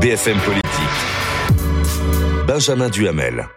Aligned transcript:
BFM 0.00 0.38
Politique. 0.38 0.62
Benjamin 2.46 2.88
Duhamel. 2.88 3.48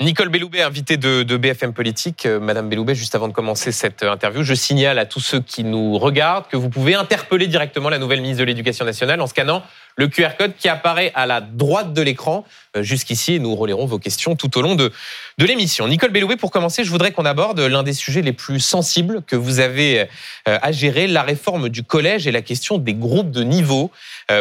Nicole 0.00 0.28
Belloubet, 0.28 0.62
invitée 0.62 0.96
de, 0.96 1.36
BFM 1.36 1.72
Politique. 1.72 2.24
Euh, 2.24 2.38
Madame 2.38 2.68
Belloubet, 2.68 2.94
juste 2.94 3.16
avant 3.16 3.26
de 3.26 3.32
commencer 3.32 3.72
cette 3.72 4.04
euh, 4.04 4.12
interview, 4.12 4.44
je 4.44 4.54
signale 4.54 4.96
à 4.96 5.06
tous 5.06 5.18
ceux 5.18 5.40
qui 5.40 5.64
nous 5.64 5.98
regardent 5.98 6.46
que 6.46 6.56
vous 6.56 6.68
pouvez 6.68 6.94
interpeller 6.94 7.48
directement 7.48 7.88
la 7.88 7.98
nouvelle 7.98 8.20
ministre 8.20 8.40
de 8.40 8.44
l'Éducation 8.44 8.84
nationale 8.84 9.20
en 9.20 9.26
scannant 9.26 9.64
le 9.98 10.08
QR 10.08 10.30
code 10.38 10.52
qui 10.56 10.70
apparaît 10.70 11.12
à 11.14 11.26
la 11.26 11.42
droite 11.42 11.92
de 11.92 12.00
l'écran 12.00 12.46
euh, 12.76 12.82
jusqu'ici 12.82 13.34
et 13.34 13.38
nous 13.38 13.54
relayerons 13.54 13.84
vos 13.84 13.98
questions 13.98 14.34
tout 14.34 14.56
au 14.56 14.62
long 14.62 14.74
de, 14.74 14.90
de 15.36 15.44
l'émission. 15.44 15.86
Nicole 15.86 16.10
Belloubet, 16.10 16.36
pour 16.36 16.50
commencer, 16.50 16.82
je 16.82 16.90
voudrais 16.90 17.12
qu'on 17.12 17.26
aborde 17.26 17.60
l'un 17.60 17.82
des 17.82 17.92
sujets 17.92 18.22
les 18.22 18.32
plus 18.32 18.60
sensibles 18.60 19.22
que 19.26 19.36
vous 19.36 19.60
avez 19.60 20.06
à 20.46 20.72
gérer, 20.72 21.06
la 21.06 21.22
réforme 21.22 21.68
du 21.68 21.82
collège 21.82 22.26
et 22.26 22.32
la 22.32 22.40
question 22.40 22.78
des 22.78 22.94
groupes 22.94 23.30
de 23.30 23.42
niveau 23.42 23.90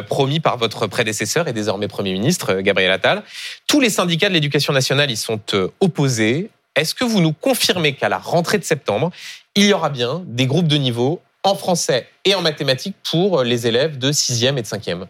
promis 0.07 0.39
par 0.39 0.57
votre 0.57 0.87
prédécesseur 0.87 1.47
et 1.47 1.53
désormais 1.53 1.87
Premier 1.87 2.13
ministre, 2.13 2.61
Gabriel 2.61 2.91
Attal. 2.91 3.23
Tous 3.67 3.79
les 3.79 3.89
syndicats 3.89 4.29
de 4.29 4.33
l'éducation 4.33 4.73
nationale 4.73 5.11
y 5.11 5.17
sont 5.17 5.41
euh, 5.53 5.69
opposés. 5.79 6.49
Est-ce 6.75 6.93
que 6.93 7.03
vous 7.03 7.21
nous 7.21 7.33
confirmez 7.33 7.93
qu'à 7.93 8.09
la 8.09 8.17
rentrée 8.17 8.57
de 8.57 8.63
septembre, 8.63 9.11
il 9.55 9.65
y 9.65 9.73
aura 9.73 9.89
bien 9.89 10.21
des 10.25 10.45
groupes 10.45 10.67
de 10.67 10.77
niveau 10.77 11.21
en 11.43 11.55
français 11.55 12.07
et 12.25 12.35
en 12.35 12.41
mathématiques 12.41 12.95
pour 13.09 13.43
les 13.43 13.67
élèves 13.67 13.97
de 13.97 14.11
6e 14.11 14.57
et 14.57 14.61
de 14.61 14.67
5e 14.67 15.07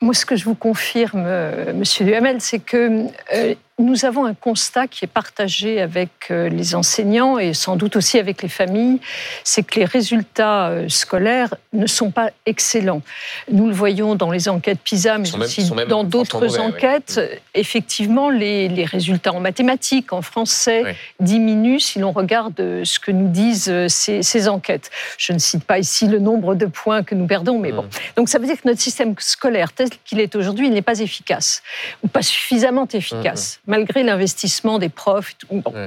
moi, 0.00 0.14
ce 0.14 0.24
que 0.24 0.36
je 0.36 0.44
vous 0.44 0.54
confirme, 0.54 1.24
euh, 1.26 1.72
Monsieur 1.74 2.04
Duhamel, 2.04 2.40
c'est 2.40 2.60
que 2.60 3.06
euh, 3.34 3.54
nous 3.78 4.04
avons 4.04 4.24
un 4.24 4.34
constat 4.34 4.88
qui 4.88 5.04
est 5.04 5.08
partagé 5.08 5.80
avec 5.80 6.10
euh, 6.30 6.48
les 6.48 6.74
enseignants 6.74 7.38
et 7.38 7.54
sans 7.54 7.76
doute 7.76 7.94
aussi 7.94 8.18
avec 8.18 8.42
les 8.42 8.48
familles, 8.48 9.00
c'est 9.44 9.62
que 9.62 9.78
les 9.78 9.84
résultats 9.84 10.68
euh, 10.68 10.88
scolaires 10.88 11.54
ne 11.72 11.86
sont 11.86 12.10
pas 12.10 12.30
excellents. 12.44 13.02
Nous 13.50 13.68
le 13.68 13.72
voyons 13.72 14.16
dans 14.16 14.32
les 14.32 14.48
enquêtes 14.48 14.80
PISA, 14.80 15.18
mais 15.18 15.32
aussi 15.36 15.70
dans 15.88 16.02
d'autres 16.02 16.58
enquêtes. 16.58 17.20
Effectivement, 17.54 18.30
les, 18.30 18.68
résultats 18.84 19.32
en 19.32 19.40
mathématiques, 19.40 20.12
en 20.12 20.22
français, 20.22 20.96
diminuent 21.20 21.78
si 21.78 21.98
l'on 21.98 22.12
regarde 22.12 22.58
euh, 22.58 22.84
ce 22.84 22.98
que 22.98 23.12
nous 23.12 23.28
disent 23.28 23.72
ces, 23.88 24.48
enquêtes. 24.48 24.90
Je 25.18 25.32
ne 25.32 25.38
cite 25.38 25.64
pas 25.64 25.78
ici 25.78 26.06
le 26.06 26.18
nombre 26.18 26.54
de 26.54 26.66
points 26.66 27.02
que 27.02 27.14
nous 27.14 27.26
perdons, 27.26 27.58
mais 27.58 27.72
bon. 27.72 27.82
Mmh. 27.82 27.88
Donc 28.16 28.28
ça 28.28 28.38
veut 28.38 28.46
dire 28.46 28.56
que 28.56 28.66
notre 28.66 28.80
système 28.80 29.14
scolaire 29.18 29.72
tel 29.72 29.90
qu'il 30.04 30.20
est 30.20 30.34
aujourd'hui, 30.34 30.66
il 30.66 30.72
n'est 30.72 30.82
pas 30.82 30.98
efficace, 31.00 31.62
ou 32.02 32.08
pas 32.08 32.22
suffisamment 32.22 32.88
efficace. 32.92 33.60
Mmh 33.66 33.67
malgré 33.68 34.02
l'investissement 34.02 34.80
des 34.80 34.88
profs, 34.88 35.36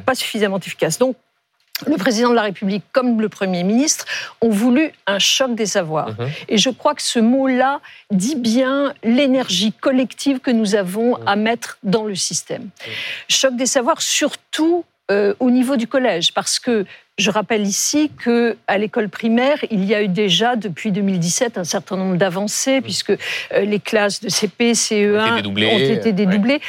pas 0.06 0.16
suffisamment 0.16 0.60
efficace. 0.60 0.98
Donc, 0.98 1.18
le 1.88 1.98
président 1.98 2.30
de 2.30 2.36
la 2.36 2.44
République 2.44 2.84
comme 2.92 3.20
le 3.20 3.30
Premier 3.30 3.64
ministre 3.64 4.06
ont 4.42 4.50
voulu 4.50 4.92
un 5.08 5.20
choc 5.20 5.56
des 5.56 5.66
savoirs. 5.66 6.10
Mhm. 6.10 6.30
Et 6.50 6.58
je 6.58 6.70
crois 6.70 6.94
que 6.94 7.02
ce 7.02 7.20
mot-là 7.20 7.82
dit 8.12 8.36
bien 8.36 8.94
l'énergie 9.04 9.74
collective 9.74 10.40
que 10.40 10.52
nous 10.52 10.76
avons 10.76 11.18
mhm. 11.18 11.28
à 11.28 11.36
mettre 11.36 11.80
dans 11.84 12.06
le 12.06 12.16
système. 12.16 12.70
Choc 13.28 13.56
des 13.56 13.66
savoirs, 13.66 14.02
surtout 14.02 14.86
euh, 15.10 15.34
au 15.40 15.50
niveau 15.50 15.76
du 15.76 15.88
collège, 15.88 16.34
parce 16.34 16.60
que 16.60 16.86
je 17.18 17.30
rappelle 17.30 17.66
ici 17.66 18.12
que 18.24 18.58
à 18.68 18.78
l'école 18.78 19.10
primaire, 19.10 19.58
il 19.70 19.84
y 19.84 19.94
a 19.94 20.02
eu 20.02 20.08
déjà 20.08 20.56
depuis 20.56 20.92
2017 20.92 21.58
un 21.58 21.64
certain 21.64 21.98
nombre 21.98 22.16
d'avancées, 22.16 22.78
mhm. 22.78 22.84
puisque 22.84 23.10
euh, 23.10 23.18
les 23.62 23.80
classes 23.80 24.22
de 24.22 24.30
CP, 24.30 24.74
CE1 24.74 25.48
ont 25.48 25.80
été 25.80 26.14
dédoublées 26.14 26.62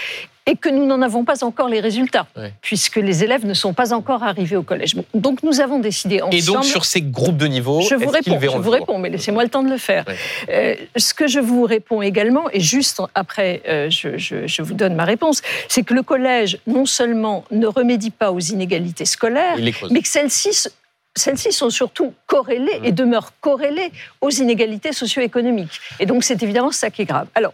et 0.47 0.57
que 0.57 0.69
nous 0.69 0.87
n'en 0.87 1.03
avons 1.03 1.25
pas 1.25 1.45
encore 1.45 1.69
les 1.69 1.81
résultats, 1.81 2.27
puisque 2.61 2.97
les 2.97 3.23
élèves 3.23 3.47
ne 3.47 3.55
sont 3.55 3.75
pas 3.75 3.93
encore 3.93 4.23
arrivés 4.23 4.57
au 4.57 4.63
collège. 4.63 4.97
Donc 5.15 5.43
nous 5.43 5.61
avons 5.61 5.79
décidé 5.79 6.21
ensemble. 6.21 6.35
Et 6.35 6.43
donc 6.43 6.65
sur 6.65 6.85
ces 6.85 7.01
groupes 7.01 7.37
de 7.37 7.47
niveau, 7.47 7.81
je 7.83 7.95
vous 7.95 8.11
réponds, 8.11 8.39
je 8.41 8.59
vous 8.59 8.71
réponds, 8.71 8.99
mais 8.99 9.11
laissez-moi 9.11 9.45
le 9.45 9.51
temps 9.51 9.63
de 9.63 9.71
le 9.71 9.79
faire. 9.79 10.05
Euh, 10.49 10.75
ce 10.97 11.15
que 11.15 11.29
je 11.29 11.39
vous 11.39 11.63
réponds 11.63 12.03
également, 12.03 12.51
et 12.53 12.61
juste 12.61 13.01
après, 13.15 13.63
euh, 13.69 13.89
je, 13.91 14.19
je, 14.19 14.63
vous 14.63 14.75
donne 14.75 14.95
ma 14.95 15.05
réponse, 15.05 15.43
c'est 15.69 15.83
que 15.83 15.95
le 15.95 16.03
collège 16.03 16.59
non 16.67 16.87
seulement 16.87 17.45
ne 17.51 17.67
remédie 17.67 18.11
pas 18.11 18.33
aux 18.33 18.41
inégalités 18.41 19.05
scolaires, 19.05 19.57
mais 19.91 20.01
que 20.01 20.09
celles-ci 20.09 20.69
celles-ci 21.15 21.53
sont 21.53 21.71
surtout 21.71 22.15
corrélées 22.27 22.81
et 22.85 22.91
mmh. 22.91 22.95
demeurent 22.95 23.33
corrélées 23.41 23.93
aux 24.21 24.31
inégalités 24.31 24.93
socio-économiques. 24.93 25.81
Et 26.01 26.07
donc, 26.07 26.25
c'est 26.25 26.43
évidemment 26.43 26.71
ça 26.71 26.91
qui 26.91 27.03
est 27.03 27.05
grave. 27.05 27.27
Alors, 27.35 27.53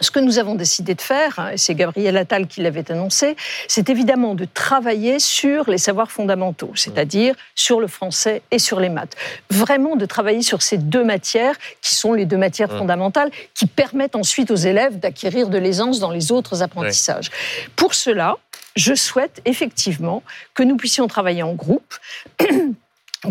ce 0.00 0.10
que 0.10 0.20
nous 0.20 0.38
avons 0.38 0.54
décidé 0.54 0.94
de 0.94 1.00
faire, 1.00 1.38
hein, 1.38 1.50
et 1.50 1.56
c'est 1.56 1.74
Gabriel 1.74 2.16
Attal 2.16 2.46
qui 2.46 2.60
l'avait 2.60 2.90
annoncé, 2.90 3.36
c'est 3.68 3.88
évidemment 3.88 4.34
de 4.34 4.44
travailler 4.44 5.18
sur 5.18 5.70
les 5.70 5.78
savoirs 5.78 6.10
fondamentaux, 6.10 6.72
c'est-à-dire 6.74 7.34
sur 7.54 7.80
le 7.80 7.86
français 7.86 8.42
et 8.50 8.58
sur 8.58 8.80
les 8.80 8.88
maths. 8.88 9.16
Vraiment 9.50 9.96
de 9.96 10.06
travailler 10.06 10.42
sur 10.42 10.62
ces 10.62 10.78
deux 10.78 11.04
matières 11.04 11.56
qui 11.80 11.94
sont 11.94 12.12
les 12.12 12.26
deux 12.26 12.36
matières 12.36 12.70
fondamentales 12.70 13.30
qui 13.54 13.66
permettent 13.66 14.16
ensuite 14.16 14.50
aux 14.50 14.56
élèves 14.56 14.98
d'acquérir 14.98 15.48
de 15.48 15.58
l'aisance 15.58 15.98
dans 15.98 16.10
les 16.10 16.32
autres 16.32 16.62
apprentissages. 16.62 17.30
Pour 17.74 17.94
cela, 17.94 18.36
je 18.74 18.94
souhaite 18.94 19.40
effectivement 19.44 20.22
que 20.54 20.62
nous 20.62 20.76
puissions 20.76 21.06
travailler 21.08 21.42
en 21.42 21.54
groupe 21.54 21.94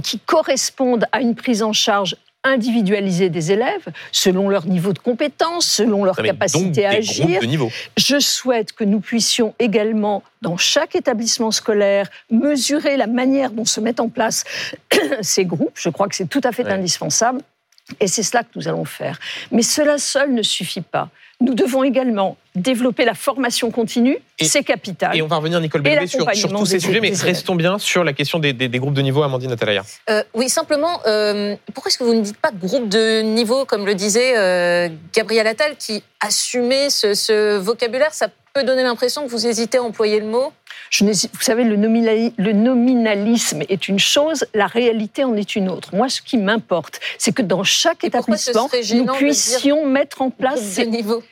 qui 0.03 0.19
correspondent 0.19 1.05
à 1.11 1.21
une 1.21 1.35
prise 1.35 1.63
en 1.63 1.73
charge 1.73 2.15
individualiser 2.45 3.29
des 3.29 3.51
élèves 3.51 3.87
selon 4.11 4.47
leur 4.49 4.65
niveau 4.65 4.93
de 4.93 4.99
compétence, 4.99 5.65
selon 5.65 6.05
leur 6.05 6.15
capacité 6.15 6.85
à 6.85 6.91
agir. 6.91 7.41
Je 7.97 8.19
souhaite 8.19 8.71
que 8.71 8.83
nous 8.83 9.01
puissions 9.01 9.53
également, 9.59 10.23
dans 10.41 10.57
chaque 10.57 10.95
établissement 10.95 11.51
scolaire, 11.51 12.09
mesurer 12.29 12.95
la 12.95 13.07
manière 13.07 13.51
dont 13.51 13.65
se 13.65 13.81
mettent 13.81 13.99
en 13.99 14.09
place 14.09 14.43
ces 15.21 15.45
groupes. 15.45 15.73
Je 15.75 15.89
crois 15.89 16.07
que 16.07 16.15
c'est 16.15 16.29
tout 16.29 16.41
à 16.43 16.51
fait 16.51 16.67
indispensable. 16.67 17.41
Et 17.99 18.07
c'est 18.07 18.23
cela 18.23 18.43
que 18.43 18.49
nous 18.55 18.67
allons 18.67 18.85
faire. 18.85 19.19
Mais 19.51 19.61
cela 19.61 19.97
seul 19.97 20.33
ne 20.33 20.41
suffit 20.41 20.81
pas. 20.81 21.09
Nous 21.41 21.53
devons 21.53 21.83
également 21.83 22.37
développer 22.55 23.03
la 23.03 23.13
formation 23.13 23.69
continue, 23.69 24.17
c'est 24.39 24.63
capital. 24.63 25.15
Et 25.15 25.21
on 25.21 25.27
va 25.27 25.37
revenir, 25.37 25.59
Nicole 25.59 25.81
Belloubet, 25.81 26.07
sur, 26.07 26.25
tous 26.49 26.65
ces 26.65 26.79
sujets, 26.79 27.01
mais 27.01 27.11
restons 27.13 27.55
bien 27.55 27.77
sur 27.77 28.03
la 28.05 28.13
question 28.13 28.39
des, 28.39 28.53
groupes 28.79 28.93
de 28.93 29.01
niveau, 29.01 29.21
Amandine 29.21 29.51
Atalaya. 29.51 29.83
Euh, 30.09 30.23
oui, 30.33 30.47
simplement, 30.47 31.01
euh, 31.05 31.55
pourquoi 31.73 31.89
est-ce 31.89 31.97
que 31.97 32.05
vous 32.05 32.13
ne 32.13 32.21
dites 32.21 32.37
pas 32.37 32.51
groupe 32.51 32.87
de 32.87 33.21
niveau, 33.21 33.65
comme 33.65 33.85
le 33.85 33.95
disait 33.95 34.37
euh, 34.37 34.87
Gabriel 35.13 35.47
Attal, 35.47 35.75
qui 35.77 36.03
assumait 36.21 36.89
ce, 36.89 37.13
ce 37.13 37.57
vocabulaire? 37.57 38.13
Ça 38.13 38.29
peut 38.55 38.63
donner 38.63 38.83
l'impression 38.83 39.25
que 39.25 39.29
vous 39.29 39.45
hésitez 39.47 39.77
à 39.77 39.83
employer 39.83 40.19
le 40.19 40.27
mot 40.27 40.51
je 40.91 41.03
vous 41.03 41.41
savez, 41.41 41.63
le, 41.63 41.75
nominalisme 42.53 43.63
est 43.67 43.87
une 43.87 43.99
chose, 43.99 44.45
la 44.53 44.67
réalité 44.67 45.23
en 45.23 45.35
est 45.35 45.55
une 45.55 45.67
autre. 45.67 45.95
Moi, 45.95 46.09
ce 46.09 46.21
qui 46.21 46.37
m'importe, 46.37 46.99
c'est 47.17 47.33
que 47.33 47.41
dans 47.41 47.63
chaque 47.63 48.03
établissement, 48.03 48.69
nous 48.93 49.05
puissions 49.07 49.85
mettre 49.85 50.21
en 50.21 50.29
place 50.29 50.61
ces 50.61 50.85
niveaux 50.85 51.23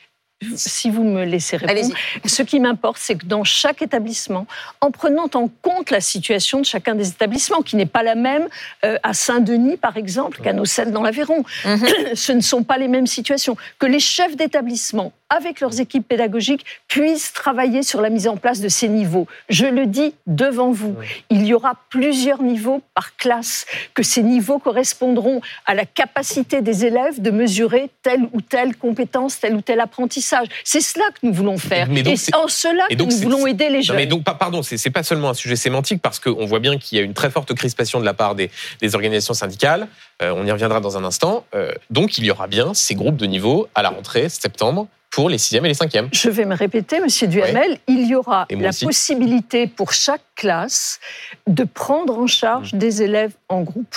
si 0.56 0.90
vous 0.90 1.04
me 1.04 1.24
laissez 1.24 1.58
répondre, 1.58 1.96
ce 2.26 2.44
qui 2.44 2.60
m'importe, 2.60 2.98
c'est 3.00 3.16
que 3.16 3.26
dans 3.26 3.44
chaque 3.44 3.82
établissement, 3.82 4.46
en 4.82 4.92
prenant 4.92 5.30
en 5.34 5.48
compte 5.62 5.90
la 5.90 6.02
situation 6.02 6.60
de 6.60 6.66
chacun 6.66 6.96
des 6.96 7.10
établissements, 7.10 7.62
qui 7.62 7.76
n'est 7.76 7.86
pas 7.86 8.04
la 8.04 8.16
même 8.16 8.48
euh, 8.86 8.98
à 9.04 9.14
Saint-Denis, 9.14 9.78
par 9.78 9.98
exemple, 9.98 10.42
qu'à 10.42 10.54
Nocelle 10.54 10.92
dans 10.92 11.02
l'Aveyron, 11.02 11.44
mhm. 11.66 11.88
ce 12.16 12.32
ne 12.32 12.42
sont 12.42 12.64
pas 12.64 12.78
les 12.78 12.88
mêmes 12.88 13.08
situations, 13.08 13.56
que 13.80 13.86
les 13.86 14.00
chefs 14.00 14.36
d'établissement 14.36 15.14
avec 15.34 15.60
leurs 15.62 15.80
équipes 15.80 16.08
pédagogiques, 16.08 16.66
puissent 16.88 17.34
travailler 17.34 17.82
sur 17.82 18.02
la 18.02 18.10
mise 18.10 18.28
en 18.28 18.38
place 18.38 18.62
de 18.62 18.70
ces 18.70 18.88
niveaux. 18.88 19.28
Je 19.50 19.66
le 19.66 19.88
dis 19.88 20.14
devant 20.28 20.72
vous, 20.72 20.96
il 21.30 21.46
y 21.46 21.54
aura 21.54 21.74
plusieurs 21.90 22.42
niveaux 22.42 22.82
par 22.94 23.16
classe, 23.16 23.66
que 23.94 24.04
ces 24.04 24.22
niveaux 24.22 24.60
correspondront 24.60 25.42
à 25.66 25.74
la 25.74 25.86
capacité 25.86 26.62
des 26.62 26.86
élèves 26.86 27.22
de 27.22 27.32
mesurer 27.32 27.90
telle 28.04 28.22
ou 28.32 28.42
telle 28.42 28.76
compétence, 28.76 29.40
tel 29.40 29.56
ou 29.56 29.62
tel 29.62 29.80
apprentissage. 29.80 30.48
C'est 30.64 30.82
cela 30.82 31.06
que 31.12 31.26
nous 31.26 31.34
voulons 31.34 31.58
faire. 31.58 31.90
et 31.90 32.36
en 32.36 32.48
cela 32.48 32.86
que 32.90 32.96
nous 32.96 33.10
voulons 33.10 33.48
aider 33.48 33.70
les 33.70 33.82
jeunes. 33.82 33.96
mais 33.96 34.06
donc, 34.06 34.24
pardon, 34.24 34.62
c'est 34.62 34.90
pas 34.92 35.04
seulement 35.04 35.30
un 35.30 35.34
sujet 35.34 35.56
sémantique, 35.56 36.02
parce 36.02 36.20
qu'on 36.20 36.46
voit 36.46 36.60
bien 36.60 36.78
qu'il 36.78 36.98
y 36.98 37.02
a 37.02 37.04
une 37.04 37.14
très 37.14 37.32
forte 37.32 37.54
crispation 37.54 38.00
de 38.00 38.06
la 38.06 38.14
part 38.14 38.36
des, 38.36 38.52
organisations 38.94 39.34
syndicales. 39.34 39.88
Euh, 40.22 40.34
on 40.36 40.46
y 40.46 40.52
reviendra 40.52 40.80
dans 40.80 40.98
un 40.98 41.04
instant. 41.04 41.46
Euh, 41.56 41.72
donc, 41.90 42.18
il 42.18 42.26
y 42.26 42.32
aura 42.32 42.48
bien 42.48 42.74
ces 42.74 42.94
groupes 42.94 43.18
de 43.18 43.26
niveau 43.26 43.68
à 43.74 43.82
la 43.82 43.90
rentrée 43.90 44.30
septembre 44.30 44.88
pour 45.14 45.30
les 45.30 45.38
sixièmes 45.38 45.66
et 45.66 45.70
les 45.70 45.74
cinquièmes. 45.74 46.10
Je 46.12 46.30
vais 46.30 46.46
me 46.46 46.56
répéter, 46.56 47.00
Monsieur 47.00 47.28
Duhamel, 47.28 47.78
il 47.88 48.08
y 48.08 48.16
aura 48.16 48.48
la 48.50 48.72
possibilité 48.72 49.68
pour 49.68 49.94
chaque 49.94 50.24
classe 50.36 51.00
de 51.46 51.64
prendre 51.64 52.18
en 52.18 52.28
charge 52.28 52.74
mmh. 52.74 52.78
des 52.78 53.04
élèves 53.04 53.34
en 53.48 53.62
groupe. 53.62 53.96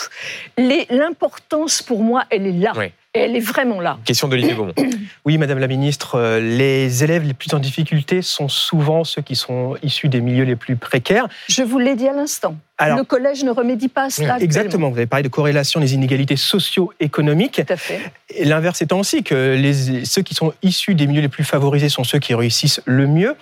L'importance 0.59 1.83
pour 1.83 2.03
moi, 2.03 2.25
elle 2.31 2.47
est 2.47 2.53
là. 2.53 2.75
Elle 3.19 3.37
est 3.37 3.41
vraiment 3.41 3.81
là. 3.81 3.99
Question 4.05 4.29
d'Olivier 4.29 4.55
Beaumont. 4.55 4.75
Oui, 5.25 5.39
Madame 5.39 5.59
la 5.59 5.67
Ministre, 5.67 6.17
euh, 6.17 6.39
les 6.41 7.03
élèves 7.03 7.25
les 7.25 7.35
plus 7.35 7.53
en 7.53 7.59
difficulté 7.59 8.23
sont 8.23 8.49
souvent 8.49 9.03
ceux 9.03 9.23
qui 9.23 9.35
sont 9.35 9.77
issus 9.83 10.09
des 10.09 10.21
milieux 10.21 10.45
les 10.45 10.55
plus 10.57 10.77
précaires. 10.77 11.29
Je 11.49 11.63
vous 11.63 11.79
l'ai 11.79 11.97
dit 11.97 12.07
à 12.07 12.13
l'instant. 12.13 12.57
le 12.81 13.03
collège 13.03 13.43
ne 13.43 13.51
remédie 13.51 13.89
pas 13.89 14.05
à 14.05 14.11
cela. 14.11 14.39
Exactement. 14.39 14.91
Vous 14.91 14.97
avez 14.97 15.07
parlé 15.07 15.25
de 15.25 15.29
corrélation 15.29 15.81
des 15.81 15.95
inégalités 15.95 16.37
socio-économiques. 16.37 17.63
Tout 17.67 17.73
à 17.73 17.77
fait. 17.77 18.01
L'inverse 18.45 18.83
étant 18.83 19.01
aussi 19.01 19.23
que 19.25 19.57
les, 19.57 20.05
ceux 20.05 20.23
qui 20.23 20.35
sont 20.35 20.53
issus 20.62 20.95
des 20.95 21.07
milieux 21.07 21.23
les 21.23 21.29
plus 21.29 21.45
favorisés 21.45 21.89
sont 21.89 22.05
ceux 22.05 22.19
qui 22.19 22.35
réussissent 22.35 22.81
le 22.85 23.07
mieux. 23.07 23.35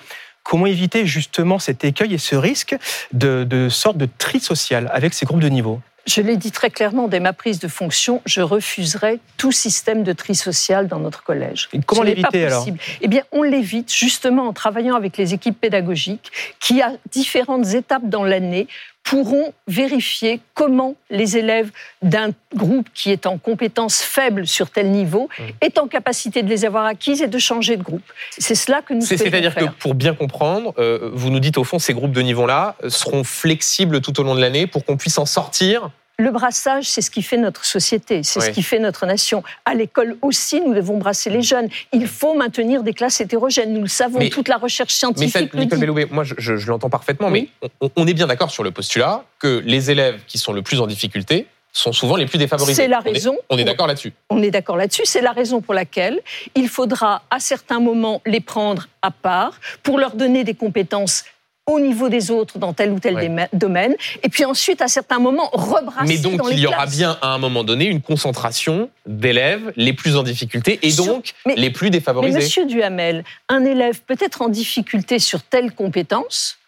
Comment 0.42 0.66
éviter 0.66 1.06
justement 1.06 1.58
cet 1.58 1.84
écueil 1.84 2.14
et 2.14 2.18
ce 2.18 2.36
risque 2.36 2.76
de, 3.12 3.44
de 3.44 3.68
sorte 3.68 3.96
de 3.96 4.06
tri 4.18 4.40
social 4.40 4.90
avec 4.92 5.14
ces 5.14 5.26
groupes 5.26 5.40
de 5.40 5.48
niveau? 5.48 5.80
Je 6.06 6.20
l'ai 6.20 6.36
dit 6.36 6.52
très 6.52 6.70
clairement 6.70 7.08
dès 7.08 7.20
ma 7.20 7.32
prise 7.32 7.58
de 7.58 7.68
fonction, 7.68 8.20
je 8.26 8.40
refuserai 8.40 9.20
tout 9.38 9.52
système 9.52 10.02
de 10.02 10.12
tri 10.12 10.34
social 10.34 10.86
dans 10.86 10.98
notre 10.98 11.22
collège. 11.22 11.68
Et 11.72 11.80
comment 11.80 12.02
Ce 12.02 12.06
n'est 12.06 12.14
pas 12.14 12.28
l'éviter 12.30 12.46
alors 12.46 12.60
possible. 12.60 12.78
Eh 13.00 13.08
bien, 13.08 13.22
on 13.32 13.42
l'évite 13.42 13.92
justement 13.92 14.48
en 14.48 14.52
travaillant 14.52 14.96
avec 14.96 15.16
les 15.16 15.32
équipes 15.32 15.58
pédagogiques 15.58 16.30
qui, 16.60 16.82
à 16.82 16.92
différentes 17.10 17.74
étapes 17.74 18.08
dans 18.08 18.24
l'année, 18.24 18.68
pourront 19.04 19.52
vérifier 19.68 20.40
comment 20.54 20.96
les 21.10 21.36
élèves 21.36 21.70
d'un 22.02 22.30
groupe 22.54 22.88
qui 22.94 23.12
est 23.12 23.26
en 23.26 23.38
compétences 23.38 24.00
faibles 24.00 24.46
sur 24.46 24.70
tel 24.70 24.90
niveau 24.90 25.28
Mmh. 25.38 25.42
est 25.60 25.78
en 25.78 25.86
capacité 25.86 26.42
de 26.42 26.48
les 26.48 26.64
avoir 26.64 26.84
acquises 26.84 27.22
et 27.22 27.28
de 27.28 27.38
changer 27.38 27.76
de 27.76 27.82
groupe. 27.82 28.02
C'est 28.30 28.54
cela 28.54 28.82
que 28.82 28.94
nous 28.94 29.00
souhaitons 29.00 29.24
C'est-à-dire 29.24 29.54
que 29.54 29.64
pour 29.64 29.94
bien 29.94 30.14
comprendre, 30.14 30.74
euh, 30.78 31.10
vous 31.12 31.30
nous 31.30 31.40
dites 31.40 31.58
au 31.58 31.64
fond, 31.64 31.78
ces 31.78 31.94
groupes 31.94 32.12
de 32.12 32.20
niveau-là 32.20 32.76
seront 32.88 33.24
flexibles 33.24 34.00
tout 34.00 34.18
au 34.20 34.22
long 34.22 34.34
de 34.34 34.40
l'année 34.40 34.66
pour 34.66 34.84
qu'on 34.84 34.96
puisse 34.96 35.18
en 35.18 35.26
sortir. 35.26 35.90
Le 36.16 36.30
brassage, 36.30 36.84
c'est 36.84 37.00
ce 37.02 37.10
qui 37.10 37.22
fait 37.22 37.36
notre 37.36 37.64
société, 37.64 38.22
c'est 38.22 38.40
ce 38.40 38.50
qui 38.50 38.62
fait 38.62 38.78
notre 38.78 39.04
nation. 39.04 39.42
À 39.64 39.74
l'école 39.74 40.16
aussi, 40.22 40.60
nous 40.60 40.72
devons 40.72 40.96
brasser 40.98 41.28
les 41.28 41.42
jeunes. 41.42 41.68
Il 41.92 42.06
faut 42.06 42.34
maintenir 42.34 42.84
des 42.84 42.92
classes 42.92 43.20
hétérogènes. 43.20 43.72
Nous 43.72 43.80
le 43.82 43.88
savons, 43.88 44.20
Mais- 44.20 44.28
toute 44.28 44.46
la 44.46 44.56
recherche 44.56 44.90
Mais 44.90 44.92
ça, 44.92 44.98
scientifique 44.98 45.52
le 45.54 45.60
Nicole. 45.60 45.78
Belloubet, 45.80 46.06
moi 46.10 46.22
je, 46.22 46.34
je- 46.38 46.56
je 46.56 46.68
l'entends 46.68 46.88
parfaitement, 46.90 47.28
Oui. 47.30 47.50
mais 47.62 47.70
on, 47.80 47.90
on 47.96 48.06
est 48.06 48.14
bien 48.14 48.28
d'accord 48.28 48.52
sur 48.52 48.62
le 48.62 48.70
postulat 48.70 49.24
que 49.40 49.60
les 49.64 49.90
élèves 49.90 50.20
qui 50.28 50.38
sont 50.38 50.52
le 50.52 50.62
plus 50.62 50.80
en 50.80 50.86
difficulté 50.86 51.48
sont 51.72 51.92
souvent 51.92 52.14
les 52.14 52.26
plus 52.26 52.38
défavorisés. 52.38 52.82
C'est 52.82 52.86
la 52.88 53.00
On 53.00 53.06
est- 53.06 53.12
raison. 53.12 53.36
On 53.50 53.58
est, 53.58 53.64
d'accord 53.64 53.88
là-dessus. 53.88 54.12
On 54.30 54.40
est 54.40 54.52
d'accord 54.52 54.76
là-dessus. 54.76 55.02
C'est 55.06 55.20
la 55.22 55.32
raison 55.32 55.60
pour 55.60 55.74
laquelle 55.74 56.20
il 56.54 56.68
faudra 56.68 57.22
à 57.30 57.40
certains 57.40 57.80
moments 57.80 58.22
les 58.24 58.38
prendre 58.40 58.86
à 59.02 59.10
part 59.10 59.58
pour 59.82 59.98
leur 59.98 60.14
donner 60.14 60.44
des 60.44 60.54
compétences 60.54 61.24
au 61.66 61.80
niveau 61.80 62.08
des 62.10 62.30
autres 62.30 62.58
dans 62.58 62.72
tel 62.74 62.92
ou 62.92 62.98
tel 63.00 63.14
Ouais. 63.14 63.48
domaine, 63.52 63.94
et 64.22 64.28
puis 64.28 64.44
ensuite, 64.44 64.82
à 64.82 64.88
certains 64.88 65.18
moments, 65.18 65.48
rebrasser 65.52 66.06
Mais 66.06 66.18
donc 66.18 66.36
dans 66.36 66.46
les 66.48 66.56
il 66.56 66.60
y 66.60 66.66
aura 66.66 66.86
bien 66.86 67.16
à 67.22 67.28
un 67.28 67.38
moment 67.38 67.64
donné 67.64 67.86
une 67.86 68.02
concentration 68.02 68.90
d'élèves 69.06 69.72
les 69.76 69.92
plus 69.94 70.16
en 70.16 70.22
difficulté 70.22 70.78
et 70.82 70.90
Sur- 70.90 71.06
donc 71.06 71.32
mais- 71.46 71.54
les 71.56 71.70
plus 71.70 71.86
Mais 71.86 71.90
défavorisés. 71.92 72.38
Monsieur 72.38 72.66
Duhamel, 72.66 73.24
un 73.48 73.64
élève 73.64 74.00
peut 74.02 74.16
être 74.20 74.42
en 74.42 74.48
difficulté 74.48 75.18
sur 75.18 75.42
telle 75.42 75.72
compétence, 75.72 76.58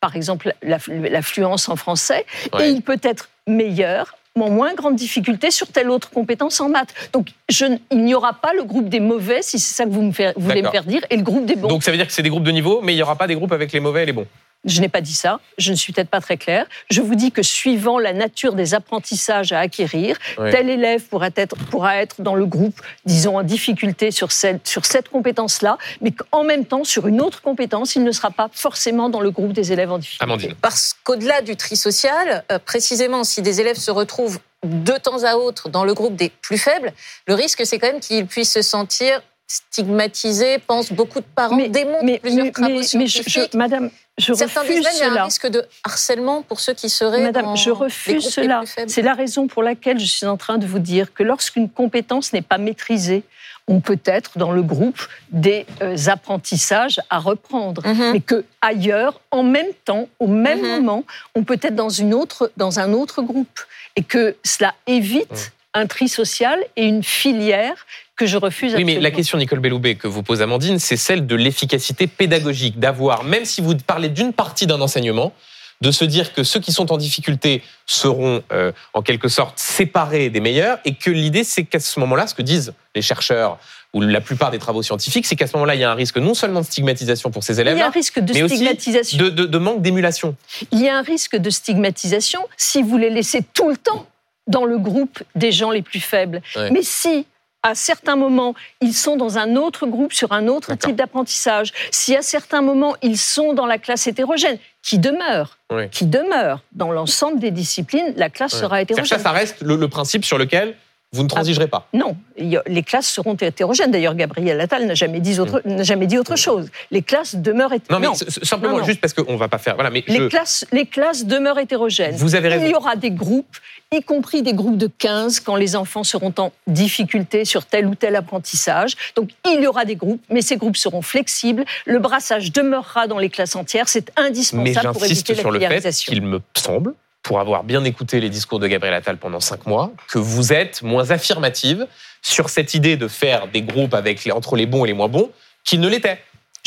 par 0.00 0.14
exemple 0.14 0.54
la- 0.62 0.78
l'affluence 0.88 1.68
en 1.68 1.74
français, 1.76 2.24
Ouais. 2.52 2.68
et 2.68 2.70
il 2.72 2.82
peut 2.82 3.00
être 3.02 3.30
meilleur 3.48 4.16
en 4.36 4.50
moins 4.50 4.74
grande 4.74 4.96
difficulté 4.96 5.50
sur 5.52 5.68
telle 5.68 5.88
autre 5.90 6.10
compétence 6.10 6.60
en 6.60 6.68
maths. 6.68 6.92
Donc 7.12 7.28
je, 7.48 7.66
il 7.92 8.04
n'y 8.04 8.14
aura 8.14 8.32
pas 8.34 8.52
le 8.52 8.64
groupe 8.64 8.88
des 8.88 8.98
mauvais, 9.00 9.42
si 9.42 9.58
c'est 9.60 9.74
ça 9.74 9.84
que 9.84 9.90
vous 9.90 10.02
me 10.02 10.10
faire- 10.12 10.32
voulez 10.36 10.60
me 10.62 10.70
faire 10.70 10.82
dire, 10.84 11.02
et 11.10 11.16
le 11.16 11.22
groupe 11.22 11.46
des 11.46 11.54
bons. 11.56 11.68
Donc 11.68 11.84
ça 11.84 11.90
veut 11.92 11.96
dire 11.96 12.06
que 12.06 12.12
c'est 12.12 12.22
des 12.22 12.30
groupes 12.30 12.42
de 12.44 12.50
niveau, 12.50 12.80
mais 12.82 12.92
il 12.92 12.96
n'y 12.96 13.02
aura 13.02 13.16
pas 13.16 13.26
des 13.28 13.34
groupes 13.36 13.52
avec 13.52 13.70
les 13.72 13.78
mauvais 13.80 14.02
et 14.02 14.06
les 14.06 14.12
bons. 14.12 14.26
Je 14.64 14.80
n'ai 14.80 14.88
pas 14.88 15.00
dit 15.00 15.12
ça, 15.14 15.40
je 15.58 15.70
ne 15.72 15.76
suis 15.76 15.92
peut-être 15.92 16.08
pas 16.08 16.20
très 16.20 16.36
claire. 16.36 16.66
Je 16.90 17.02
vous 17.02 17.14
dis 17.14 17.32
que 17.32 17.42
suivant 17.42 17.98
la 17.98 18.12
nature 18.14 18.54
des 18.54 18.72
apprentissages 18.74 19.52
à 19.52 19.60
acquérir, 19.60 20.16
tel 20.50 20.70
élève 20.70 21.02
pourra 21.02 21.28
être, 21.36 21.56
pourra 21.70 21.96
être 21.98 22.22
dans 22.22 22.34
le 22.34 22.46
groupe, 22.46 22.80
disons, 23.04 23.36
en 23.38 23.42
difficulté 23.42 24.10
sur 24.10 24.32
cette, 24.32 24.66
sur 24.66 24.86
cette 24.86 25.08
compétence-là, 25.10 25.76
mais 26.00 26.12
qu'en 26.12 26.44
même 26.44 26.64
temps, 26.64 26.84
sur 26.84 27.06
une 27.06 27.20
autre 27.20 27.42
compétence, 27.42 27.94
il 27.96 28.04
ne 28.04 28.12
sera 28.12 28.30
pas 28.30 28.48
forcément 28.52 29.08
dans 29.10 29.20
le 29.20 29.30
groupe 29.30 29.52
des 29.52 29.72
élèves 29.72 29.92
en 29.92 29.98
difficulté. 29.98 30.24
Amandine. 30.24 30.54
Parce 30.62 30.94
qu'au-delà 31.04 31.42
du 31.42 31.56
tri 31.56 31.76
social, 31.76 32.44
euh, 32.50 32.58
précisément, 32.58 33.22
si 33.24 33.42
des 33.42 33.60
élèves 33.60 33.76
se 33.76 33.90
retrouvent 33.90 34.38
de 34.64 34.92
temps 34.92 35.24
à 35.24 35.34
autre 35.36 35.68
dans 35.68 35.84
le 35.84 35.92
groupe 35.92 36.16
des 36.16 36.30
plus 36.40 36.56
faibles, 36.58 36.92
le 37.26 37.34
risque, 37.34 37.66
c'est 37.66 37.78
quand 37.78 37.88
même 37.92 38.00
qu'ils 38.00 38.24
puissent 38.26 38.52
se 38.54 38.62
sentir 38.62 39.20
stigmatisés, 39.46 40.58
pensent 40.58 40.92
beaucoup 40.92 41.20
de 41.20 41.26
parents, 41.34 41.56
démontrent 41.68 42.20
plusieurs 42.20 42.50
travaux 42.52 42.68
mais 42.74 42.82
je- 42.82 42.86
scientifiques. 42.88 43.50
je- 43.52 43.58
Madame, 43.58 43.90
je 44.18 44.32
Certains 44.32 44.62
disent 44.62 44.70
refuse 44.70 44.84
même 44.84 44.92
qu'il 44.92 45.00
y 45.00 45.02
a 45.02 45.06
un 45.06 45.10
cela. 45.12 45.24
risque 45.24 45.46
de 45.48 45.64
harcèlement 45.82 46.42
pour 46.42 46.60
ceux 46.60 46.74
qui 46.74 46.88
seraient 46.88 47.20
Madame, 47.22 47.44
dans 47.46 47.56
je 47.56 47.70
refuse 47.70 48.28
cela. 48.28 48.62
C'est 48.86 49.02
la 49.02 49.14
raison 49.14 49.46
pour 49.48 49.62
laquelle 49.62 49.98
je 49.98 50.06
suis 50.06 50.26
en 50.26 50.36
train 50.36 50.58
de 50.58 50.66
vous 50.66 50.78
dire 50.78 51.12
que 51.12 51.22
lorsqu'une 51.22 51.68
compétence 51.68 52.32
n'est 52.32 52.42
pas 52.42 52.58
maîtrisée, 52.58 53.24
on 53.66 53.80
peut 53.80 53.98
être 54.04 54.36
dans 54.36 54.52
le 54.52 54.62
groupe 54.62 55.00
des 55.30 55.64
euh, 55.80 55.96
apprentissages 56.08 57.00
à 57.08 57.18
reprendre, 57.18 57.82
Mhm. 57.86 58.12
mais 58.12 58.20
que 58.20 58.44
ailleurs, 58.60 59.20
en 59.30 59.42
même 59.42 59.72
temps, 59.86 60.06
au 60.20 60.26
même 60.26 60.60
Mhm. 60.60 60.68
moment, 60.68 61.04
on 61.34 61.44
peut 61.44 61.58
être 61.62 61.74
dans 61.74 61.88
une 61.88 62.12
autre, 62.14 62.52
dans 62.58 62.78
un 62.78 62.92
autre 62.92 63.22
groupe, 63.22 63.60
et 63.96 64.02
que 64.02 64.36
cela 64.44 64.74
évite 64.86 65.30
Mhm. 65.30 65.38
Un 65.74 65.86
tri 65.86 66.08
social 66.08 66.58
et 66.76 66.84
une 66.84 67.02
filière 67.02 67.86
que 68.16 68.26
je 68.26 68.36
refuse. 68.36 68.74
Oui, 68.74 68.84
mais 68.84 68.92
la 68.92 68.98
absolument. 68.98 69.16
question, 69.16 69.38
Nicole 69.38 69.58
Belloubet, 69.60 69.96
que 69.96 70.06
vous 70.06 70.22
pose 70.22 70.40
Amandine, 70.40 70.78
c'est 70.78 70.96
celle 70.96 71.26
de 71.26 71.34
l'efficacité 71.34 72.06
pédagogique, 72.06 72.78
d'avoir, 72.78 73.24
même 73.24 73.44
si 73.44 73.60
vous 73.60 73.74
parlez 73.76 74.08
d'une 74.08 74.32
partie 74.32 74.66
d'un 74.68 74.80
enseignement, 74.80 75.32
de 75.80 75.90
se 75.90 76.04
dire 76.04 76.32
que 76.32 76.44
ceux 76.44 76.60
qui 76.60 76.70
sont 76.72 76.92
en 76.92 76.96
difficulté 76.96 77.60
seront 77.86 78.42
euh, 78.52 78.70
en 78.94 79.02
quelque 79.02 79.28
sorte 79.28 79.58
séparés 79.58 80.30
des 80.30 80.38
meilleurs, 80.40 80.78
et 80.84 80.94
que 80.94 81.10
l'idée, 81.10 81.42
c'est 81.42 81.64
qu'à 81.64 81.80
ce 81.80 81.98
moment-là, 82.00 82.28
ce 82.28 82.34
que 82.34 82.42
disent 82.42 82.72
les 82.94 83.02
chercheurs 83.02 83.58
ou 83.92 84.00
la 84.00 84.20
plupart 84.20 84.50
des 84.52 84.58
travaux 84.58 84.82
scientifiques, 84.82 85.26
c'est 85.26 85.36
qu'à 85.36 85.46
ce 85.48 85.52
moment-là, 85.56 85.74
il 85.74 85.80
y 85.80 85.84
a 85.84 85.90
un 85.90 85.94
risque 85.94 86.16
non 86.18 86.34
seulement 86.34 86.60
de 86.60 86.66
stigmatisation 86.66 87.30
pour 87.30 87.42
ces 87.44 87.54
il 87.54 87.56
y 87.56 87.60
a 87.60 87.62
un 87.62 87.66
élèves-là, 87.74 87.90
risque 87.90 88.20
de 88.20 88.32
mais 88.32 88.42
aussi 88.44 88.56
stigmatisation. 88.56 89.18
de, 89.18 89.28
de- 89.30 89.46
de 89.46 89.58
manque 89.58 89.82
d'émulation. 89.82 90.36
il 90.72 90.80
y 90.82 90.88
a 90.88 90.96
un 90.96 91.02
risque 91.02 91.36
de 91.36 91.50
stigmatisation 91.50 92.40
si 92.56 92.82
vous 92.82 92.96
les 92.96 93.10
laissez 93.10 93.42
tout 93.54 93.68
le 93.68 93.76
temps 93.76 94.06
dans 94.46 94.64
le 94.64 94.78
groupe 94.78 95.22
des 95.34 95.52
gens 95.52 95.70
les 95.70 95.82
plus 95.82 96.00
faibles. 96.00 96.42
Ouais. 96.56 96.70
Mais 96.70 96.82
si 96.82 97.26
à 97.64 97.74
certains 97.74 98.14
moments, 98.14 98.54
ils 98.82 98.92
sont 98.92 99.16
dans 99.16 99.38
un 99.38 99.56
autre 99.56 99.86
groupe 99.86 100.12
sur 100.12 100.32
un 100.32 100.48
autre 100.48 100.74
type 100.74 100.96
d'apprentissage, 100.96 101.72
si 101.90 102.14
à 102.14 102.20
certains 102.20 102.60
moments, 102.60 102.94
ils 103.02 103.16
sont 103.16 103.54
dans 103.54 103.64
la 103.64 103.78
classe 103.78 104.06
hétérogène, 104.06 104.58
qui 104.82 104.98
demeure, 104.98 105.56
qui 105.90 106.04
demeure 106.04 106.60
dans 106.72 106.92
l'ensemble 106.92 107.40
des 107.40 107.50
disciplines, 107.50 108.12
la 108.16 108.28
classe 108.28 108.52
sera 108.52 108.82
hétérogène. 108.82 109.18
Ça, 109.18 109.18
ça 109.18 109.30
reste 109.30 109.62
le, 109.62 109.76
le 109.76 109.88
principe 109.88 110.26
sur 110.26 110.36
lequel 110.36 110.74
vous 111.14 111.22
ne 111.22 111.28
transigerez 111.28 111.68
pas. 111.68 111.86
Non, 111.94 112.16
les 112.36 112.82
classes 112.82 113.06
seront 113.06 113.34
hétérogènes. 113.36 113.90
D'ailleurs, 113.90 114.14
Gabriel 114.14 114.60
Attal 114.60 114.86
n'a 114.86 114.94
jamais 114.94 115.20
dit 115.20 115.38
autre, 115.40 115.62
n'a 115.64 115.82
jamais 115.82 116.06
dit 116.06 116.18
autre 116.18 116.36
chose. 116.36 116.68
Les 116.90 117.02
classes 117.02 117.36
demeurent 117.36 117.70
Mm. 117.70 117.78
Non, 117.90 117.98
hétérogènes. 117.98 118.26
mais 118.40 118.46
simplement, 118.46 118.78
Non, 118.78 118.84
juste 118.84 119.00
parce 119.00 119.14
qu'on 119.14 119.36
va 119.36 119.48
pas 119.48 119.58
faire. 119.58 119.74
Voilà, 119.76 119.90
mais 119.90 120.04
Les, 120.06 120.16
je- 120.18 120.26
classes, 120.28 120.66
les 120.72 120.86
classes 120.86 121.24
demeurent 121.24 121.58
hétérogènes. 121.58 122.16
vous 122.16 122.34
avez 122.34 122.48
raison. 122.48 122.64
Il 122.66 122.70
y 122.70 122.74
aura 122.74 122.96
des 122.96 123.10
groupes, 123.10 123.56
y 123.92 124.02
compris 124.02 124.42
des 124.42 124.52
groupes 124.54 124.76
de 124.76 124.88
15, 124.98 125.40
quand 125.40 125.56
les 125.56 125.76
enfants 125.76 126.02
seront 126.04 126.34
en 126.38 126.50
difficulté 126.66 127.44
sur 127.44 127.64
tel 127.64 127.86
ou 127.86 127.94
tel 127.94 128.16
apprentissage. 128.16 128.94
Donc, 129.16 129.30
il 129.46 129.62
y 129.62 129.66
aura 129.66 129.84
des 129.84 129.96
groupes, 129.96 130.22
mais 130.30 130.42
ces 130.42 130.56
groupes 130.56 130.76
seront 130.76 131.02
flexibles. 131.02 131.64
Le 131.86 131.98
brassage 132.00 132.52
demeurera 132.52 133.06
dans 133.06 133.18
les 133.18 133.30
classes 133.30 133.54
entières. 133.56 133.88
C'est 133.88 134.10
Mais 134.18 134.24
indispensable 134.26 134.92
pour 134.92 135.04
éviter 135.04 135.34
la 135.34 135.40
sur 135.40 135.50
le 135.50 135.60
fait 135.60 135.90
qu'il 135.92 136.22
me 136.22 136.40
semble, 136.56 136.94
pour 137.24 137.40
avoir 137.40 137.64
bien 137.64 137.82
écouté 137.84 138.20
les 138.20 138.30
discours 138.30 138.60
de 138.60 138.68
Gabriel 138.68 138.94
Attal 138.94 139.16
pendant 139.16 139.40
cinq 139.40 139.66
mois, 139.66 139.90
que 140.08 140.18
vous 140.18 140.52
êtes 140.52 140.82
moins 140.82 141.10
affirmative 141.10 141.88
sur 142.22 142.50
cette 142.50 142.74
idée 142.74 142.96
de 142.96 143.08
faire 143.08 143.48
des 143.48 143.62
groupes 143.62 143.94
avec 143.94 144.24
les, 144.24 144.30
entre 144.30 144.54
les 144.54 144.66
bons 144.66 144.84
et 144.84 144.88
les 144.88 144.94
moins 144.94 145.08
bons 145.08 145.30
qu'il 145.64 145.80
ne 145.80 145.88
l'était. 145.88 146.20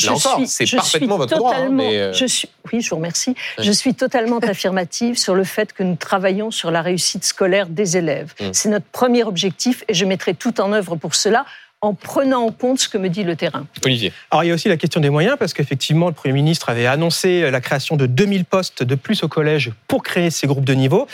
Là 0.04 0.12
encore, 0.12 0.40
c'est 0.46 0.66
je 0.66 0.76
parfaitement 0.76 1.14
suis 1.14 1.18
votre 1.18 1.36
droit. 1.36 1.54
hein, 1.54 1.70
mais, 1.70 1.98
euh, 1.98 2.12
je 2.12 2.26
suis, 2.26 2.48
oui, 2.72 2.80
je 2.80 2.90
vous 2.90 2.96
remercie. 2.96 3.34
Oui. 3.58 3.64
Je 3.64 3.72
suis 3.72 3.94
totalement 3.94 4.38
affirmative 4.38 5.16
sur 5.16 5.34
le 5.34 5.42
fait 5.42 5.72
que 5.72 5.82
nous 5.82 5.96
travaillons 5.96 6.50
sur 6.50 6.70
la 6.70 6.82
réussite 6.82 7.24
scolaire 7.24 7.68
des 7.68 7.96
élèves. 7.96 8.32
Mm. 8.40 8.44
C'est 8.52 8.68
notre 8.68 8.86
premier 8.86 9.24
objectif 9.24 9.84
et 9.88 9.94
je 9.94 10.04
mettrai 10.04 10.34
tout 10.34 10.60
en 10.60 10.72
œuvre 10.72 10.94
pour 10.94 11.16
cela 11.16 11.46
en 11.80 11.94
prenant 11.94 12.44
en 12.44 12.50
compte 12.50 12.80
ce 12.80 12.88
que 12.88 12.98
me 12.98 13.08
dit 13.08 13.22
le 13.22 13.36
terrain. 13.36 13.66
Olivier. 13.84 14.12
Alors 14.30 14.42
il 14.42 14.48
y 14.48 14.50
a 14.50 14.54
aussi 14.54 14.68
la 14.68 14.76
question 14.76 15.00
des 15.00 15.10
moyens, 15.10 15.36
parce 15.38 15.52
qu'effectivement, 15.52 16.08
le 16.08 16.12
Premier 16.12 16.34
ministre 16.34 16.68
avait 16.70 16.86
annoncé 16.86 17.50
la 17.50 17.60
création 17.60 17.96
de 17.96 18.06
2000 18.06 18.44
postes 18.44 18.82
de 18.82 18.94
plus 18.96 19.22
au 19.22 19.28
collège 19.28 19.72
pour 19.86 20.02
créer 20.02 20.30
ces 20.30 20.46
groupes 20.46 20.64
de 20.64 20.74
niveau. 20.74 21.06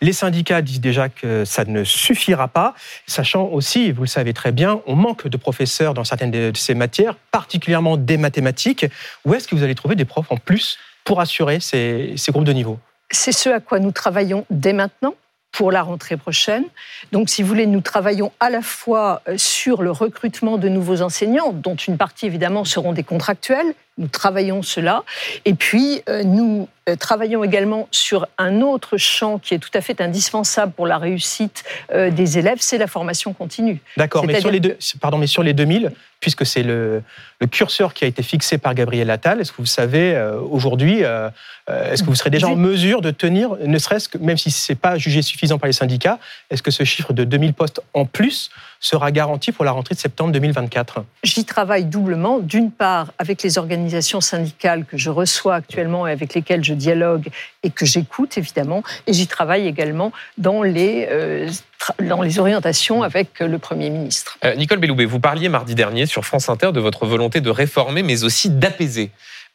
Les 0.00 0.12
syndicats 0.12 0.62
disent 0.62 0.80
déjà 0.80 1.08
que 1.08 1.44
ça 1.44 1.64
ne 1.64 1.82
suffira 1.82 2.48
pas, 2.48 2.74
sachant 3.06 3.46
aussi, 3.46 3.90
vous 3.90 4.02
le 4.02 4.08
savez 4.08 4.32
très 4.32 4.52
bien, 4.52 4.80
on 4.86 4.94
manque 4.94 5.26
de 5.26 5.36
professeurs 5.36 5.94
dans 5.94 6.04
certaines 6.04 6.30
de 6.30 6.52
ces 6.54 6.74
matières, 6.74 7.16
particulièrement 7.32 7.96
des 7.96 8.16
mathématiques. 8.16 8.86
Où 9.24 9.34
est-ce 9.34 9.48
que 9.48 9.56
vous 9.56 9.64
allez 9.64 9.74
trouver 9.74 9.96
des 9.96 10.04
profs 10.04 10.30
en 10.30 10.36
plus 10.36 10.78
pour 11.04 11.20
assurer 11.20 11.58
ces, 11.58 12.14
ces 12.16 12.30
groupes 12.30 12.44
de 12.44 12.52
niveau? 12.52 12.78
C'est 13.10 13.32
ce 13.32 13.48
à 13.50 13.60
quoi 13.60 13.80
nous 13.80 13.92
travaillons 13.92 14.46
dès 14.50 14.72
maintenant 14.72 15.14
pour 15.52 15.70
la 15.70 15.82
rentrée 15.82 16.16
prochaine. 16.16 16.64
Donc, 17.12 17.28
si 17.28 17.42
vous 17.42 17.48
voulez, 17.48 17.66
nous 17.66 17.82
travaillons 17.82 18.32
à 18.40 18.50
la 18.50 18.62
fois 18.62 19.22
euh, 19.28 19.36
sur 19.36 19.82
le 19.82 19.90
recrutement 19.90 20.56
de 20.58 20.68
nouveaux 20.68 21.02
enseignants, 21.02 21.52
dont 21.52 21.76
une 21.76 21.98
partie 21.98 22.26
évidemment 22.26 22.64
seront 22.64 22.92
des 22.92 23.04
contractuels. 23.04 23.74
Nous 24.02 24.08
travaillons 24.08 24.62
cela. 24.62 25.04
Et 25.44 25.54
puis, 25.54 26.02
euh, 26.08 26.24
nous 26.24 26.68
euh, 26.88 26.96
travaillons 26.96 27.44
également 27.44 27.86
sur 27.92 28.26
un 28.36 28.60
autre 28.60 28.96
champ 28.96 29.38
qui 29.38 29.54
est 29.54 29.60
tout 29.60 29.70
à 29.74 29.80
fait 29.80 30.00
indispensable 30.00 30.72
pour 30.72 30.88
la 30.88 30.98
réussite 30.98 31.62
euh, 31.94 32.10
des 32.10 32.36
élèves, 32.36 32.58
c'est 32.58 32.78
la 32.78 32.88
formation 32.88 33.32
continue. 33.32 33.80
D'accord, 33.96 34.26
mais 34.26 34.40
sur, 34.40 34.50
les 34.50 34.58
deux, 34.58 34.76
pardon, 35.00 35.18
mais 35.18 35.28
sur 35.28 35.44
les 35.44 35.52
2000, 35.52 35.92
puisque 36.18 36.44
c'est 36.44 36.64
le, 36.64 37.04
le 37.40 37.46
curseur 37.46 37.94
qui 37.94 38.02
a 38.02 38.08
été 38.08 38.24
fixé 38.24 38.58
par 38.58 38.74
Gabriel 38.74 39.08
Attal, 39.08 39.40
est-ce 39.40 39.52
que 39.52 39.58
vous 39.58 39.66
savez 39.66 40.20
aujourd'hui, 40.50 41.02
est-ce 41.68 42.02
que 42.02 42.08
vous 42.08 42.14
serez 42.14 42.30
déjà 42.30 42.48
en 42.48 42.54
mesure 42.54 43.02
de 43.02 43.10
tenir, 43.10 43.56
ne 43.64 43.78
serait-ce 43.78 44.08
que, 44.08 44.18
même 44.18 44.36
si 44.36 44.52
ce 44.52 44.72
n'est 44.72 44.76
pas 44.76 44.98
jugé 44.98 45.22
suffisant 45.22 45.58
par 45.58 45.66
les 45.66 45.72
syndicats, 45.72 46.20
est-ce 46.50 46.62
que 46.62 46.70
ce 46.70 46.84
chiffre 46.84 47.12
de 47.12 47.24
2000 47.24 47.54
postes 47.54 47.80
en 47.92 48.04
plus 48.04 48.50
sera 48.78 49.10
garanti 49.12 49.52
pour 49.52 49.64
la 49.64 49.72
rentrée 49.72 49.94
de 49.94 50.00
septembre 50.00 50.32
2024 50.32 51.04
J'y 51.22 51.44
travaille 51.44 51.84
doublement, 51.84 52.38
d'une 52.40 52.70
part 52.70 53.12
avec 53.18 53.42
les 53.42 53.58
organisations 53.58 53.91
organisations 53.92 54.20
syndicales 54.22 54.84
que 54.86 54.96
je 54.96 55.10
reçois 55.10 55.54
actuellement 55.54 56.06
et 56.06 56.12
avec 56.12 56.34
lesquelles 56.34 56.64
je 56.64 56.72
dialogue 56.72 57.28
et 57.62 57.70
que 57.70 57.84
j'écoute 57.84 58.38
évidemment, 58.38 58.82
et 59.06 59.12
j'y 59.12 59.26
travaille 59.26 59.66
également 59.66 60.12
dans 60.38 60.62
les, 60.62 61.06
euh, 61.10 61.50
dans 62.00 62.22
les 62.22 62.38
orientations 62.38 63.02
avec 63.02 63.40
le 63.40 63.58
Premier 63.58 63.90
ministre. 63.90 64.38
Euh, 64.44 64.54
Nicole 64.54 64.78
Belloubet, 64.78 65.04
vous 65.04 65.20
parliez 65.20 65.48
mardi 65.50 65.74
dernier 65.74 66.06
sur 66.06 66.24
France 66.24 66.48
Inter 66.48 66.72
de 66.72 66.80
votre 66.80 67.04
volonté 67.04 67.40
de 67.40 67.50
réformer, 67.50 68.02
mais 68.02 68.24
aussi 68.24 68.48
d'apaiser. 68.48 69.10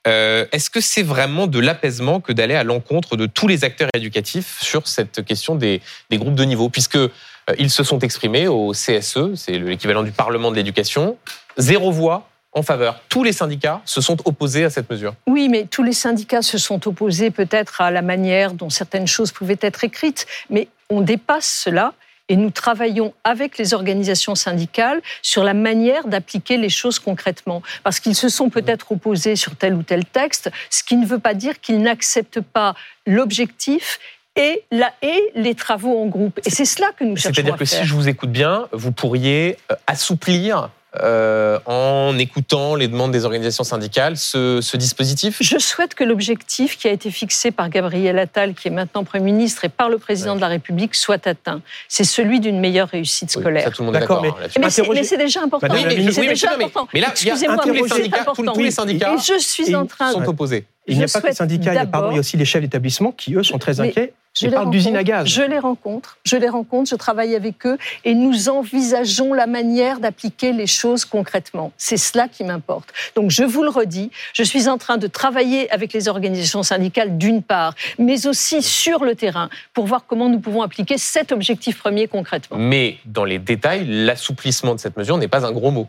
Euh, 0.07 0.45
Est-ce 0.51 0.69
que 0.69 0.81
c'est 0.81 1.03
vraiment 1.03 1.47
de 1.47 1.59
l'apaisement 1.59 2.21
que 2.21 2.31
d'aller 2.31 2.55
à 2.55 2.63
l'encontre 2.63 3.17
de 3.17 3.25
tous 3.25 3.47
les 3.47 3.63
acteurs 3.63 3.89
éducatifs 3.95 4.61
sur 4.61 4.87
cette 4.87 5.25
question 5.25 5.55
des, 5.55 5.81
des 6.11 6.17
groupes 6.17 6.35
de 6.35 6.45
niveau? 6.45 6.69
Puisque 6.69 6.95
euh, 6.95 7.09
ils 7.57 7.71
se 7.71 7.83
sont 7.83 7.99
exprimés 7.99 8.47
au 8.47 8.71
CSE, 8.71 9.33
c'est 9.35 9.57
l'équivalent 9.57 10.03
du 10.03 10.11
Parlement 10.11 10.51
de 10.51 10.55
l'éducation, 10.55 11.17
zéro 11.57 11.91
voix 11.91 12.29
en 12.57 12.63
faveur. 12.63 12.99
Tous 13.09 13.23
les 13.23 13.33
syndicats 13.33 13.81
se 13.85 14.01
sont 14.01 14.17
opposés 14.25 14.63
à 14.65 14.69
cette 14.69 14.89
mesure. 14.89 15.13
Oui, 15.27 15.47
mais 15.47 15.65
tous 15.65 15.83
les 15.83 15.93
syndicats 15.93 16.41
se 16.41 16.57
sont 16.57 16.87
opposés 16.87 17.29
peut-être 17.29 17.81
à 17.81 17.91
la 17.91 18.01
manière 18.01 18.53
dont 18.53 18.69
certaines 18.69 19.07
choses 19.07 19.31
pouvaient 19.31 19.59
être 19.61 19.83
écrites, 19.83 20.25
mais 20.49 20.67
on 20.89 21.01
dépasse 21.01 21.61
cela 21.63 21.93
et 22.29 22.35
nous 22.35 22.49
travaillons 22.49 23.13
avec 23.23 23.57
les 23.57 23.73
organisations 23.73 24.35
syndicales 24.35 25.01
sur 25.21 25.43
la 25.43 25.53
manière 25.53 26.07
d'appliquer 26.07 26.57
les 26.57 26.69
choses 26.69 26.99
concrètement. 26.99 27.61
Parce 27.83 27.99
qu'ils 27.99 28.15
se 28.15 28.27
sont 28.27 28.49
peut-être 28.49 28.91
opposés 28.91 29.35
sur 29.35 29.55
tel 29.55 29.73
ou 29.75 29.83
tel 29.83 30.03
texte, 30.03 30.49
ce 30.69 30.83
qui 30.83 30.97
ne 30.97 31.05
veut 31.05 31.19
pas 31.19 31.33
dire 31.33 31.61
qu'ils 31.61 31.81
n'acceptent 31.81 32.41
pas 32.41 32.75
l'objectif 33.05 33.99
et, 34.35 34.63
la, 34.71 34.93
et 35.01 35.31
les 35.35 35.55
travaux 35.55 35.97
en 35.99 36.07
groupe. 36.07 36.39
Et 36.45 36.49
c'est 36.49 36.65
cela 36.65 36.87
que 36.97 37.03
nous 37.03 37.15
cherchons 37.15 37.33
C'est-à-dire 37.33 37.55
à 37.55 37.57
que 37.57 37.65
faire. 37.65 37.81
si 37.81 37.87
je 37.87 37.93
vous 37.93 38.07
écoute 38.07 38.31
bien, 38.31 38.67
vous 38.71 38.91
pourriez 38.91 39.57
euh, 39.71 39.75
assouplir 39.87 40.69
euh, 41.01 41.59
en 41.65 42.17
écoutant 42.17 42.75
les 42.75 42.87
demandes 42.87 43.11
des 43.11 43.25
organisations 43.25 43.63
syndicales 43.63 44.17
ce, 44.17 44.61
ce 44.61 44.77
dispositif? 44.77 45.37
Je 45.41 45.57
souhaite 45.59 45.93
que 45.95 46.03
l'objectif 46.03 46.77
qui 46.77 46.87
a 46.87 46.91
été 46.91 47.11
fixé 47.11 47.51
par 47.51 47.69
Gabriel 47.69 48.17
Attal, 48.17 48.53
qui 48.53 48.67
est 48.69 48.71
maintenant 48.71 49.03
Premier 49.03 49.25
ministre, 49.31 49.65
et 49.65 49.69
par 49.69 49.89
le 49.89 49.97
Président 49.97 50.35
de 50.35 50.41
la 50.41 50.47
République 50.47 50.95
soit 50.95 51.27
atteint. 51.27 51.61
C'est 51.87 52.03
celui 52.05 52.39
d'une 52.39 52.59
meilleure 52.59 52.87
réussite 52.87 53.31
Oui, 53.35 53.41
scolaire. 53.41 53.63
ça, 53.65 53.71
tout 53.71 53.81
le 53.81 53.87
monde 53.87 53.95
est 53.95 53.99
D'accord, 53.99 54.21
mais- 54.21 54.29
hein, 54.29 54.47
c'est, 54.49 54.81
Interroger- 54.81 55.17
déjà 55.17 55.41
important. 55.43 55.67
Oui, 55.71 55.83
mais, 55.85 55.89
c'est 56.11 56.21
oui, 56.21 56.27
mais 56.27 56.33
déjà 56.33 56.33
je 56.33 56.35
sais, 56.53 56.57
mais- 56.57 56.63
important. 56.65 56.87
mais 56.93 56.99
là, 57.01 57.07
Excusez-moi, 57.11 57.57
tous 57.63 57.73
les 57.73 57.87
syndicats, 57.87 58.17
tous, 58.17 58.21
important. 58.21 58.53
tous 58.53 58.63
les 58.63 58.71
syndicats 58.71 59.13
Et 59.13 59.17
je 59.17 59.39
suis 59.39 59.75
en 59.75 59.85
train 59.85 60.11
sont 60.11 60.21
de... 60.21 60.25
opposés. 60.27 60.65
Il 60.87 60.97
n'y 60.97 61.03
a 61.03 61.07
pas 61.07 61.19
que 61.21 61.27
les 61.27 61.33
syndicats, 61.33 61.73
il 61.73 61.75
y 61.75 61.79
a, 61.79 61.85
pardon, 61.85 62.11
il 62.11 62.13
y 62.13 62.17
a 62.17 62.21
aussi 62.21 62.37
les 62.37 62.45
chefs 62.45 62.61
d'établissement 62.61 63.11
qui, 63.11 63.35
eux, 63.35 63.43
sont 63.43 63.57
très 63.57 63.73
Mais 63.73 63.89
inquiets. 63.89 64.13
Je 64.39 64.47
parlent 64.47 64.69
d'usine 64.69 64.95
à 64.95 65.03
gaz. 65.03 65.27
Je 65.27 65.41
les 65.41 65.59
rencontre, 65.59 66.17
je 66.25 66.37
les 66.37 66.49
rencontre, 66.49 66.89
je 66.89 66.95
travaille 66.95 67.35
avec 67.35 67.65
eux 67.65 67.77
et 68.05 68.13
nous 68.13 68.49
envisageons 68.49 69.33
la 69.33 69.47
manière 69.47 69.99
d'appliquer 69.99 70.53
les 70.53 70.67
choses 70.67 71.05
concrètement. 71.05 71.71
C'est 71.77 71.97
cela 71.97 72.27
qui 72.27 72.43
m'importe. 72.43 72.93
Donc 73.15 73.31
je 73.31 73.43
vous 73.43 73.63
le 73.63 73.69
redis, 73.69 74.11
je 74.33 74.43
suis 74.43 74.67
en 74.67 74.77
train 74.77 74.97
de 74.97 75.07
travailler 75.07 75.71
avec 75.71 75.93
les 75.93 76.07
organisations 76.07 76.63
syndicales 76.63 77.17
d'une 77.17 77.41
part, 77.41 77.73
mais 77.97 78.27
aussi 78.27 78.61
sur 78.61 79.03
le 79.03 79.15
terrain 79.15 79.49
pour 79.73 79.87
voir 79.87 80.05
comment 80.07 80.29
nous 80.29 80.39
pouvons 80.39 80.61
appliquer 80.61 80.97
cet 80.97 81.31
objectif 81.31 81.79
premier 81.79 82.07
concrètement. 82.07 82.57
Mais 82.57 82.97
dans 83.05 83.25
les 83.25 83.39
détails, 83.39 83.85
l'assouplissement 83.85 84.75
de 84.75 84.79
cette 84.79 84.97
mesure 84.97 85.17
n'est 85.17 85.27
pas 85.27 85.45
un 85.45 85.51
gros 85.51 85.71
mot. 85.71 85.87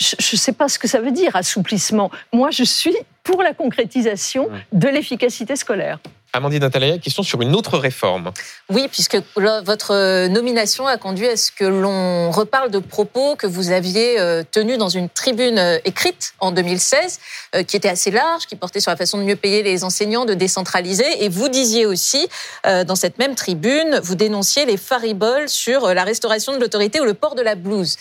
Je 0.00 0.14
ne 0.14 0.38
sais 0.38 0.52
pas 0.52 0.68
ce 0.68 0.78
que 0.78 0.86
ça 0.86 1.00
veut 1.00 1.10
dire, 1.10 1.34
assouplissement. 1.34 2.10
Moi, 2.32 2.50
je 2.52 2.62
suis 2.62 2.96
pour 3.24 3.42
la 3.42 3.52
concrétisation 3.52 4.48
de 4.72 4.88
l'efficacité 4.88 5.56
scolaire. 5.56 5.98
Amandine 6.34 6.62
Atalaya, 6.62 6.98
question 6.98 7.22
sur 7.22 7.40
une 7.40 7.54
autre 7.54 7.78
réforme. 7.78 8.32
Oui, 8.68 8.86
puisque 8.88 9.16
votre 9.34 9.94
euh, 9.94 10.28
nomination 10.28 10.86
a 10.86 10.98
conduit 10.98 11.26
à 11.26 11.36
ce 11.36 11.50
que 11.50 11.64
l'on 11.64 12.30
reparle 12.30 12.70
de 12.70 12.78
propos 12.78 13.34
que 13.36 13.46
vous 13.46 13.70
aviez 13.70 14.20
euh, 14.20 14.42
tenus 14.50 14.76
dans 14.76 14.90
une 14.90 15.08
tribune 15.08 15.58
euh, 15.58 15.78
écrite 15.86 16.34
en 16.38 16.52
2016, 16.52 17.18
euh, 17.54 17.62
qui 17.62 17.76
était 17.76 17.88
assez 17.88 18.10
large, 18.10 18.46
qui 18.46 18.56
portait 18.56 18.80
sur 18.80 18.90
la 18.90 18.96
façon 18.96 19.18
de 19.18 19.22
mieux 19.22 19.36
payer 19.36 19.62
les 19.62 19.84
enseignants, 19.84 20.26
de 20.26 20.34
décentraliser. 20.34 21.24
Et 21.24 21.28
vous 21.28 21.48
disiez 21.48 21.86
aussi, 21.86 22.28
dans 22.64 22.96
cette 22.96 23.18
même 23.18 23.34
tribune, 23.34 24.00
vous 24.02 24.14
dénonciez 24.14 24.66
les 24.66 24.76
fariboles 24.76 25.48
sur 25.48 25.94
la 25.94 26.04
restauration 26.04 26.52
de 26.52 26.60
l'autorité 26.60 27.00
ou 27.00 27.04
le 27.04 27.14
port 27.14 27.34
de 27.34 27.42
la 27.42 27.54
blouse. 27.54 27.96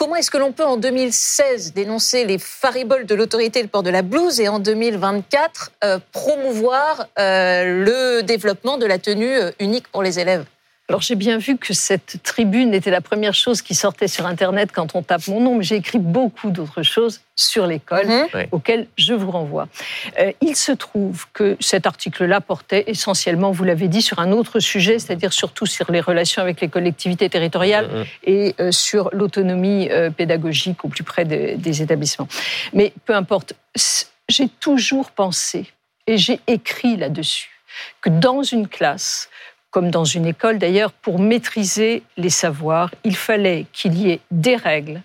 Comment 0.00 0.16
est-ce 0.16 0.30
que 0.30 0.38
l'on 0.38 0.52
peut 0.52 0.64
en 0.64 0.78
2016 0.78 1.74
dénoncer 1.74 2.24
les 2.24 2.38
fariboles 2.38 3.04
de 3.04 3.14
l'autorité 3.14 3.58
et 3.58 3.62
le 3.62 3.68
port 3.68 3.82
de 3.82 3.90
la 3.90 4.00
blouse 4.00 4.40
et 4.40 4.48
en 4.48 4.58
2024 4.58 5.72
euh, 5.84 5.98
promouvoir 6.10 7.06
euh, 7.18 7.84
le 7.84 8.22
développement 8.22 8.78
de 8.78 8.86
la 8.86 8.98
tenue 8.98 9.36
euh, 9.36 9.50
unique 9.60 9.88
pour 9.88 10.02
les 10.02 10.18
élèves? 10.18 10.46
Alors 10.90 11.02
j'ai 11.02 11.14
bien 11.14 11.38
vu 11.38 11.56
que 11.56 11.72
cette 11.72 12.20
tribune 12.24 12.74
était 12.74 12.90
la 12.90 13.00
première 13.00 13.32
chose 13.32 13.62
qui 13.62 13.76
sortait 13.76 14.08
sur 14.08 14.26
Internet 14.26 14.70
quand 14.72 14.96
on 14.96 15.02
tape 15.04 15.28
mon 15.28 15.40
nom, 15.40 15.54
mais 15.54 15.62
j'ai 15.62 15.76
écrit 15.76 16.00
beaucoup 16.00 16.50
d'autres 16.50 16.82
choses 16.82 17.20
sur 17.36 17.64
l'école. 17.68 18.06
Ouais. 18.34 18.48
auxquelles 18.50 18.88
je 18.98 19.14
vous 19.14 19.30
renvoie. 19.30 19.68
Euh, 20.18 20.32
il 20.40 20.56
se 20.56 20.72
trouve 20.72 21.26
que 21.32 21.56
cet 21.60 21.86
article-là 21.86 22.40
portait 22.40 22.82
essentiellement, 22.88 23.52
vous 23.52 23.62
l'avez 23.62 23.86
dit, 23.86 24.02
sur 24.02 24.18
un 24.18 24.32
autre 24.32 24.58
sujet, 24.58 24.98
c'est-à-dire 24.98 25.32
surtout 25.32 25.64
sur 25.64 25.92
les 25.92 26.00
relations 26.00 26.42
avec 26.42 26.60
les 26.60 26.68
collectivités 26.68 27.30
territoriales 27.30 27.88
Mhm. 27.92 28.04
et 28.24 28.54
euh, 28.58 28.72
sur 28.72 29.10
l'autonomie 29.12 29.88
euh, 29.92 30.10
pédagogique 30.10 30.84
au 30.84 30.88
plus 30.88 31.04
près 31.04 31.24
des, 31.24 31.54
des 31.56 31.82
établissements. 31.82 32.26
Mais 32.72 32.92
peu 33.04 33.14
importe, 33.14 33.52
j'ai 34.28 34.48
toujours 34.58 35.12
pensé, 35.12 35.66
et 36.08 36.18
j'ai 36.18 36.40
écrit 36.48 36.96
là-dessus, 36.96 37.50
que 38.02 38.10
dans 38.10 38.42
une 38.42 38.66
classe, 38.66 39.28
comme 39.70 39.90
dans 39.90 40.04
une 40.04 40.26
école 40.26 40.58
d'ailleurs, 40.58 40.92
pour 40.92 41.18
maîtriser 41.18 42.02
les 42.16 42.30
savoirs, 42.30 42.90
il 43.04 43.16
fallait 43.16 43.66
qu'il 43.72 43.96
y 43.96 44.10
ait 44.10 44.20
des 44.30 44.56
règles, 44.56 45.02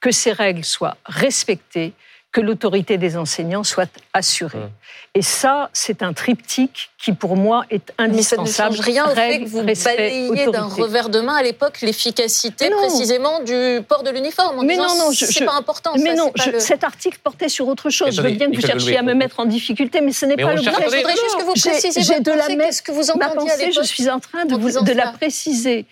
que 0.00 0.10
ces 0.10 0.32
règles 0.32 0.64
soient 0.64 0.96
respectées, 1.06 1.92
que 2.32 2.40
l'autorité 2.40 2.96
des 2.96 3.18
enseignants 3.18 3.62
soit 3.62 3.90
assurée. 4.14 4.58
Mmh. 4.58 4.70
Et 5.14 5.20
ça, 5.20 5.68
c'est 5.74 6.02
un 6.02 6.14
triptyque 6.14 6.88
qui, 6.96 7.12
pour 7.12 7.36
moi, 7.36 7.66
est 7.70 7.92
Mais 7.98 8.22
ça 8.22 8.36
ne 8.36 8.40
indispensable. 8.40 8.76
change 8.76 8.80
rien 8.86 9.04
au 9.04 9.14
fait 9.14 9.28
Règles, 9.28 9.44
que 9.44 9.50
vous 9.50 9.60
respect, 9.60 9.96
balayez 9.96 10.46
d'un 10.50 10.64
revers 10.64 11.10
de 11.10 11.20
main 11.20 11.34
à 11.34 11.42
l'époque 11.42 11.82
l'efficacité 11.82 12.70
précisément 12.70 13.40
du 13.40 13.82
port 13.86 14.02
de 14.02 14.08
l'uniforme 14.10 14.64
Mais 14.64 14.76
disant 14.78 14.88
non, 14.88 15.04
non, 15.06 15.10
je- 15.12 15.26
c'est 15.26 15.40
je- 15.40 15.44
pas 15.44 15.52
important. 15.52 15.92
Mais 15.98 16.16
ça, 16.16 16.22
non, 16.24 16.32
je- 16.34 16.50
le- 16.52 16.60
cet 16.60 16.84
article 16.84 17.18
portait 17.22 17.50
sur 17.50 17.68
autre 17.68 17.90
chose. 17.90 18.14
Je 18.16 18.22
veux 18.22 18.30
bien 18.30 18.50
que 18.50 18.56
vous 18.56 18.66
cherchiez 18.66 18.96
à 18.96 19.02
me 19.02 19.12
mettre 19.12 19.38
en 19.40 19.44
difficulté, 19.44 20.00
mais 20.00 20.12
ce 20.12 20.24
n'est 20.24 20.36
Mais 20.36 20.42
pas 20.44 20.54
l'objet. 20.54 20.70
mais 20.70 20.76
je 20.90 20.96
voudrais 20.96 21.12
juste 21.12 21.36
que 21.36 21.42
vous 21.44 21.52
J'ai- 21.56 21.70
précisiez 21.70 22.02
j'ai 22.02 22.14
votre 22.14 22.22
de 22.24 22.30
la 22.32 22.46
Qu'est-ce 22.46 22.80
que 22.82 22.92
vous 22.92 23.06
Ma 23.18 23.26
entendiez 23.28 23.50
à 23.50 23.56
pensée, 23.56 23.72
je 23.72 23.82
suis 23.82 24.08
en 24.08 24.18
train 24.20 24.46
de, 24.46 24.54
vous- 24.56 24.80
de 24.82 24.92
la 24.92 25.08
préciser. 25.12 25.84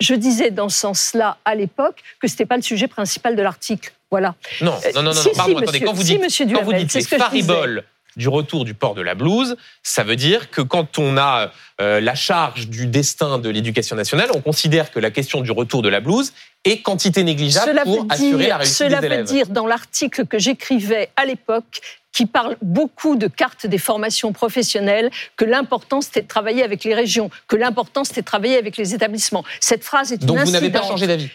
Je 0.00 0.14
disais 0.14 0.52
dans 0.52 0.68
ce 0.68 0.78
sens-là, 0.78 1.38
à 1.44 1.56
l'époque, 1.56 1.96
que 2.20 2.28
ce 2.28 2.34
n'était 2.34 2.46
pas 2.46 2.56
le 2.56 2.62
sujet 2.62 2.86
principal 2.86 3.34
de 3.34 3.42
l'article. 3.42 3.92
Voilà. 4.10 4.34
Non, 4.60 4.72
non, 4.94 5.02
non, 5.02 5.02
non, 5.02 5.12
si, 5.12 5.30
si, 5.30 5.36
pardon, 5.36 5.56
attendez. 5.58 5.66
monsieur, 5.72 5.86
Quand 5.86 5.92
vous 5.92 6.02
si, 6.02 6.12
dites, 6.12 6.22
monsieur 6.22 6.46
quand 6.46 6.62
vous 6.62 6.72
dites 6.72 6.92
les 6.94 7.02
ce 7.02 7.16
fariboles 7.16 7.84
du 8.16 8.28
retour 8.28 8.64
du 8.64 8.74
port 8.74 8.94
de 8.94 9.02
la 9.02 9.14
blouse, 9.14 9.56
ça 9.82 10.02
veut 10.02 10.16
dire 10.16 10.50
que 10.50 10.60
quand 10.60 10.98
on 10.98 11.16
a 11.16 11.52
euh, 11.80 12.00
la 12.00 12.16
charge 12.16 12.68
du 12.68 12.86
destin 12.86 13.38
de 13.38 13.48
l'éducation 13.48 13.94
nationale, 13.94 14.30
on 14.34 14.40
considère 14.40 14.90
que 14.90 14.98
la 14.98 15.10
question 15.12 15.40
du 15.42 15.52
retour 15.52 15.80
de 15.82 15.88
la 15.88 16.00
blouse 16.00 16.32
est 16.64 16.82
quantité 16.82 17.22
négligeable 17.22 17.70
Cela 17.70 17.82
pour 17.84 18.02
veut 18.02 18.06
assurer 18.10 18.48
la 18.48 18.56
réussite 18.58 18.76
cela 18.76 19.00
des 19.00 19.06
veut 19.08 19.14
élèves. 19.14 19.26
dire 19.26 19.46
dans 19.46 19.66
l'article 19.66 20.26
que 20.26 20.38
j'écrivais 20.38 21.10
à 21.16 21.24
l'époque, 21.24 21.80
qui 22.12 22.26
parle 22.26 22.56
beaucoup 22.60 23.14
de 23.14 23.28
cartes 23.28 23.66
des 23.66 23.78
formations 23.78 24.32
professionnelles, 24.32 25.10
que 25.36 25.44
l'important 25.44 26.00
c'était 26.00 26.22
de 26.22 26.26
travailler 26.26 26.64
avec 26.64 26.82
les 26.82 26.94
régions, 26.94 27.30
que 27.46 27.54
l'important 27.54 28.02
c'était 28.02 28.22
de 28.22 28.26
travailler 28.26 28.56
avec 28.58 28.76
les 28.76 28.94
établissements. 28.94 29.44
Cette 29.60 29.84
phrase 29.84 30.12
est 30.12 30.18
Donc 30.18 30.38
une 30.38 30.44
vous 30.44 30.50
n'avez 30.50 30.70
pas 30.70 30.82
changé 30.82 31.06
d'avis. 31.06 31.30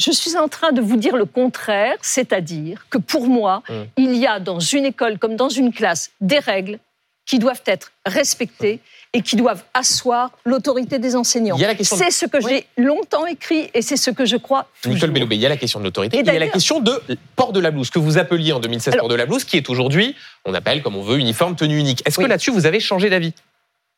Je 0.00 0.12
suis 0.12 0.36
en 0.36 0.46
train 0.48 0.70
de 0.72 0.80
vous 0.80 0.96
dire 0.96 1.16
le 1.16 1.24
contraire, 1.24 1.96
c'est-à-dire 2.02 2.86
que 2.88 2.98
pour 2.98 3.26
moi, 3.26 3.62
Hum. 3.68 3.86
il 3.96 4.14
y 4.16 4.26
a 4.26 4.38
dans 4.38 4.60
une 4.60 4.84
école 4.84 5.18
comme 5.18 5.34
dans 5.34 5.48
une 5.48 5.72
classe 5.72 6.10
des 6.20 6.38
règles 6.38 6.78
qui 7.26 7.38
doivent 7.40 7.62
être 7.66 7.90
respectées 8.06 8.80
et 9.12 9.22
qui 9.22 9.36
doivent 9.36 9.62
asseoir 9.74 10.30
l'autorité 10.44 10.98
des 10.98 11.16
enseignants. 11.16 11.56
De- 11.56 11.64
C'est 11.82 12.10
ce 12.10 12.26
que 12.26 12.40
j'ai 12.46 12.66
longtemps 12.76 13.26
écrit 13.26 13.70
et 13.74 13.82
c'est 13.82 13.96
ce 13.96 14.10
que 14.10 14.24
je 14.24 14.36
crois 14.36 14.68
toujours. 14.82 14.94
Nicole 14.94 15.10
Belloubet, 15.10 15.34
il 15.36 15.40
y 15.40 15.46
a 15.46 15.48
la 15.48 15.56
question 15.56 15.78
de 15.80 15.84
l'autorité, 15.84 16.16
Et 16.16 16.20
il 16.20 16.26
y 16.26 16.30
a 16.30 16.38
la 16.38 16.48
question 16.48 16.80
de 16.80 17.02
port 17.34 17.52
de 17.52 17.60
la 17.60 17.70
blouse, 17.70 17.90
que 17.90 17.98
vous 17.98 18.18
appeliez 18.18 18.52
en 18.52 18.60
2016 18.60 18.94
Alors- 18.94 19.02
port 19.04 19.08
de 19.10 19.14
la 19.14 19.26
blouse, 19.26 19.44
qui 19.44 19.56
est 19.56 19.68
aujourd'hui, 19.68 20.14
on 20.44 20.54
appelle 20.54 20.82
comme 20.82 20.94
on 20.96 21.02
veut, 21.02 21.18
uniforme, 21.18 21.56
tenue 21.56 21.78
unique. 21.78 22.02
Est-ce 22.06 22.18
Oui. 22.18 22.24
que 22.24 22.30
là-dessus, 22.30 22.50
vous 22.50 22.66
avez 22.66 22.80
changé 22.80 23.10
d'avis? 23.10 23.32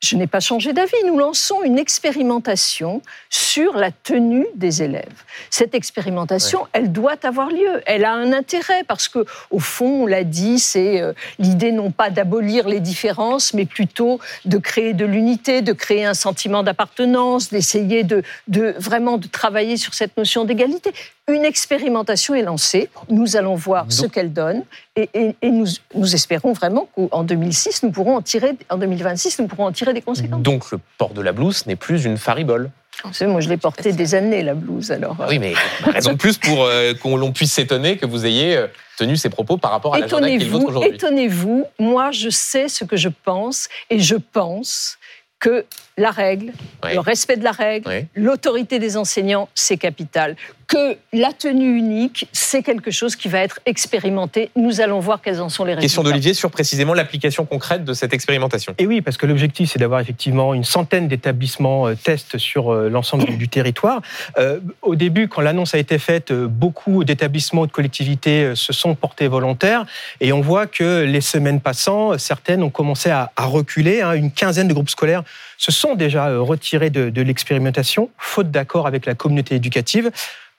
Je 0.03 0.17
n'ai 0.17 0.27
pas 0.27 0.41
changé 0.41 0.73
d'avis. 0.73 0.93
Nous 1.07 1.19
lançons 1.19 1.63
une 1.63 1.79
expérimentation 1.79 3.03
sur 3.29 3.77
la 3.77 3.91
tenue 3.91 4.47
des 4.55 4.83
élèves. 4.83 5.25
Cette 5.51 5.75
expérimentation, 5.75 6.67
elle 6.73 6.91
doit 6.91 7.17
avoir 7.27 7.51
lieu. 7.51 7.83
Elle 7.85 8.07
a 8.07 8.13
un 8.13 8.33
intérêt 8.33 8.83
parce 8.85 9.09
que, 9.09 9.27
au 9.51 9.59
fond, 9.59 10.05
on 10.05 10.07
l'a 10.07 10.25
dit, 10.25 10.59
c'est 10.59 11.03
euh, 11.03 11.13
l'idée 11.39 11.71
non 11.71 11.91
pas 11.91 12.09
d'abolir 12.09 12.67
les 12.67 12.81
différences, 12.81 13.53
mais 13.53 13.67
plutôt 13.67 14.21
de 14.47 14.57
créer 14.57 14.95
de 14.95 15.05
l'unité, 15.05 15.61
de 15.61 15.75
créer 15.75 16.07
un 16.07 16.15
sentiment 16.15 16.63
d'appartenance, 16.63 17.51
d'essayer 17.51 18.03
de, 18.03 18.23
de 18.49 18.75
vraiment 18.79 19.19
de 19.19 19.27
travailler 19.27 19.77
sur 19.77 19.93
cette 19.93 20.17
notion 20.17 20.47
d'égalité. 20.47 20.95
Une 21.31 21.45
expérimentation 21.45 22.35
est 22.35 22.43
lancée. 22.43 22.89
Nous 23.09 23.37
allons 23.37 23.55
voir 23.55 23.87
ce 23.89 24.07
qu'elle 24.07 24.33
donne 24.33 24.65
et, 24.97 25.09
et- 25.15 25.37
et 25.43 25.51
nous, 25.51 25.67
nous 25.95 26.15
espérons 26.15 26.53
vraiment 26.53 26.89
qu'en 26.97 27.23
2006, 27.23 27.83
nous 27.85 27.91
pourrons 27.93 28.17
en 28.17 28.23
tirer, 28.23 28.53
en 28.69 28.77
2026, 28.79 29.39
nous 29.39 29.47
pourrons 29.47 29.67
en 29.67 29.73
tirer 29.73 29.93
des 29.95 30.03
conséquences. 30.03 30.43
Donc 30.43 30.71
le 30.73 30.79
port 30.99 31.11
de 31.15 31.21
la 31.21 31.33
blouse 31.33 31.67
n'est 31.67 31.77
plus 31.77 32.05
une 32.05 32.17
faribole. 32.17 32.71
Vous 33.05 33.13
savez, 33.15 33.31
moi, 33.31 33.41
je 33.41 33.49
l'ai 33.49 33.57
portée 33.57 33.93
des 33.93 34.15
années, 34.15 34.43
la 34.43 34.55
blouse. 34.55 34.91
Alors, 34.91 35.17
oui, 35.29 35.39
mais 35.39 35.55
raison 35.85 36.13
de 36.13 36.17
plus 36.19 36.37
pour 36.37 36.65
euh, 36.65 36.93
qu'on 36.95 37.17
l'on 37.17 37.33
puisse 37.33 37.53
s'étonner 37.53 37.97
que 37.97 38.05
vous 38.05 38.27
ayez 38.27 38.57
euh, 38.57 38.67
tenu 38.99 39.17
ces 39.17 39.31
propos 39.31 39.57
par 39.57 39.71
rapport 39.71 39.95
à 39.95 39.99
l'agenda 40.01 40.27
qui 40.29 40.35
est 40.35 40.39
le 40.39 40.51
vôtre 40.51 40.67
aujourd'hui. 40.69 40.91
Étonnez-vous, 40.97 41.65
moi, 41.79 42.11
je 42.11 42.29
sais 42.29 42.69
ce 42.69 42.85
que 42.85 42.97
je 42.97 43.09
pense 43.09 43.69
et 43.89 44.01
je 44.01 44.17
pense 44.17 44.99
que 45.39 45.65
la 45.97 46.11
règle, 46.11 46.53
le 46.93 47.01
respect 47.01 47.39
de 47.39 47.45
la 47.45 47.53
règle, 47.53 47.89
l'autorité 48.15 48.79
des 48.79 48.99
enseignants, 48.99 49.49
c'est 49.55 49.79
capital. 49.79 50.37
Que 50.71 50.97
la 51.13 51.33
tenue 51.33 51.77
unique, 51.77 52.29
c'est 52.31 52.63
quelque 52.63 52.93
chose 52.93 53.17
qui 53.17 53.27
va 53.27 53.41
être 53.41 53.59
expérimenté. 53.67 54.51
Nous 54.55 54.81
allons 54.81 55.01
voir 55.01 55.21
quels 55.21 55.43
en 55.43 55.49
sont 55.49 55.65
les 55.65 55.73
résultats. 55.73 55.83
Question 55.83 56.05
d'Olivier 56.05 56.33
sur 56.33 56.49
précisément 56.53 56.95
l'application 56.95 57.45
concrète 57.45 57.85
de 57.85 57.93
cette 57.93 58.15
expérimentation. 58.15 58.73
Et 58.79 58.87
oui, 58.87 59.01
parce 59.01 59.17
que 59.17 59.27
l'objectif, 59.27 59.73
c'est 59.73 59.81
d'avoir 59.81 59.99
effectivement 59.99 60.55
une 60.55 60.63
centaine 60.63 61.09
d'établissements 61.09 61.89
euh, 61.89 61.97
tests 61.97 62.39
sur 62.39 62.73
euh, 62.73 62.89
l'ensemble 62.89 63.37
du 63.37 63.49
territoire. 63.49 64.01
Euh, 64.39 64.61
au 64.83 64.95
début, 64.95 65.27
quand 65.27 65.41
l'annonce 65.41 65.75
a 65.75 65.79
été 65.79 65.99
faite, 65.99 66.33
beaucoup 66.33 67.03
d'établissements 67.03 67.63
ou 67.63 67.67
de 67.67 67.73
collectivités 67.73 68.53
se 68.55 68.73
sont 68.73 68.95
portés 68.95 69.27
volontaires. 69.27 69.87
Et 70.21 70.33
on 70.33 70.41
voit 70.41 70.69
que 70.69 71.03
les 71.03 71.21
semaines 71.21 71.61
passant, 71.61 72.17
certaines 72.17 72.63
ont 72.63 72.71
commencé 72.71 73.11
à, 73.11 73.33
reculer. 73.39 74.03
Hein. 74.03 74.13
Une 74.13 74.31
quinzaine 74.31 74.69
de 74.69 74.73
groupes 74.73 74.91
scolaires 74.91 75.25
se 75.61 75.71
sont 75.71 75.95
déjà 75.95 76.29
euh, 76.29 76.41
retirés 76.41 76.89
de, 76.89 77.21
l'expérimentation, 77.21 78.11
faute 78.17 78.51
d'accord 78.51 78.87
avec 78.87 79.05
la 79.05 79.15
communauté 79.15 79.55
éducative. 79.55 80.11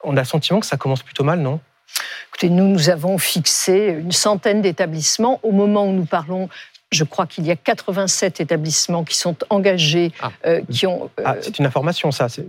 On 0.03 0.15
a 0.15 0.21
le 0.21 0.25
sentiment 0.25 0.59
que 0.59 0.67
ça 0.67 0.77
commence 0.77 1.01
plutôt 1.01 1.23
mal, 1.23 1.39
non? 1.39 1.59
Écoutez, 2.29 2.49
nous, 2.49 2.67
nous 2.67 2.89
avons 2.89 3.17
fixé 3.17 3.97
une 3.99 4.11
centaine 4.11 4.61
d'établissements. 4.61 5.39
Au 5.43 5.51
moment 5.51 5.85
où 5.87 5.91
nous 5.91 6.05
parlons, 6.05 6.49
je 6.91 7.05
crois 7.05 7.25
qu'il 7.25 7.45
y 7.45 7.51
a 7.51 7.55
87 7.55 8.41
établissements 8.41 9.03
qui 9.03 9.15
sont 9.15 9.35
engagés, 9.49 10.11
ah. 10.21 10.31
euh, 10.45 10.61
qui 10.69 10.85
ont. 10.85 11.09
Euh, 11.19 11.23
ah, 11.25 11.35
c'est 11.39 11.57
une 11.57 11.65
information, 11.65 12.11
ça. 12.11 12.27
C'est 12.27 12.45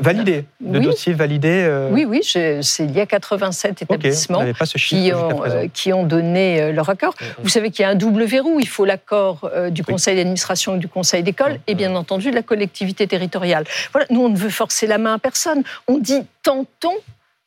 validé. 0.00 0.44
Le 0.60 0.80
dossier 0.80 1.14
validé. 1.14 1.64
Euh, 1.66 1.88
oui, 1.90 2.04
oui. 2.04 2.20
Il 2.34 2.90
y 2.92 3.00
a 3.00 3.06
87 3.06 3.82
établissements 3.82 4.44
qui, 4.76 5.12
ont, 5.14 5.42
qui, 5.72 5.92
ont, 5.92 6.04
donné 6.04 6.72
leur 6.72 6.90
accord. 6.90 7.14
Mm. 7.18 7.42
Vous 7.42 7.48
savez 7.48 7.70
qu'il 7.70 7.82
y 7.82 7.86
a 7.86 7.88
un 7.88 7.94
double 7.94 8.24
verrou. 8.24 8.60
Il 8.60 8.68
faut 8.68 8.84
l'accord 8.84 9.50
du 9.70 9.82
conseil 9.82 10.16
d'administration 10.16 10.76
et 10.76 10.78
du 10.78 10.88
conseil 10.88 11.22
d'école, 11.22 11.54
mm, 11.54 11.60
et 11.66 11.74
bien 11.74 11.94
entendu 11.96 12.30
de 12.30 12.34
la 12.34 12.42
collectivité 12.42 13.06
territoriale. 13.06 13.64
Voilà. 13.92 14.06
Nous, 14.10 14.20
on 14.20 14.28
ne 14.28 14.36
veut 14.36 14.50
forcer 14.50 14.86
la 14.86 14.98
main 14.98 15.14
à 15.14 15.18
personne. 15.18 15.62
On 15.86 15.96
dit 15.98 16.22
tentons 16.42 16.96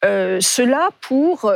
cela 0.03 0.89
pour 1.01 1.51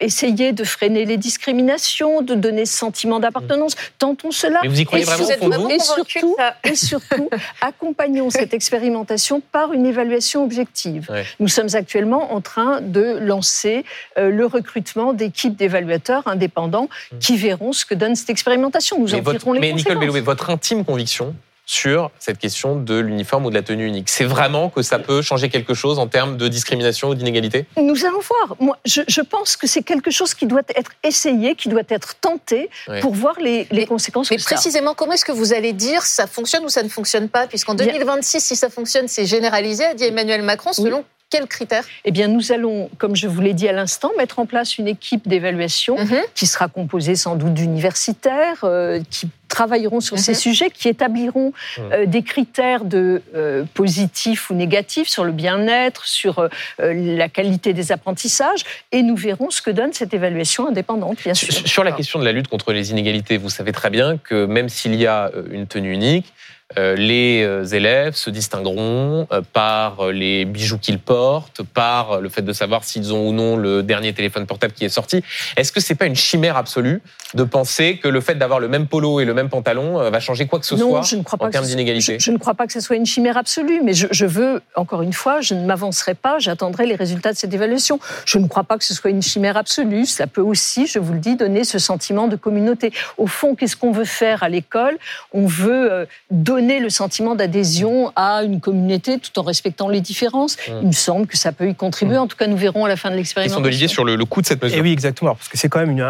essayer 0.00 0.52
de 0.52 0.64
freiner 0.64 1.04
les 1.04 1.16
discriminations, 1.16 2.22
de 2.22 2.34
donner 2.34 2.66
ce 2.66 2.76
sentiment 2.76 3.20
d'appartenance. 3.20 3.74
Tentons 3.98 4.30
cela. 4.30 4.60
Mais 4.62 4.68
vous 4.68 4.80
y 4.80 4.84
croyez 4.84 5.04
vraiment 5.04 5.68
et, 5.68 5.78
surtout, 5.78 6.36
et 6.64 6.74
surtout, 6.74 7.28
accompagnons 7.60 8.30
cette 8.30 8.54
expérimentation 8.54 9.40
par 9.52 9.72
une 9.72 9.86
évaluation 9.86 10.42
objective. 10.42 11.08
Nous 11.38 11.48
sommes 11.48 11.68
actuellement 11.74 12.32
en 12.32 12.40
train 12.40 12.80
de 12.80 13.18
lancer 13.20 13.84
euh, 14.18 14.30
le 14.30 14.46
recrutement 14.46 15.12
d'équipes 15.12 15.56
d'évaluateurs 15.56 16.26
indépendants 16.26 16.88
mm. 17.12 17.18
qui 17.18 17.36
verront 17.36 17.72
ce 17.72 17.84
que 17.84 17.94
donne 17.94 18.16
cette 18.16 18.30
expérimentation. 18.30 18.98
Nous 18.98 19.14
en 19.14 19.22
tirerons 19.22 19.52
les 19.52 19.60
mais 19.60 19.72
Nicole 19.72 19.98
votre 20.20 20.50
intime 20.50 20.84
conviction, 20.84 21.34
sur 21.70 22.10
cette 22.18 22.38
question 22.38 22.74
de 22.74 22.98
l'uniforme 22.98 23.46
ou 23.46 23.50
de 23.50 23.54
la 23.54 23.62
tenue 23.62 23.86
unique. 23.86 24.08
C'est 24.08 24.24
vraiment 24.24 24.70
que 24.70 24.82
ça 24.82 24.98
peut 24.98 25.22
changer 25.22 25.48
quelque 25.48 25.72
chose 25.72 26.00
en 26.00 26.08
termes 26.08 26.36
de 26.36 26.48
discrimination 26.48 27.10
ou 27.10 27.14
d'inégalité? 27.14 27.64
Nous 27.76 28.04
allons 28.04 28.18
voir. 28.18 28.56
Moi, 28.58 28.76
je, 28.84 29.20
pense 29.20 29.56
que 29.56 29.68
c'est 29.68 29.84
quelque 29.84 30.10
chose 30.10 30.34
qui 30.34 30.46
doit 30.46 30.62
être 30.74 30.90
essayé, 31.04 31.54
qui 31.54 31.68
doit 31.68 31.84
être 31.88 32.16
tenté 32.16 32.70
pour 33.00 33.14
voir 33.14 33.36
les, 33.38 33.86
conséquences. 33.86 34.32
Mais 34.32 34.38
précisément, 34.38 34.94
comment 34.94 35.12
est-ce 35.12 35.24
que 35.24 35.30
vous 35.30 35.52
allez 35.52 35.72
dire 35.72 36.02
ça 36.02 36.26
fonctionne 36.26 36.64
ou 36.64 36.68
ça 36.68 36.82
ne 36.82 36.88
fonctionne 36.88 37.28
pas? 37.28 37.46
Puisqu'en 37.46 37.76
2026, 37.76 38.40
si 38.40 38.56
ça 38.56 38.68
fonctionne, 38.68 39.06
c'est 39.06 39.26
généralisé, 39.26 39.84
a 39.84 39.94
dit 39.94 40.04
Emmanuel 40.04 40.42
Macron, 40.42 40.72
selon 40.72 41.04
quels 41.30 41.46
critères 41.46 41.84
Eh 42.04 42.10
bien, 42.10 42.28
nous 42.28 42.52
allons, 42.52 42.90
comme 42.98 43.14
je 43.14 43.28
vous 43.28 43.40
l'ai 43.40 43.54
dit 43.54 43.68
à 43.68 43.72
l'instant, 43.72 44.10
mettre 44.18 44.40
en 44.40 44.46
place 44.46 44.78
une 44.78 44.88
équipe 44.88 45.28
d'évaluation 45.28 45.96
mhm. 45.96 46.20
qui 46.34 46.46
sera 46.46 46.68
composée 46.68 47.14
sans 47.14 47.36
doute 47.36 47.54
d'universitaires, 47.54 48.64
euh, 48.64 49.00
qui 49.10 49.28
travailleront 49.46 50.00
sur 50.00 50.18
ces 50.18 50.32
mhm. 50.32 50.38
sujets, 50.38 50.70
qui 50.70 50.88
établiront 50.88 51.52
euh, 51.78 52.06
des 52.06 52.22
critères 52.22 52.84
de 52.84 53.22
euh, 53.34 53.64
positifs 53.74 54.50
ou 54.50 54.54
négatifs 54.54 55.08
sur 55.08 55.24
le 55.24 55.32
bien-être, 55.32 56.04
sur 56.06 56.48
la 56.78 57.28
qualité 57.28 57.72
des 57.72 57.92
apprentissages, 57.92 58.64
et 58.90 59.02
nous 59.02 59.16
verrons 59.16 59.50
ce 59.50 59.62
que 59.62 59.70
donne 59.70 59.92
cette 59.92 60.12
évaluation 60.12 60.66
indépendante, 60.66 61.18
bien 61.22 61.34
sûr. 61.34 61.52
Sur 61.52 61.84
la 61.84 61.92
question 61.92 62.18
de 62.18 62.24
la 62.24 62.32
lutte 62.32 62.48
contre 62.48 62.72
les 62.72 62.90
inégalités, 62.90 63.38
vous 63.38 63.50
savez 63.50 63.72
très 63.72 63.90
bien 63.90 64.18
que 64.18 64.46
même 64.46 64.68
s'il 64.68 64.96
y 64.96 65.06
a 65.06 65.30
une 65.50 65.68
tenue 65.68 65.92
unique, 65.92 66.32
les 66.76 67.42
euh, 67.42 67.64
élèves 67.64 68.14
se 68.14 68.30
distingueront 68.30 69.26
euh, 69.32 69.42
par 69.52 70.10
les 70.12 70.44
bijoux 70.44 70.78
qu'ils 70.78 70.98
portent, 70.98 71.62
par 71.62 72.20
le 72.20 72.28
fait 72.28 72.42
de 72.42 72.52
savoir 72.52 72.84
s'ils 72.84 73.12
ont 73.12 73.28
ou 73.28 73.32
non 73.32 73.56
le 73.56 73.82
dernier 73.82 74.12
téléphone 74.12 74.46
portable 74.46 74.72
qui 74.72 74.84
est 74.84 74.90
sorti. 74.90 75.22
Est-ce 75.56 75.72
que 75.72 75.80
c'est 75.80 75.94
pas 75.94 76.06
une 76.06 76.16
chimère 76.16 76.56
absolue 76.56 77.02
de 77.34 77.44
penser 77.44 77.98
que 77.98 78.08
le 78.08 78.20
fait 78.20 78.36
d'avoir 78.36 78.60
le 78.60 78.68
même 78.68 78.86
polo 78.86 79.20
et 79.20 79.24
le 79.24 79.34
même 79.34 79.48
pantalon 79.48 80.10
va 80.10 80.20
changer 80.20 80.46
quoi 80.46 80.58
que 80.58 80.66
ce 80.66 80.76
soit 80.76 81.02
je 81.02 81.16
ne 81.16 81.22
crois 81.22 81.38
pas 81.38 81.46
en 81.46 81.50
termes 81.50 81.66
d'inégalité 81.66 82.18
je, 82.18 82.30
ne 82.30 82.38
crois 82.38 82.54
pas 82.54 82.66
que 82.66 82.72
ce 82.72 82.80
soit 82.80 82.96
une 82.96 83.06
chimère 83.06 83.36
absolue, 83.36 83.80
mais 83.84 83.92
je, 83.92 84.06
je 84.10 84.26
veux, 84.26 84.62
encore 84.74 85.02
une 85.02 85.12
fois, 85.12 85.40
je 85.40 85.54
ne 85.54 85.64
m'avancerai 85.64 86.14
pas, 86.14 86.38
j'attendrai 86.38 86.86
les 86.86 86.96
résultats 86.96 87.32
de 87.32 87.36
cette 87.36 87.52
évaluation. 87.52 88.00
Je 88.24 88.38
ne 88.38 88.46
crois 88.48 88.64
pas 88.64 88.78
que 88.78 88.84
ce 88.84 88.94
soit 88.94 89.10
une 89.10 89.22
chimère 89.22 89.56
absolue. 89.56 90.06
Ça 90.06 90.26
peut 90.26 90.40
aussi, 90.40 90.86
je 90.86 90.98
vous 90.98 91.12
le 91.12 91.18
dis, 91.18 91.36
donner 91.36 91.64
ce 91.64 91.78
sentiment 91.78 92.28
de 92.28 92.36
communauté. 92.36 92.92
Au 93.16 93.26
fond, 93.26 93.54
qu'est-ce 93.54 93.76
qu'on 93.76 93.92
veut 93.92 94.04
faire 94.04 94.42
à 94.42 94.48
l'école? 94.48 94.98
On 95.32 95.46
veut 95.46 96.06
donner 96.30 96.59
donner 96.60 96.80
le 96.80 96.90
sentiment 96.90 97.34
d'adhésion 97.34 98.12
à 98.16 98.42
une 98.42 98.60
communauté 98.60 99.18
tout 99.18 99.38
en 99.38 99.42
respectant 99.42 99.88
les 99.88 100.00
différences. 100.00 100.56
Mmh. 100.56 100.72
Il 100.82 100.86
me 100.88 100.92
semble 100.92 101.26
que 101.26 101.36
ça 101.36 101.52
peut 101.52 101.68
y 101.68 101.74
contribuer. 101.74 102.16
Mmh. 102.16 102.20
En 102.20 102.26
tout 102.26 102.36
cas, 102.36 102.46
nous 102.46 102.56
verrons 102.56 102.84
à 102.84 102.88
la 102.88 102.96
fin 102.96 103.10
de 103.10 103.16
l'expérience. 103.16 103.50
Question 103.50 103.62
d'Olivier 103.62 103.88
sur 103.88 104.04
le, 104.04 104.24
coût 104.24 104.42
de 104.42 104.46
cette 104.46 104.62
mesure. 104.62 104.78
Et 104.78 104.80
oui, 104.80 104.92
exactement. 104.92 105.34
Parce 105.34 105.48
que 105.48 105.56
c'est 105.56 105.68
quand 105.68 105.80
même 105.80 105.90
une, 105.90 106.06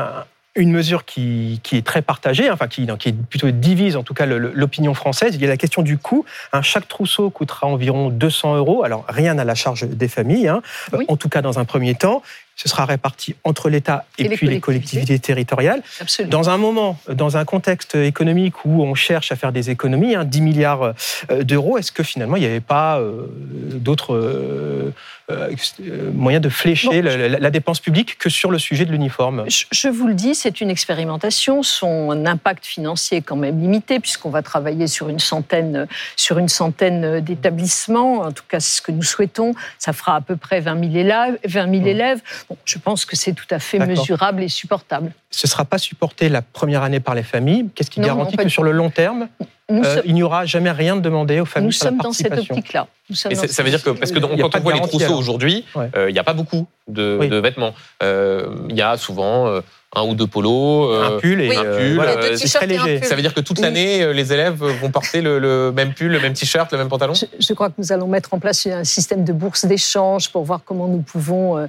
une 0.56 0.72
mesure 0.72 1.04
qui, 1.04 1.60
qui, 1.62 1.76
est 1.76 1.86
très 1.86 2.02
partagée, 2.02 2.50
enfin 2.50 2.66
qui, 2.66 2.86
qui 2.98 3.12
plutôt 3.12 3.50
divise 3.50 3.96
en 3.96 4.02
tout 4.02 4.14
cas 4.14 4.26
l'opinion 4.26 4.94
française. 4.94 5.34
Il 5.34 5.40
y 5.40 5.44
a 5.44 5.48
la 5.48 5.56
question 5.56 5.82
du 5.82 5.98
coût. 5.98 6.24
chaque 6.62 6.88
trousseau 6.88 7.30
coûtera 7.30 7.66
environ 7.68 8.10
200 8.10 8.56
euros. 8.56 8.82
Alors 8.82 9.04
rien 9.08 9.38
à 9.38 9.44
la 9.44 9.54
charge 9.54 9.88
des 9.88 10.08
familles, 10.08 10.48
hein. 10.48 10.62
en 11.08 11.16
tout 11.16 11.28
cas 11.28 11.42
dans 11.42 11.58
un 11.58 11.64
premier 11.64 11.94
temps 11.94 12.22
ce 12.60 12.68
sera 12.68 12.84
réparti 12.84 13.36
entre 13.42 13.70
l'État 13.70 14.04
et, 14.18 14.28
puis 14.28 14.46
les 14.46 14.60
collectivités, 14.60 15.18
territoriales. 15.18 15.82
Dans 16.26 16.50
un 16.50 16.58
moment, 16.58 16.98
dans 17.08 17.38
un 17.38 17.46
contexte 17.46 17.94
économique 17.94 18.66
où 18.66 18.82
on 18.82 18.94
cherche 18.94 19.32
à 19.32 19.36
faire 19.36 19.50
des 19.50 19.70
économies, 19.70 20.14
10 20.22 20.38
hein, 20.38 20.42
milliards 20.42 20.92
euh, 21.30 21.42
d'euros, 21.42 21.78
est-ce 21.78 21.90
que 21.90 22.02
finalement 22.02 22.36
il 22.36 22.40
n'y 22.40 22.46
avait 22.46 22.60
pas 22.60 22.98
euh, 22.98 23.28
d'autres 23.80 24.14
euh, 24.14 24.92
moyens 26.12 26.42
de 26.42 26.48
flécher 26.48 27.02
la, 27.02 27.50
dépense 27.50 27.80
publique 27.80 28.18
que 28.18 28.28
sur 28.28 28.50
le 28.50 28.58
sujet 28.58 28.84
de 28.84 28.92
l'uniforme 28.92 29.44
je, 29.48 29.88
vous 29.88 30.06
le 30.06 30.14
dis, 30.14 30.34
c'est 30.34 30.60
une 30.60 30.70
expérimentation. 30.70 31.62
Son 31.62 32.26
impact 32.26 32.64
financier 32.64 33.18
est 33.18 33.22
quand 33.22 33.36
même 33.36 33.60
limité 33.60 34.00
puisqu'on 34.00 34.30
va 34.30 34.42
travailler 34.42 34.86
sur 34.86 35.08
une 35.08 35.18
centaine, 35.18 35.86
sur 36.16 36.38
une 36.38 36.48
centaine 36.48 37.20
d'établissements. 37.20 38.20
En 38.20 38.32
tout 38.32 38.44
cas, 38.48 38.60
c'est 38.60 38.78
ce 38.78 38.82
que 38.82 38.92
nous 38.92 39.02
souhaitons. 39.02 39.54
Ça 39.78 39.92
fera 39.92 40.16
à 40.16 40.20
peu 40.20 40.36
près 40.36 40.60
20 40.60 40.92
000 40.92 40.96
élèves. 40.96 41.38
20 41.44 41.70
000 41.70 41.86
élèves 41.86 42.20
je 42.64 42.78
pense 42.78 43.04
que 43.04 43.16
c'est 43.16 43.32
tout 43.32 43.46
à 43.50 43.58
fait 43.58 43.78
mesurable 43.78 44.42
et 44.42 44.48
supportable. 44.48 45.12
Ce 45.30 45.46
ne 45.46 45.50
sera 45.50 45.64
pas 45.64 45.78
supporté 45.78 46.28
la 46.28 46.42
première 46.42 46.82
année 46.82 47.00
par 47.00 47.14
les 47.14 47.22
familles. 47.22 47.68
Qu'est-ce 47.74 47.90
qui 47.90 48.00
garantit 48.00 48.36
que 48.36 48.48
sur 48.48 48.62
le 48.62 48.72
long 48.72 48.90
terme, 48.90 49.28
euh, 49.70 50.02
il 50.04 50.14
n'y 50.14 50.22
aura 50.22 50.46
jamais 50.46 50.70
rien 50.70 50.96
de 50.96 51.00
demandé 51.00 51.40
aux 51.40 51.44
familles 51.44 51.68
Nous 51.68 51.72
sommes 51.72 51.98
dans 51.98 52.12
cette 52.12 52.32
optique-là. 52.32 52.86
Ça 53.12 53.62
veut 53.62 53.70
dire 53.70 53.82
que, 53.82 53.90
parce 53.90 54.12
que 54.12 54.18
quand 54.18 54.56
on 54.56 54.60
voit 54.60 54.74
les 54.74 54.80
trousseaux 54.80 55.16
aujourd'hui, 55.16 55.64
euh, 55.76 56.08
il 56.08 56.12
n'y 56.12 56.18
a 56.18 56.24
pas 56.24 56.34
beaucoup 56.34 56.66
de, 56.88 57.40
vêtements. 57.40 57.74
Euh, 58.02 58.48
il 58.68 58.76
y 58.76 58.82
a 58.82 58.96
souvent 58.96 59.60
un 59.94 60.02
ou 60.04 60.14
deux 60.14 60.26
polos, 60.26 60.92
un 61.02 61.18
pull 61.18 61.40
et 61.40 61.56
un 61.56 61.64
pull. 61.64 62.38
c'est 62.38 62.48
très 62.48 62.66
léger. 62.66 63.02
Ça 63.02 63.16
veut 63.16 63.22
dire 63.22 63.34
que 63.34 63.40
toute 63.40 63.58
l'année, 63.58 64.12
les 64.12 64.32
élèves 64.32 64.54
vont 64.54 64.90
porter 64.90 65.20
le, 65.20 65.72
même 65.74 65.94
pull, 65.94 66.12
le 66.12 66.20
même 66.20 66.32
t-shirt, 66.32 66.70
le 66.72 66.78
même 66.78 66.88
pantalon. 66.88 67.14
Je, 67.14 67.54
crois 67.54 67.68
que 67.68 67.74
nous 67.78 67.92
allons 67.92 68.06
mettre 68.06 68.32
en 68.34 68.38
place 68.38 68.66
un 68.66 68.84
système 68.84 69.24
de 69.24 69.32
bourse 69.32 69.64
d'échange 69.64 70.30
pour 70.30 70.44
voir 70.44 70.60
comment 70.64 70.86
nous 70.86 71.02
pouvons 71.02 71.66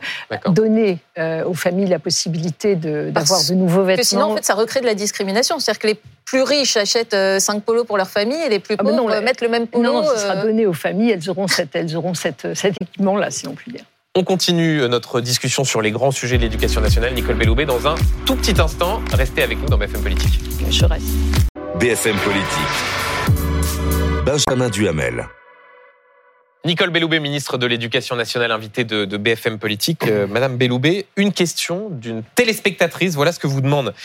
donner 0.48 1.00
aux 1.18 1.54
familles 1.54 1.88
la 1.88 2.00
possibilité 2.00 2.76
d'avoir 2.76 3.44
de, 3.48 3.54
nouveaux 3.54 3.84
vêtements. 3.84 4.04
sinon, 4.04 4.32
en 4.32 4.36
fait, 4.36 4.46
ça 4.46 4.54
recrée 4.54 4.82
de 4.82 4.86
la 4.86 4.96
discrimination. 4.96 5.60
C'est-à-dire 5.60 5.80
que 5.80 5.88
les 5.88 6.00
plus 6.26 6.44
riches 6.44 6.78
achètent 6.78 7.16
5 7.40 7.64
polos 7.64 7.86
pour 7.86 7.98
leur 7.98 8.08
famille 8.08 8.42
et 8.46 8.50
les 8.50 8.60
plus 8.60 8.76
ah, 8.78 8.84
pauvres 8.84 9.22
mettent 9.22 9.42
le 9.42 9.50
même 9.50 9.68
polo. 9.68 9.84
Non, 9.84 10.04
ce 10.04 10.18
sera 10.18 10.36
donné 10.36 10.66
aux 10.66 10.74
familles. 10.74 11.12
Elles 11.12 11.30
auront, 11.30 11.48
cette, 11.48 11.76
elles 11.76 11.96
auront 11.96 12.14
cet 12.14 12.46
équipement-là, 12.46 13.32
si 13.32 13.48
on 13.48 13.54
peut 13.54 13.72
dire. 13.72 13.84
On 14.13 14.26
continue 14.26 14.82
notre 14.89 15.21
discussion 15.21 15.63
sur 15.63 15.82
les 15.82 15.91
grands 15.91 16.12
sujets 16.12 16.36
de 16.36 16.41
l'éducation 16.41 16.82
nationale. 16.82 17.13
Nicole 17.13 17.38
Belloubet, 17.38 17.65
dans 17.65 17.88
un 17.88 17.95
tout 18.26 18.36
petit 18.36 18.60
instant. 18.60 19.02
Restez 19.13 19.41
avec 19.41 19.58
nous 19.62 19.67
dans 19.67 19.78
BFM 19.78 20.04
Politique. 20.04 20.38
Je 20.69 20.84
reste. 20.84 21.06
BFM 21.80 22.17
Politique. 22.17 22.82
Benjamin 24.26 24.67
Duhamel. 24.67 25.30
Nicole 26.63 26.91
Belloubet, 26.91 27.19
ministre 27.19 27.58
de 27.58 27.65
l'Éducation 27.65 28.15
nationale, 28.15 28.52
invitée 28.52 28.84
de, 28.84 29.06
de 29.06 29.17
BFM 29.17 29.58
Politique. 29.58 30.04
Euh, 30.04 30.28
Madame 30.28 30.58
Belloubet, 30.58 31.08
une 31.15 31.34
question 31.34 31.89
d'une 31.89 32.21
téléspectatrice. 32.36 33.15
Voilà 33.15 33.32
ce 33.32 33.39
que 33.39 33.47
vous 33.47 33.62
demande 33.62 33.95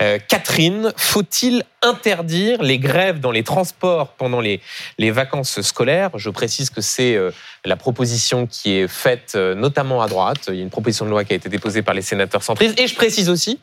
euh, 0.00 0.18
Catherine. 0.28 0.92
Faut-il 0.96 1.64
interdire 1.82 2.62
les 2.62 2.78
grèves 2.78 3.18
dans 3.18 3.32
les 3.32 3.42
transports 3.42 4.12
pendant 4.12 4.40
les, 4.40 4.60
les 4.96 5.10
vacances 5.10 5.60
scolaires? 5.62 6.10
Je 6.14 6.30
précise 6.30 6.70
que 6.70 6.80
c'est 6.80 7.16
euh, 7.16 7.32
la 7.64 7.74
proposition 7.74 8.46
qui 8.46 8.76
est 8.76 8.86
faite 8.86 9.32
euh, 9.34 9.56
notamment 9.56 10.00
à 10.00 10.06
droite. 10.06 10.44
Il 10.48 10.54
y 10.54 10.60
a 10.60 10.62
une 10.62 10.70
proposition 10.70 11.06
de 11.06 11.10
loi 11.10 11.24
qui 11.24 11.32
a 11.32 11.36
été 11.36 11.48
déposée 11.48 11.82
par 11.82 11.94
les 11.94 12.02
sénateurs 12.02 12.44
centristes. 12.44 12.78
Et 12.78 12.86
je 12.86 12.94
précise 12.94 13.28
aussi 13.28 13.58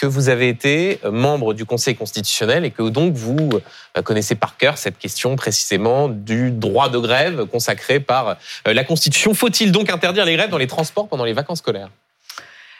que 0.00 0.06
vous 0.06 0.30
avez 0.30 0.48
été 0.48 0.98
euh, 1.04 1.10
membre 1.10 1.52
du 1.52 1.66
Conseil 1.66 1.94
constitutionnel 1.94 2.64
et 2.64 2.70
que 2.70 2.88
donc 2.88 3.12
vous 3.14 3.50
euh, 3.98 4.02
connaissez 4.02 4.34
par 4.34 4.56
cœur 4.56 4.78
cette 4.78 4.98
question 4.98 5.36
précisément 5.36 6.08
du 6.08 6.50
droit 6.50 6.88
de 6.88 6.98
grève 6.98 7.44
consacré 7.44 8.00
par 8.00 8.28
euh, 8.66 8.72
la 8.72 8.82
Constitution. 8.82 9.34
Faut-il 9.34 9.72
donc 9.72 9.90
interdire 9.90 10.24
les 10.24 10.36
grèves 10.36 10.48
dans 10.48 10.58
les 10.58 10.66
transports 10.66 11.06
pendant 11.06 11.24
les 11.24 11.34
vacances 11.34 11.58
scolaires? 11.58 11.90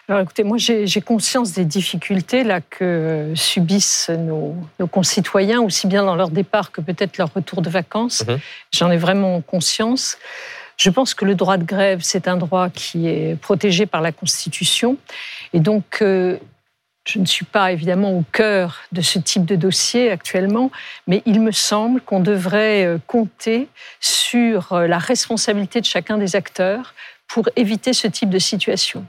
Alors 0.08 0.22
écoutez, 0.22 0.42
moi 0.42 0.56
j'ai 0.58 1.00
conscience 1.02 1.52
des 1.52 1.64
difficultés 1.64 2.42
là 2.42 2.60
que 2.60 3.32
subissent 3.36 4.08
nos, 4.08 4.56
nos 4.80 4.88
concitoyens, 4.88 5.60
aussi 5.60 5.86
bien 5.86 6.02
dans 6.02 6.16
leur 6.16 6.30
départ 6.30 6.72
que 6.72 6.80
peut-être 6.80 7.16
leur 7.18 7.32
retour 7.32 7.62
de 7.62 7.70
vacances. 7.70 8.24
Mhm. 8.26 8.38
J'en 8.72 8.90
ai 8.90 8.96
vraiment 8.96 9.40
conscience. 9.42 10.16
Je 10.80 10.88
pense 10.88 11.12
que 11.12 11.26
le 11.26 11.34
droit 11.34 11.58
de 11.58 11.64
grève, 11.64 12.00
c'est 12.02 12.26
un 12.26 12.38
droit 12.38 12.70
qui 12.70 13.06
est 13.06 13.38
protégé 13.38 13.84
par 13.84 14.00
la 14.00 14.12
Constitution. 14.12 14.96
Et 15.52 15.60
donc, 15.60 15.98
euh, 16.00 16.38
je 17.10 17.18
ne 17.18 17.24
suis 17.24 17.44
pas 17.44 17.72
évidemment 17.72 18.12
au 18.12 18.24
cœur 18.30 18.80
de 18.92 19.00
ce 19.00 19.18
type 19.18 19.44
de 19.44 19.56
dossier 19.56 20.10
actuellement, 20.10 20.70
mais 21.08 21.22
il 21.26 21.40
me 21.40 21.50
semble 21.50 22.00
qu'on 22.00 22.20
devrait 22.20 22.84
euh, 22.84 22.98
compter 23.06 23.68
sur 23.98 24.72
euh, 24.72 24.86
la 24.86 24.98
responsabilité 24.98 25.80
de 25.80 25.86
chacun 25.86 26.18
des 26.18 26.36
acteurs 26.36 26.94
pour 27.26 27.48
éviter 27.56 27.92
ce 27.92 28.06
type 28.06 28.30
de 28.30 28.38
situation. 28.38 29.04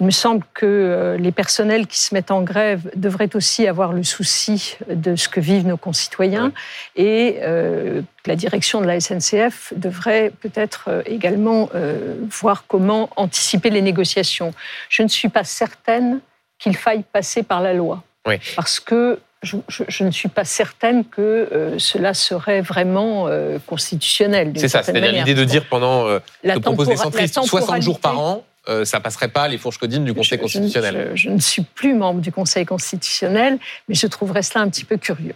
Il 0.00 0.06
me 0.06 0.10
semble 0.10 0.44
que 0.54 0.66
euh, 0.66 1.16
les 1.16 1.30
personnels 1.30 1.86
qui 1.86 2.00
se 2.00 2.14
mettent 2.14 2.32
en 2.32 2.42
grève 2.42 2.90
devraient 2.96 3.36
aussi 3.36 3.68
avoir 3.68 3.92
le 3.92 4.02
souci 4.02 4.76
de 4.88 5.14
ce 5.14 5.28
que 5.28 5.38
vivent 5.38 5.66
nos 5.66 5.76
concitoyens 5.76 6.52
et 6.96 7.38
euh, 7.42 8.02
la 8.26 8.34
direction 8.34 8.80
de 8.80 8.86
la 8.86 8.98
SNCF 8.98 9.72
devrait 9.76 10.32
peut-être 10.40 11.04
également 11.06 11.70
euh, 11.76 12.16
voir 12.28 12.64
comment 12.66 13.08
anticiper 13.14 13.70
les 13.70 13.82
négociations. 13.82 14.52
Je 14.88 15.04
ne 15.04 15.08
suis 15.08 15.28
pas 15.28 15.44
certaine 15.44 16.20
qu'il 16.64 16.76
faille 16.76 17.04
passer 17.12 17.42
par 17.42 17.60
la 17.60 17.74
loi 17.74 18.02
Oui. 18.26 18.36
parce 18.56 18.80
que 18.80 19.20
je, 19.42 19.56
je- 19.68 19.84
je 19.86 20.04
ne 20.04 20.10
suis 20.10 20.30
pas 20.30 20.44
certaine 20.46 21.04
que 21.04 21.20
euh, 21.52 21.78
cela 21.78 22.14
serait 22.14 22.62
vraiment 22.62 23.26
euh, 23.28 23.58
constitutionnel. 23.66 24.52
C'est 24.56 24.68
ça, 24.68 24.82
c'est-à-dire 24.82 25.12
l'idée 25.12 25.34
de 25.34 25.44
dire 25.44 25.66
pendant, 25.68 26.06
euh, 26.08 26.18
La 26.42 26.54
tempora- 26.58 26.88
la 26.88 26.96
centristes, 26.96 27.38
60 27.44 27.82
jours 27.82 28.00
par 28.00 28.18
an, 28.18 28.44
euh, 28.70 28.86
ça 28.86 28.98
passerait 29.00 29.28
pas 29.28 29.46
les 29.46 29.58
fourches 29.58 29.76
codines 29.76 30.06
du 30.06 30.14
Conseil 30.14 30.38
je- 30.38 30.42
constitutionnel. 30.44 31.10
Je, 31.14 31.28
ne 31.28 31.38
suis 31.38 31.60
plus 31.60 31.92
membre 31.92 32.22
du 32.22 32.32
Conseil 32.32 32.64
constitutionnel, 32.64 33.58
mais 33.86 33.94
je 33.94 34.06
trouverais 34.06 34.40
cela 34.40 34.64
un 34.64 34.70
petit 34.70 34.86
peu 34.86 34.96
curieux. 34.96 35.34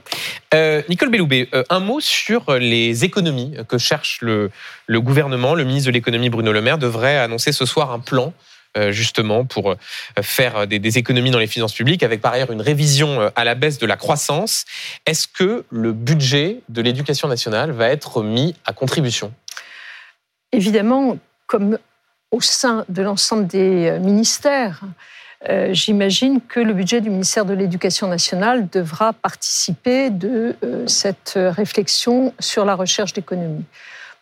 Nicole 0.88 1.10
Belloubet, 1.10 1.50
un 1.68 1.80
mot 1.80 2.00
sur 2.00 2.54
les 2.54 3.04
économies 3.04 3.52
que 3.68 3.76
cherche 3.76 4.20
le, 4.22 4.50
le 4.86 5.00
gouvernement. 5.02 5.54
Le 5.54 5.64
ministre 5.64 5.88
de 5.88 5.92
l'économie, 5.92 6.30
Bruno 6.30 6.50
Le 6.52 6.62
Maire, 6.62 6.78
devrait 6.78 7.18
annoncer 7.18 7.52
ce 7.52 7.66
soir 7.66 7.92
un 7.92 7.98
plan 8.00 8.32
justement 8.90 9.44
pour 9.44 9.72
euh, 9.72 9.76
faire 10.22 10.66
des, 10.66 10.78
des 10.78 10.98
économies 10.98 11.30
dans 11.30 11.38
les 11.38 11.46
finances 11.46 11.74
publiques, 11.74 12.02
avec 12.02 12.20
par 12.20 12.32
ailleurs 12.32 12.50
une 12.50 12.62
révision 12.62 13.20
euh, 13.20 13.30
à 13.36 13.44
la 13.44 13.54
baisse 13.54 13.78
de 13.78 13.86
la 13.86 13.96
croissance. 13.96 14.64
Est-ce 15.06 15.26
que 15.28 15.64
le 15.70 15.92
budget 15.92 16.60
de 16.68 16.82
l'éducation 16.82 17.28
nationale 17.28 17.70
va 17.70 17.88
être 17.88 18.22
mis 18.22 18.54
à 18.64 18.72
contribution? 18.72 19.32
Évidemment, 20.52 21.18
comme 21.46 21.78
au 22.30 22.40
sein 22.40 22.84
de 22.88 23.02
l'ensemble 23.02 23.46
des 23.46 23.88
euh, 23.88 23.98
ministères, 23.98 24.80
euh, 25.48 25.72
j'imagine 25.72 26.40
que 26.40 26.60
le 26.60 26.74
budget 26.74 27.00
du 27.00 27.10
ministère 27.10 27.44
de 27.44 27.54
l'Éducation 27.54 28.08
nationale 28.08 28.68
devra 28.68 29.12
participer 29.12 30.10
de 30.10 30.56
euh, 30.64 30.86
cette 30.86 31.34
réflexion 31.36 32.34
sur 32.40 32.64
la 32.64 32.74
recherche 32.74 33.12
d'économie. 33.12 33.64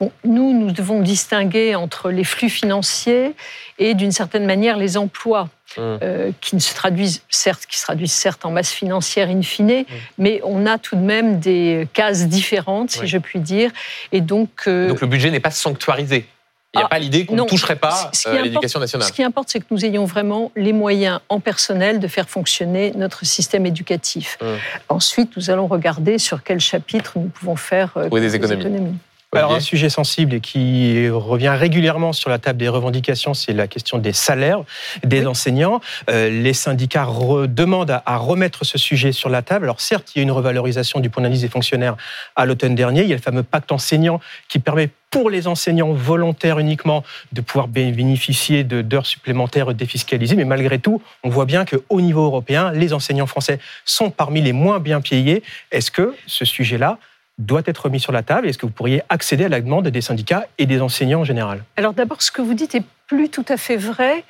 Bon, 0.00 0.12
nous, 0.24 0.52
nous 0.52 0.72
devons 0.72 1.00
distinguer 1.00 1.74
entre 1.74 2.10
les 2.10 2.24
flux 2.24 2.50
financiers 2.50 3.34
et, 3.78 3.94
d'une 3.94 4.12
certaine 4.12 4.44
manière, 4.44 4.76
les 4.76 4.96
emplois. 4.96 5.48
Hum. 5.78 5.98
euh, 6.00 6.30
qui 6.40 6.54
ne 6.54 6.60
se 6.60 6.72
traduisent 6.74 7.22
certes, 7.28 7.66
qui 7.66 7.76
se 7.76 7.82
traduisent 7.82 8.12
certes 8.12 8.46
en 8.46 8.50
masse 8.52 8.70
financière 8.70 9.28
in 9.28 9.42
fine, 9.42 9.84
mais 10.16 10.40
on 10.44 10.64
a 10.64 10.78
tout 10.78 10.94
de 10.96 11.02
même 11.02 11.38
des 11.40 11.86
cases 11.92 12.28
différentes, 12.28 12.92
si 12.92 13.00
Oui. 13.00 13.08
je 13.08 13.18
puis 13.18 13.40
dire, 13.40 13.72
et 14.12 14.20
donc, 14.22 14.48
euh, 14.68 14.88
Donc 14.88 15.00
le 15.02 15.06
budget 15.08 15.30
n'est 15.30 15.40
pas 15.40 15.50
sanctuarisé. 15.50 16.24
Il 16.72 16.78
n'y 16.78 16.82
a 16.82 16.86
Ah, 16.86 16.88
pas 16.88 16.98
l'idée 16.98 17.26
qu'on 17.26 17.34
ne 17.34 17.42
toucherait 17.42 17.76
pas 17.76 18.10
euh, 18.26 18.42
l'éducation 18.42 18.78
nationale. 18.80 19.08
Ce 19.08 19.12
qui 19.12 19.22
importe, 19.24 19.48
c'est 19.50 19.60
que 19.60 19.66
nous 19.70 19.84
ayons 19.84 20.04
vraiment 20.04 20.50
les 20.56 20.72
moyens 20.72 21.20
en 21.28 21.40
personnel 21.40 21.98
de 22.00 22.08
faire 22.08 22.28
fonctionner 22.28 22.92
notre 22.96 23.26
système 23.26 23.66
éducatif. 23.66 24.38
Hum. 24.40 24.56
Ensuite, 24.88 25.36
nous 25.36 25.50
allons 25.50 25.66
regarder 25.66 26.18
sur 26.18 26.42
quel 26.42 26.60
chapitre 26.60 27.14
nous 27.18 27.28
pouvons 27.28 27.56
faire 27.56 27.92
euh, 27.96 28.06
Trouver 28.06 28.20
des 28.22 28.36
économies. 28.36 28.94
Alors 29.34 29.52
un 29.54 29.60
sujet 29.60 29.90
sensible 29.90 30.34
et 30.34 30.40
qui 30.40 31.08
revient 31.10 31.50
régulièrement 31.50 32.12
sur 32.12 32.30
la 32.30 32.38
table 32.38 32.58
des 32.58 32.68
revendications, 32.68 33.34
c'est 33.34 33.52
la 33.52 33.66
question 33.66 33.98
des 33.98 34.12
salaires 34.12 34.60
des 35.04 35.20
Oui. 35.20 35.26
enseignants. 35.26 35.80
Euh, 36.08 36.30
les 36.30 36.54
syndicats 36.54 37.06
demandent 37.48 37.90
à, 37.90 38.02
à 38.06 38.16
remettre 38.16 38.64
ce 38.64 38.78
sujet 38.78 39.12
sur 39.12 39.28
la 39.28 39.42
table. 39.42 39.64
Alors 39.66 39.80
certes, 39.80 40.12
il 40.14 40.18
y 40.18 40.20
a 40.20 40.22
une 40.22 40.30
revalorisation 40.30 41.00
du 41.00 41.10
point 41.10 41.22
d'indice 41.22 41.42
des 41.42 41.48
fonctionnaires 41.48 41.96
à 42.34 42.46
l'automne 42.46 42.74
dernier. 42.74 43.02
Il 43.02 43.08
y 43.08 43.12
a 43.12 43.16
le 43.16 43.20
fameux 43.22 43.42
pacte 43.42 43.72
enseignant 43.72 44.20
qui 44.48 44.58
permet 44.58 44.90
pour 45.10 45.28
les 45.28 45.46
enseignants 45.48 45.92
volontaires 45.92 46.58
uniquement 46.58 47.04
de 47.32 47.40
pouvoir 47.40 47.68
bé- 47.68 47.92
bénéficier 47.92 48.64
d'heures 48.64 49.06
supplémentaires 49.06 49.74
défiscalisées. 49.74 50.36
Mais 50.36 50.44
malgré 50.44 50.78
tout, 50.78 51.02
on 51.24 51.28
voit 51.28 51.46
bien 51.46 51.64
qu'au 51.64 52.00
niveau 52.00 52.24
européen, 52.24 52.70
les 52.72 52.92
enseignants 52.92 53.26
français 53.26 53.58
sont 53.84 54.10
parmi 54.10 54.40
les 54.40 54.52
moins 54.52 54.78
bien 54.78 55.00
payés. 55.00 55.42
Est-ce 55.72 55.90
que 55.90 56.14
ce 56.26 56.44
sujet-là 56.44 56.98
doit 57.38 57.62
être 57.66 57.88
mis 57.88 58.00
sur 58.00 58.12
la 58.12 58.22
table 58.22 58.48
Est-ce 58.48 58.58
que 58.58 58.66
vous 58.66 58.72
pourriez 58.72 59.02
accéder 59.08 59.44
à 59.44 59.48
la 59.48 59.60
demande 59.60 59.88
des 59.88 60.00
syndicats 60.00 60.46
et 60.58 60.66
des 60.66 60.80
enseignants 60.80 61.20
en 61.20 61.24
général 61.24 61.62
Alors 61.76 61.92
d'abord, 61.92 62.22
ce 62.22 62.30
que 62.30 62.42
vous 62.42 62.54
dites 62.54 62.74
est 62.74 62.84
plus 63.06 63.28
tout 63.28 63.44
à 63.48 63.56
fait 63.56 63.76
vrai, 63.76 64.24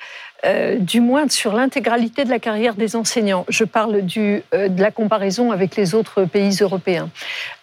euh, 0.45 0.77
du 0.77 1.01
moins 1.01 1.27
sur 1.29 1.53
l'intégralité 1.53 2.25
de 2.25 2.29
la 2.29 2.39
carrière 2.39 2.75
des 2.75 2.95
enseignants. 2.95 3.45
Je 3.49 3.63
parle 3.63 4.01
du, 4.01 4.43
euh, 4.53 4.67
de 4.67 4.81
la 4.81 4.91
comparaison 4.91 5.51
avec 5.51 5.75
les 5.75 5.95
autres 5.95 6.25
pays 6.25 6.57
européens. 6.61 7.09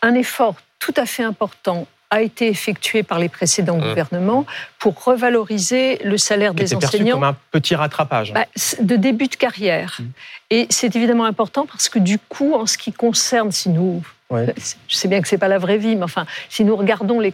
Un 0.03 0.15
effort 0.15 0.57
tout 0.81 0.95
à 0.97 1.07
fait 1.07 1.23
important 1.23 1.87
a 2.11 2.21
été 2.23 2.49
effectué 2.49 3.03
par 3.03 3.19
les 3.19 3.29
précédents 3.29 3.77
Mmh. 3.77 3.89
gouvernements 3.89 4.47
pour 4.79 5.03
revaloriser 5.03 5.99
le 6.05 6.17
salaire 6.17 6.51
Qui 6.53 6.57
des 6.59 6.73
était 6.73 6.81
perçu 6.81 6.97
enseignants. 6.97 7.15
comme 7.17 7.25
un 7.25 7.37
petit 7.51 7.75
rattrapage. 7.75 8.33
Bah, 8.33 8.47
de 8.81 8.97
début 8.97 9.27
de 9.27 9.35
carrière. 9.37 9.99
Mm. 10.01 10.05
Et 10.51 10.67
c'est 10.71 10.95
évidemment 10.95 11.25
important 11.25 11.67
parce 11.67 11.89
que 11.89 11.99
du 11.99 12.19
coup, 12.19 12.55
en 12.55 12.67
ce 12.67 12.79
qui 12.79 12.93
concerne, 12.93 13.51
si 13.51 13.69
nous, 13.69 14.03
Ouais. 14.31 14.47
je 14.89 14.97
sais 14.97 15.07
bien 15.07 15.21
que 15.21 15.29
c'est 15.29 15.39
pas 15.39 15.49
la 15.49 15.59
vraie 15.59 15.77
vie, 15.77 15.97
mais 15.97 16.03
enfin, 16.05 16.25
si 16.49 16.65
nous 16.65 16.75
regardons 16.77 17.21
les, 17.21 17.31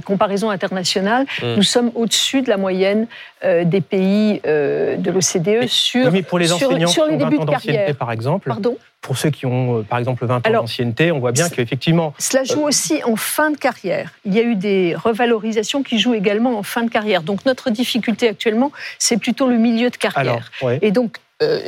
comparaisons 0.00 0.50
internationales, 0.50 1.26
Mm. 1.42 1.54
nous 1.56 1.62
sommes 1.62 1.90
au-dessus 1.94 2.40
de 2.42 2.48
la 2.48 2.56
moyenne 2.56 3.06
euh, 3.44 3.64
des 3.64 3.80
pays 3.80 4.40
euh, 4.46 4.96
de 4.96 5.10
l'OCDE 5.10 5.66
sur, 5.68 6.06
Oui, 6.06 6.10
mais 6.12 6.22
pour 6.22 6.38
les 6.38 6.46
sur- 6.48 6.56
enseignants 6.68 6.88
sur 6.88 7.04
les 7.04 7.16
qui 7.18 7.22
ont 7.22 7.26
20 7.26 7.30
débuts 7.30 7.44
de 7.44 7.50
carrière. 7.50 7.96
par 7.96 8.12
exemple, 8.12 8.48
Pardon? 8.48 8.76
pour 9.02 9.16
ceux 9.18 9.30
qui 9.30 9.46
ont, 9.46 9.78
euh, 9.78 9.82
par 9.82 9.98
exemple, 9.98 10.24
20 10.24 10.46
ans 10.46 10.50
d'ancienneté, 10.50 11.12
on 11.12 11.18
voit 11.20 11.32
bien 11.32 11.48
qu'effectivement, 11.48 12.14
Cela 12.18 12.44
joue 12.44 12.62
aussi 12.62 13.02
en 13.04 13.16
fin 13.16 13.50
de 13.50 13.56
carrière. 13.56 14.10
Il 14.24 14.32
y 14.34 14.38
a 14.38 14.42
eu 14.42 14.54
des 14.54 14.94
revalorisations 14.94 15.82
qui 15.82 15.98
jouent 15.98 16.14
également 16.14 16.58
en 16.58 16.62
fin 16.62 16.82
de 16.82 16.90
carrière. 16.90 17.22
Donc 17.22 17.44
notre 17.44 17.70
difficulté 17.70 18.28
actuellement, 18.28 18.72
c'est 18.98 19.18
plutôt 19.18 19.48
le 19.48 19.58
milieu 19.58 19.90
de 19.90 19.96
carrière. 19.96 20.20
alors, 20.20 20.42
ouais. 20.62 20.78
Et 20.82 20.90
donc, 20.92 21.16
euh, 21.16 21.20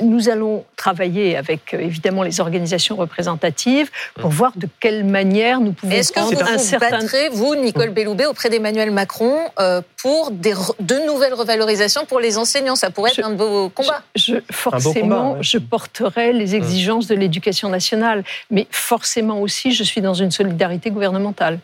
nous 0.03 0.29
allons 0.29 0.65
travailler 0.77 1.37
avec 1.37 1.75
euh, 1.75 1.79
évidemment 1.81 2.23
les 2.23 2.41
organisations 2.41 2.97
représentatives 2.97 3.91
pour 4.21 4.31
voir 4.31 4.53
de 4.57 4.69
quelle 4.81 5.05
manière 5.05 5.61
nous 5.61 5.73
pouvons 5.73 5.93
Est-ce 5.93 6.13
que 6.13 6.21
vous 6.21 6.33
un 6.41 6.53
vous 6.57 6.59
certain. 6.59 6.91
battrez, 7.01 7.29
vous, 7.31 7.55
Nicole 7.55 7.91
Belloubet, 7.91 8.27
auprès 8.27 8.51
d'Emmanuel 8.51 8.91
Macron 8.91 9.37
euh, 9.59 9.81
pour 10.03 10.31
des, 10.31 10.55
re- 10.55 10.75
de 10.81 10.97
nouvelles 11.07 11.35
revalorisations 11.35 12.05
pour 12.07 12.21
les 12.21 12.39
enseignants? 12.39 12.77
Ça 12.77 12.91
pourrait 12.91 13.11
être 13.11 13.17
Je- 13.17 13.23
un 13.23 13.31
de 13.31 13.37
vos 13.37 13.69
combats. 13.69 14.03
Je, 14.15 14.37
forcément, 14.51 14.93
combat, 14.93 15.23
ouais. 15.33 15.39
je 15.43 15.59
porterai 15.59 16.33
les 16.33 16.55
exigences 16.55 17.07
de 17.07 17.15
l'éducation 17.15 17.69
nationale, 17.69 18.25
mais 18.51 18.67
forcément 18.71 19.41
aussi, 19.41 19.73
je 19.73 19.85
suis 19.85 20.01
dans 20.01 20.15
une 20.15 20.31
solidarité 20.31 20.91
gouvernementale. 20.91 21.59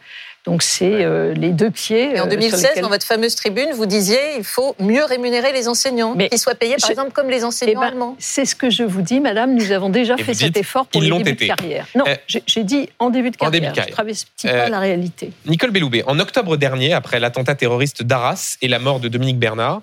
Donc 0.46 0.62
c'est 0.62 1.04
euh, 1.04 1.34
les 1.34 1.50
deux 1.50 1.70
pieds. 1.70 2.14
Et 2.16 2.20
en 2.20 2.26
euh, 2.26 2.30
sur 2.30 2.38
2016, 2.38 2.62
lesquels- 2.62 2.82
dans 2.82 2.88
votre 2.88 3.06
fameuse 3.06 3.34
tribune, 3.34 3.68
vous 3.74 3.84
disiez 3.84 4.18
il 4.38 4.44
faut 4.44 4.74
mieux 4.78 5.04
rémunérer 5.04 5.52
les 5.52 5.68
enseignants, 5.68 6.14
Mais 6.16 6.28
qu'ils 6.30 6.38
soient 6.38 6.54
payés, 6.54 6.76
par 6.80 6.86
je- 6.88 6.92
exemple, 6.92 7.12
comme 7.12 7.28
les 7.28 7.40
Eh 7.40 7.44
enseignants 7.44 7.80
ben, 7.80 7.86
allemands. 7.88 8.16
c'est 8.18 8.46
ce 8.46 8.54
que 8.56 8.70
je 8.70 8.82
vous 8.82 9.02
dis, 9.02 9.20
madame. 9.20 9.54
Nous 9.54 9.70
avons 9.70 9.90
déjà 9.90 10.14
Et 10.18 10.22
fait 10.24 10.32
cet 10.34 10.56
effort 10.56 10.86
pour 10.86 11.02
les 11.02 11.08
été. 11.10 11.32
de 11.34 11.46
carrière. 11.46 11.86
Non, 11.94 12.04
Euh, 12.08 12.14
j'ai 12.26 12.42
j'ai 12.46 12.64
dit 12.64 12.88
en 12.98 13.10
début 13.10 13.30
de 13.30 13.36
en 13.36 13.50
carrière. 13.50 13.50
début 13.52 13.66
de 13.66 13.70
Je 13.70 13.74
carrière. 13.76 13.90
ne 13.90 13.94
travestis 13.94 14.46
Euh, 14.48 14.64
pas 14.64 14.68
la 14.70 14.78
réalité. 14.80 15.30
Nicole 15.46 15.70
Belloubet, 15.72 16.04
en 16.06 16.18
octobre 16.18 16.56
dernier, 16.56 16.94
après 16.94 17.20
l'attentat 17.20 17.54
terroriste 17.54 18.02
d'Arras 18.02 18.56
et 18.62 18.68
la 18.68 18.78
mort 18.78 18.98
de 19.00 19.08
Dominique 19.08 19.38
Bernard, 19.38 19.76
euh, 19.76 19.80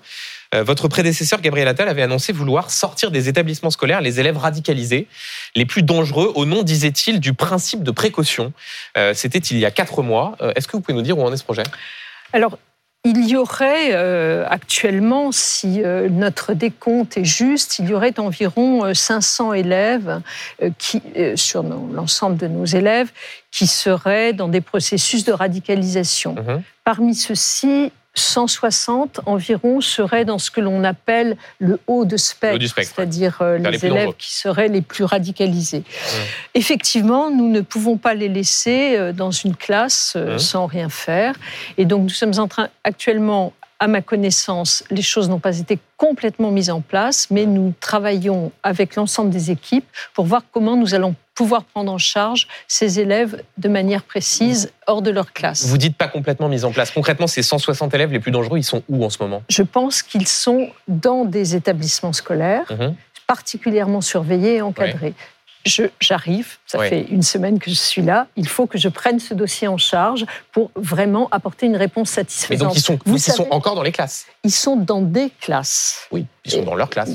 votre 0.54 0.88
prédécesseur 0.88 1.40
Gabriel 1.40 1.68
Attal 1.68 1.88
avait 1.88 2.02
annoncé 2.02 2.32
vouloir 2.32 2.70
sortir 2.70 3.10
des 3.10 3.28
établissements 3.28 3.70
scolaires 3.70 4.00
les 4.00 4.20
élèves 4.20 4.36
radicalisés, 4.38 5.06
les 5.54 5.66
plus 5.66 5.82
dangereux, 5.82 6.32
au 6.34 6.44
nom, 6.46 6.62
disait-il, 6.62 7.20
du 7.20 7.34
principe 7.34 7.82
de 7.82 7.90
précaution. 7.90 8.52
Euh, 8.96 9.12
C'était 9.14 9.38
il 9.38 9.58
y 9.58 9.66
a 9.66 9.70
quatre 9.70 10.02
mois. 10.02 10.36
Euh, 10.40 10.52
Est-ce 10.56 10.66
que 10.66 10.72
vous 10.72 10.80
pouvez 10.80 10.96
nous 10.96 11.02
dire 11.02 11.18
où 11.18 11.22
en 11.22 11.32
est 11.32 11.36
ce 11.36 11.44
projet? 11.44 11.64
Alors, 12.32 12.58
il 13.04 13.28
y 13.28 13.36
aurait 13.36 13.90
euh, 13.92 14.44
actuellement, 14.48 15.30
si 15.32 15.82
euh, 15.82 16.08
notre 16.08 16.52
décompte 16.52 17.16
est 17.16 17.24
juste, 17.24 17.78
il 17.78 17.88
y 17.88 17.94
aurait 17.94 18.18
environ 18.18 18.84
euh, 18.84 18.94
500 18.94 19.52
élèves 19.52 20.20
euh, 20.62 20.70
qui, 20.78 21.00
euh, 21.16 21.36
sur 21.36 21.62
l'ensemble 21.62 22.36
de 22.36 22.48
nos 22.48 22.64
élèves 22.64 23.10
qui 23.50 23.66
seraient 23.66 24.32
dans 24.32 24.48
des 24.48 24.60
processus 24.60 25.24
de 25.24 25.32
radicalisation. 25.32 26.34
Mhm. 26.34 26.62
Parmi 26.84 27.14
ceux-ci, 27.14 27.92
160 28.14 29.20
environ 29.26 29.80
seraient 29.80 30.24
dans 30.24 30.38
ce 30.38 30.50
que 30.50 30.60
l'on 30.60 30.84
appelle 30.84 31.36
le 31.58 31.78
haut 31.86 32.04
de 32.04 32.16
spectre, 32.16 32.66
c'est-à-dire 32.76 33.38
euh, 33.40 33.58
les, 33.58 33.86
élèves 33.86 34.14
qui 34.18 34.34
seraient 34.34 34.68
les 34.68 34.82
plus 34.82 35.04
radicalisés. 35.04 35.84
Effectivement, 36.54 37.30
nous 37.30 37.48
ne 37.48 37.60
pouvons 37.60 37.96
pas 37.96 38.14
les 38.14 38.28
laisser 38.28 38.96
euh, 38.96 39.12
dans 39.12 39.30
une 39.30 39.54
classe 39.54 40.14
euh, 40.16 40.38
sans 40.38 40.66
rien 40.66 40.88
faire. 40.88 41.34
Et 41.76 41.84
donc, 41.84 42.02
nous 42.02 42.08
sommes 42.08 42.38
en 42.38 42.48
train 42.48 42.68
actuellement, 42.84 43.52
à 43.80 43.86
ma 43.86 44.02
connaissance, 44.02 44.82
les 44.90 45.02
choses 45.02 45.28
n'ont 45.28 45.38
pas 45.38 45.58
été 45.58 45.78
complètement 45.96 46.50
mises 46.50 46.70
en 46.70 46.80
place, 46.80 47.28
mais 47.30 47.46
nous 47.46 47.72
travaillons 47.78 48.50
avec 48.64 48.96
l'ensemble 48.96 49.30
des 49.30 49.52
équipes 49.52 49.86
pour 50.14 50.26
voir 50.26 50.42
comment 50.50 50.76
nous 50.76 50.94
allons 50.94 51.14
pouvoir 51.38 51.62
prendre 51.62 51.92
en 51.92 51.98
charge 51.98 52.48
ces 52.66 52.98
élèves 52.98 53.44
de 53.58 53.68
manière 53.68 54.02
précise 54.02 54.72
hors 54.88 55.02
de 55.02 55.12
leur 55.12 55.32
classe. 55.32 55.66
Vous 55.66 55.78
dites 55.78 55.96
pas 55.96 56.08
complètement 56.08 56.48
mise 56.48 56.64
en 56.64 56.72
place. 56.72 56.90
Concrètement, 56.90 57.28
ces 57.28 57.44
160 57.44 57.94
élèves 57.94 58.10
les 58.12 58.18
plus 58.18 58.32
dangereux, 58.32 58.58
ils 58.58 58.64
sont 58.64 58.82
où 58.88 59.04
en 59.04 59.08
ce 59.08 59.18
moment? 59.22 59.44
Je 59.48 59.62
pense 59.62 60.02
qu'ils 60.02 60.26
sont 60.26 60.68
dans 60.88 61.24
des 61.24 61.54
établissements 61.54 62.12
scolaires, 62.12 62.64
Mhm. 62.72 62.96
particulièrement 63.28 64.00
surveillés 64.00 64.56
et 64.56 64.62
encadrés. 64.62 65.14
Je- 65.64 65.84
J'arrive, 66.00 66.56
ça 66.66 66.80
fait 66.80 67.02
une 67.08 67.22
semaine 67.22 67.60
que 67.60 67.70
je 67.70 67.76
suis 67.76 68.02
là. 68.02 68.26
Il 68.34 68.48
faut 68.48 68.66
que 68.66 68.76
je 68.78 68.88
prenne 68.88 69.20
ce 69.20 69.32
dossier 69.32 69.68
en 69.68 69.76
charge 69.78 70.26
pour 70.50 70.72
vraiment 70.74 71.28
apporter 71.30 71.66
une 71.66 71.76
réponse 71.76 72.08
Mais 72.10 72.14
satisfaisante. 72.24 72.68
donc, 72.70 72.76
ils 72.76 72.80
sont, 72.82 72.98
Vous 73.04 73.12
donc, 73.12 73.18
ils 73.18 73.30
sont 73.30 73.44
savez- 73.44 73.52
encore 73.52 73.76
dans 73.76 73.82
les 73.84 73.92
classes? 73.92 74.26
Ils 74.42 74.50
sont 74.50 74.74
dans 74.76 75.02
des 75.02 75.30
classes. 75.40 76.08
Oui, 76.10 76.26
ils 76.44 76.50
sont 76.50 76.62
Et- 76.62 76.64
dans 76.64 76.74
leur 76.74 76.90
classe. 76.90 77.10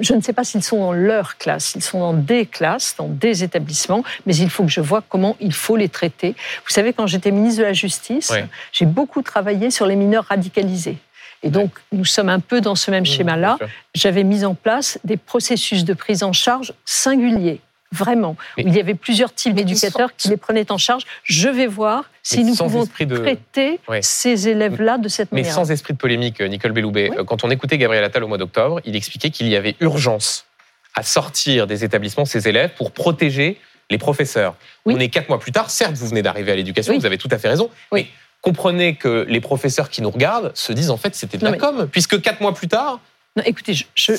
Je 0.00 0.14
ne 0.14 0.20
sais 0.20 0.32
pas 0.32 0.44
s'ils 0.44 0.62
sont 0.62 0.78
dans 0.78 0.92
leur 0.92 1.36
classe, 1.38 1.74
ils 1.74 1.82
sont 1.82 2.00
dans 2.00 2.14
des 2.14 2.46
classes, 2.46 2.94
dans 2.96 3.08
des 3.08 3.44
établissements, 3.44 4.02
mais 4.26 4.34
il 4.34 4.50
faut 4.50 4.64
que 4.64 4.70
je 4.70 4.80
vois 4.80 5.02
comment 5.06 5.36
il 5.40 5.52
faut 5.52 5.76
les 5.76 5.88
traiter. 5.88 6.34
Vous 6.64 6.72
savez, 6.72 6.92
quand 6.92 7.06
j'étais 7.06 7.30
ministre 7.30 7.60
de 7.60 7.66
la 7.66 7.72
Justice, 7.72 8.32
j'ai 8.72 8.86
beaucoup 8.86 9.22
travaillé 9.22 9.70
sur 9.70 9.86
les 9.86 9.96
mineurs 9.96 10.24
radicalisés. 10.24 10.98
Et 11.42 11.50
donc, 11.50 11.72
nous 11.90 12.04
sommes 12.04 12.28
un 12.28 12.40
peu 12.40 12.60
dans 12.60 12.74
ce 12.74 12.90
même 12.90 13.04
schéma-là. 13.04 13.58
J'avais 13.94 14.24
mis 14.24 14.44
en 14.44 14.54
place 14.54 14.98
des 15.04 15.16
processus 15.16 15.84
de 15.84 15.94
prise 15.94 16.22
en 16.22 16.32
charge 16.32 16.72
singuliers. 16.84 17.60
Vraiment, 17.92 18.36
Mais- 18.56 18.64
il 18.66 18.74
y 18.74 18.80
avait 18.80 18.94
plusieurs 18.94 19.34
types 19.34 19.54
Mais 19.54 19.64
d'éducateurs 19.64 20.08
sont- 20.08 20.14
qui 20.16 20.28
les 20.28 20.36
prenaient 20.38 20.72
en 20.72 20.78
charge. 20.78 21.02
Je 21.24 21.48
vais 21.48 21.66
voir 21.66 22.04
si 22.22 22.38
Mais 22.38 22.50
nous 22.50 22.56
pouvons 22.56 22.84
de- 22.84 23.16
traiter 23.18 23.80
Ouais. 23.88 24.00
ces 24.02 24.48
élèves-là 24.48 24.96
de 24.98 25.08
cette 25.08 25.30
Mais 25.30 25.42
manière. 25.42 25.54
sans 25.54 25.70
esprit 25.70 25.92
de 25.92 25.98
polémique, 25.98 26.40
euh, 26.40 26.48
Nicole 26.48 26.72
Belloubet, 26.72 27.10
Oui. 27.10 27.16
euh, 27.18 27.24
quand 27.24 27.44
on 27.44 27.50
écoutait 27.50 27.76
Gabriel 27.78 28.02
Attal 28.02 28.24
au 28.24 28.28
mois 28.28 28.38
d'octobre, 28.38 28.80
il 28.86 28.96
expliquait 28.96 29.28
qu'il 29.30 29.46
y 29.48 29.56
avait 29.56 29.76
urgence 29.80 30.46
à 30.94 31.02
sortir 31.02 31.66
des 31.66 31.84
établissements 31.84 32.24
ces 32.24 32.48
élèves 32.48 32.70
pour 32.76 32.92
protéger 32.92 33.58
les 33.90 33.98
professeurs. 33.98 34.54
Oui. 34.86 34.94
On 34.96 35.00
est 35.00 35.08
quatre 35.08 35.28
mois 35.28 35.38
plus 35.38 35.52
tard, 35.52 35.68
certes, 35.70 35.94
vous 35.94 36.06
venez 36.08 36.22
d'arriver 36.22 36.50
à 36.52 36.56
l'éducation, 36.56 36.94
Oui. 36.94 36.98
vous 36.98 37.06
avez 37.06 37.18
tout 37.18 37.28
à 37.30 37.38
fait 37.38 37.48
raison, 37.48 37.68
Oui. 37.90 38.02
mais 38.04 38.06
comprenez 38.40 38.94
que 38.96 39.26
les 39.28 39.40
professeurs 39.40 39.90
qui 39.90 40.00
nous 40.02 40.10
regardent 40.10 40.50
se 40.54 40.72
disent 40.72 40.90
en 40.90 40.96
fait 40.96 41.14
c'était 41.14 41.36
de 41.38 41.44
Non, 41.44 41.50
la 41.50 41.56
mais- 41.56 41.60
com, 41.60 41.88
puisque 41.92 42.20
quatre 42.22 42.40
mois 42.40 42.54
plus 42.54 42.68
tard, 42.68 43.00
Non, 43.36 43.42
écoutez, 43.46 43.72
je, 43.72 43.84
je- 43.94 44.12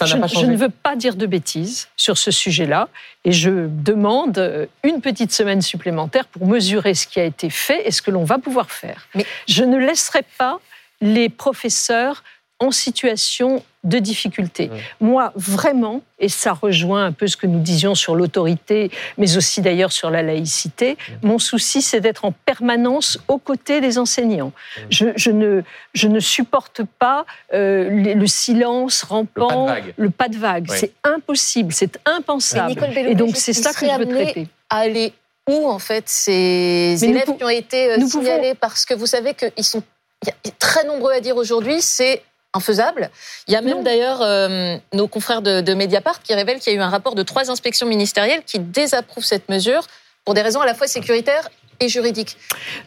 ne 0.47 0.55
veux 0.57 0.69
pas 0.69 0.95
dire 0.95 1.15
de 1.15 1.25
bêtises 1.27 1.87
sur 1.95 2.17
ce 2.17 2.31
sujet-là 2.31 2.89
et 3.25 3.31
je 3.31 3.67
demande 3.69 4.39
euh, 4.39 4.65
une 4.83 5.01
petite 5.01 5.31
semaine 5.31 5.61
supplémentaire 5.61 6.25
pour 6.25 6.47
mesurer 6.47 6.95
ce 6.95 7.05
qui 7.05 7.19
a 7.19 7.23
été 7.23 7.51
fait 7.51 7.87
et 7.87 7.91
ce 7.91 8.01
que 8.01 8.09
l'on 8.09 8.23
va 8.23 8.39
pouvoir 8.39 8.71
faire. 8.71 9.07
Mais- 9.13 9.25
je 9.47 9.63
ne 9.63 9.77
laisserai 9.77 10.23
pas 10.39 10.59
les 11.01 11.29
professeurs 11.29 12.23
en 12.59 12.71
situation 12.71 13.63
de 13.83 13.99
difficulté. 13.99 14.67
Mmh. 14.67 15.05
Moi, 15.05 15.33
vraiment, 15.35 16.01
et 16.17 16.29
ça 16.29 16.53
rejoint 16.53 17.03
un 17.05 17.11
peu 17.11 17.27
ce 17.27 17.35
que 17.35 17.47
nous 17.47 17.59
disions 17.59 17.95
sur 17.95 18.15
l'autorité, 18.15 18.89
mais 19.17 19.35
aussi 19.35 19.59
d'ailleurs 19.61 19.91
sur 19.91 20.09
la 20.09 20.21
laïcité, 20.21 20.93
Mmh. 20.93 21.27
mon 21.27 21.39
souci, 21.39 21.81
c'est 21.81 21.99
d'être 21.99 22.23
en 22.23 22.31
permanence 22.45 23.19
aux 23.27 23.37
côtés 23.39 23.81
des 23.81 23.97
enseignants. 23.97 24.53
Mmh. 24.53 24.81
Je, 24.89 25.05
je 25.17 25.31
ne, 25.31 25.61
je 25.93 26.07
ne 26.07 26.19
supporte 26.21 26.81
pas 26.99 27.25
euh, 27.53 27.89
le, 27.89 28.13
le 28.13 28.27
silence 28.27 29.03
rampant, 29.03 29.65
vague. 29.65 29.93
le 29.97 30.09
pas 30.09 30.29
de 30.29 30.37
vague. 30.37 30.69
Ouais. 30.69 30.77
C'est 30.77 30.93
impossible, 31.03 31.73
c'est 31.73 31.99
impensable. 32.05 32.81
Et 32.95 33.15
donc, 33.15 33.35
c'est 33.35 33.51
ça 33.53 33.73
que 33.73 33.79
je 33.79 33.85
veux 33.85 33.91
amené 33.91 34.23
traiter. 34.23 34.47
à 34.69 34.77
aller 34.77 35.13
où 35.49 35.67
en 35.67 35.79
fait 35.79 36.07
ces 36.07 36.95
Mais 37.01 37.07
élèves 37.09 37.35
qui 37.37 37.43
ont 37.43 37.49
été 37.49 37.91
euh, 37.91 37.97
nous 37.97 38.07
signalés? 38.09 38.53
Parce 38.55 38.85
que 38.85 38.93
vous 38.93 39.07
savez 39.07 39.33
qu'ils 39.33 39.65
sont 39.65 39.83
il 40.25 40.29
y 40.45 40.49
a 40.49 40.53
très 40.57 40.85
nombreux 40.85 41.11
à 41.11 41.19
dire 41.19 41.35
aujourd'hui 41.35 41.81
c'est 41.81 42.21
infaisable. 42.53 43.09
Il 43.47 43.53
y 43.53 43.55
a 43.57 43.61
même 43.61 43.77
Non. 43.77 43.83
d'ailleurs 43.83 44.21
euh, 44.21 44.77
nos 44.93 45.07
confrères 45.07 45.41
de, 45.41 45.61
de 45.61 45.73
Mediapart 45.73 46.21
qui 46.21 46.33
révèlent 46.33 46.59
qu'il 46.59 46.73
y 46.73 46.75
a 46.75 46.79
eu 46.79 46.81
un 46.81 46.89
rapport 46.89 47.15
de 47.15 47.23
trois 47.23 47.49
inspections 47.51 47.87
ministérielles 47.87 48.43
qui 48.45 48.59
désapprouvent 48.59 49.25
cette 49.25 49.49
mesure 49.49 49.87
pour 50.25 50.33
des 50.33 50.41
raisons 50.41 50.61
à 50.61 50.65
la 50.65 50.73
fois 50.73 50.87
sécuritaires 50.87 51.49
et 51.79 51.89
juridiques. 51.89 52.37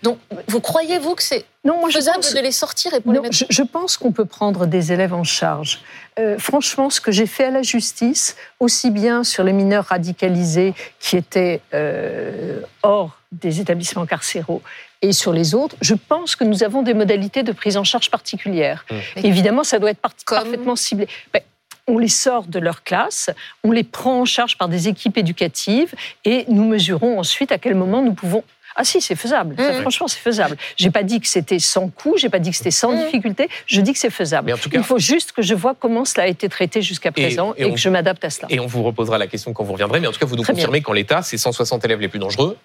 Donc, 0.04 0.18
vous 0.46 0.60
croyez-vous 0.60 1.16
que 1.16 1.22
c'est 1.22 1.44
Non, 1.64 1.80
moi, 1.80 1.90
je 1.90 1.96
faisable 1.96 2.18
pense- 2.18 2.32
de 2.32 2.40
les 2.40 2.52
sortir 2.52 2.94
et 2.94 3.00
pour 3.00 3.12
les 3.12 3.20
mettre 3.20 3.34
je, 3.36 3.44
je 3.50 3.62
pense 3.62 3.96
qu'on 3.96 4.12
peut 4.12 4.24
prendre 4.24 4.64
des 4.66 4.92
élèves 4.92 5.12
en 5.12 5.24
charge. 5.24 5.80
Euh, 6.18 6.38
franchement, 6.38 6.88
ce 6.88 7.00
que 7.00 7.10
j'ai 7.10 7.26
fait 7.26 7.44
à 7.44 7.50
la 7.50 7.62
justice, 7.62 8.36
aussi 8.60 8.90
bien 8.90 9.24
sur 9.24 9.42
les 9.44 9.52
mineurs 9.52 9.86
radicalisés 9.86 10.72
qui 11.00 11.16
étaient 11.16 11.60
euh, 11.74 12.60
hors 12.84 13.18
des 13.32 13.60
établissements 13.60 14.06
carcéraux 14.06 14.62
et 15.02 15.12
sur 15.12 15.32
les 15.32 15.54
autres, 15.54 15.76
je 15.80 15.94
pense 15.94 16.36
que 16.36 16.44
nous 16.44 16.62
avons 16.64 16.82
des 16.82 16.94
modalités 16.94 17.42
de 17.42 17.52
prise 17.52 17.76
en 17.76 17.84
charge 17.84 18.10
particulières. 18.10 18.84
Mmh. 18.90 18.94
Évidemment, 19.24 19.64
ça 19.64 19.78
doit 19.78 19.90
être 19.90 20.00
par- 20.00 20.12
Comme 20.24 20.38
parfaitement 20.38 20.76
ciblé. 20.76 21.06
Ben, 21.32 21.40
on 21.88 21.98
les 21.98 22.08
sort 22.08 22.44
de 22.46 22.58
leur 22.58 22.82
classe, 22.82 23.30
on 23.62 23.70
les 23.70 23.84
prend 23.84 24.20
en 24.20 24.24
charge 24.24 24.58
par 24.58 24.68
des 24.68 24.88
équipes 24.88 25.16
éducatives 25.18 25.94
et 26.24 26.44
nous 26.48 26.64
mesurons 26.66 27.18
ensuite 27.20 27.52
à 27.52 27.58
quel 27.58 27.74
moment 27.76 28.02
nous 28.02 28.14
pouvons. 28.14 28.42
Ah 28.78 28.84
si, 28.84 29.00
c'est 29.00 29.14
faisable. 29.14 29.54
Ça, 29.56 29.72
Mhm. 29.72 29.80
franchement, 29.80 30.06
c'est 30.06 30.18
faisable. 30.18 30.56
J'ai 30.76 30.90
pas 30.90 31.02
dit 31.02 31.18
que 31.18 31.26
c'était 31.26 31.58
sans 31.58 31.88
coût, 31.88 32.14
j'ai 32.18 32.28
pas 32.28 32.38
dit 32.40 32.50
que 32.50 32.56
c'était 32.56 32.70
sans 32.70 32.92
Mhm. 32.92 33.04
difficulté. 33.06 33.48
Je 33.66 33.80
dis 33.80 33.94
que 33.94 33.98
c'est 33.98 34.10
faisable. 34.10 34.48
Mais 34.48 34.52
en 34.52 34.58
tout 34.58 34.68
cas- 34.68 34.76
Il 34.76 34.84
faut 34.84 34.98
juste 34.98 35.32
que 35.32 35.40
je 35.40 35.54
vois 35.54 35.74
comment 35.74 36.04
cela 36.04 36.24
a 36.24 36.26
été 36.26 36.46
traité 36.50 36.82
jusqu'à 36.82 37.10
présent 37.10 37.54
et 37.56 37.62
et, 37.62 37.64
on- 37.64 37.72
que 37.72 37.78
je 37.80 37.88
m'adapte 37.88 38.22
à 38.24 38.28
cela. 38.28 38.48
et 38.50 38.60
on 38.60 38.66
vous 38.66 38.82
reposera 38.82 39.16
la 39.16 39.28
question 39.28 39.54
quand 39.54 39.64
vous 39.64 39.72
reviendrez, 39.72 39.98
mais 40.00 40.08
en 40.08 40.12
tout 40.12 40.18
cas, 40.18 40.26
vous 40.26 40.36
nous 40.36 40.42
Très 40.42 40.52
confirmez 40.52 40.82
qu'en 40.82 40.92
l'état, 40.92 41.22
ces 41.22 41.38
160 41.38 41.86
élèves 41.86 42.00
les 42.02 42.08
plus 42.08 42.18
dangereux 42.18 42.58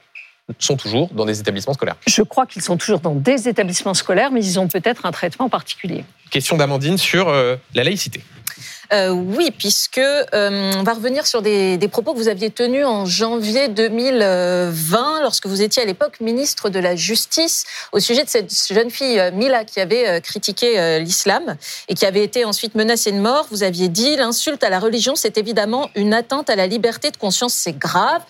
sont 0.60 0.78
toujours 0.78 1.10
dans 1.14 1.26
des 1.26 1.40
établissements 1.40 1.74
scolaires. 1.74 1.96
Je 2.08 2.22
crois 2.22 2.46
qu'ils 2.46 2.62
sont 2.62 2.78
toujours 2.78 3.00
dans 3.00 3.16
des 3.16 3.48
établissements 3.48 3.94
scolaires, 3.94 4.32
mais 4.32 4.44
ils 4.44 4.60
ont 4.60 4.68
peut-être 4.68 5.06
un 5.06 5.12
traitement 5.12 5.50
particulier. 5.50 6.04
Question 6.30 6.58
d'Amandine 6.58 6.98
sur 6.98 7.30
euh, 7.30 7.56
la 7.74 7.84
laïcité. 7.84 8.22
Euh, 8.94 9.10
oui, 9.10 9.52
puisque 9.58 10.00
euh, 10.00 10.74
on 10.76 10.84
va 10.84 10.94
revenir 10.94 11.26
sur 11.26 11.42
des, 11.42 11.78
des 11.78 11.88
propos 11.88 12.12
que 12.12 12.18
vous 12.18 12.28
aviez 12.28 12.50
tenus 12.50 12.86
en 12.86 13.06
janvier 13.06 13.70
2020, 13.70 15.22
lorsque 15.22 15.48
vous 15.48 15.62
étiez 15.62 15.82
à 15.82 15.86
l'époque 15.86 16.20
ministre 16.20 16.70
de 16.70 16.78
la 16.78 16.98
Justice, 16.98 17.66
au 17.94 18.02
sujet 18.02 18.26
de 18.26 18.30
cette 18.30 18.52
jeune 18.68 18.90
fille 18.90 19.22
Mila 19.34 19.64
qui 19.64 19.80
avait 19.80 20.20
critiqué 20.20 20.78
euh, 20.78 21.00
l'islam 21.00 21.56
et 21.88 21.94
qui 21.94 22.06
avait 22.06 22.24
été 22.24 22.44
ensuite 22.44 22.76
menacée 22.76 23.14
de 23.14 23.20
mort. 23.20 23.48
Vous 23.50 23.64
aviez 23.64 23.88
dit 23.88 24.18
l'insulte 24.18 24.64
à 24.64 24.70
la 24.70 24.80
religion, 24.80 25.16
c'est 25.16 25.38
évidemment 25.38 25.90
une 25.96 26.14
atteinte 26.14 26.50
à 26.50 26.58
la 26.58 26.68
liberté 26.68 27.12
de 27.12 27.18
conscience, 27.18 27.54
c'est 27.54 27.78
grave. 27.78 28.22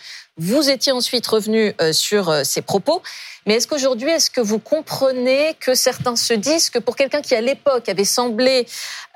Vous 0.42 0.72
étiez 0.72 0.92
ensuite 0.92 1.28
revenu 1.28 1.72
euh, 1.80 1.94
sur 1.94 2.30
euh, 2.30 2.44
ces 2.44 2.64
propos. 2.64 3.04
Mais 3.46 3.56
est-ce 3.56 3.68
qu'aujourd'hui, 3.68 4.10
est-ce 4.10 4.32
que 4.32 4.42
vous 4.42 4.58
comprenez 4.58 5.56
que 5.60 5.76
certains 5.76 6.16
se 6.16 6.34
disent 6.34 6.72
que 6.72 6.80
pour 6.80 6.96
quelqu'un 6.96 7.22
qui 7.22 7.36
à 7.36 7.42
l'époque 7.42 7.88
avait 7.90 8.06
semblé 8.06 8.66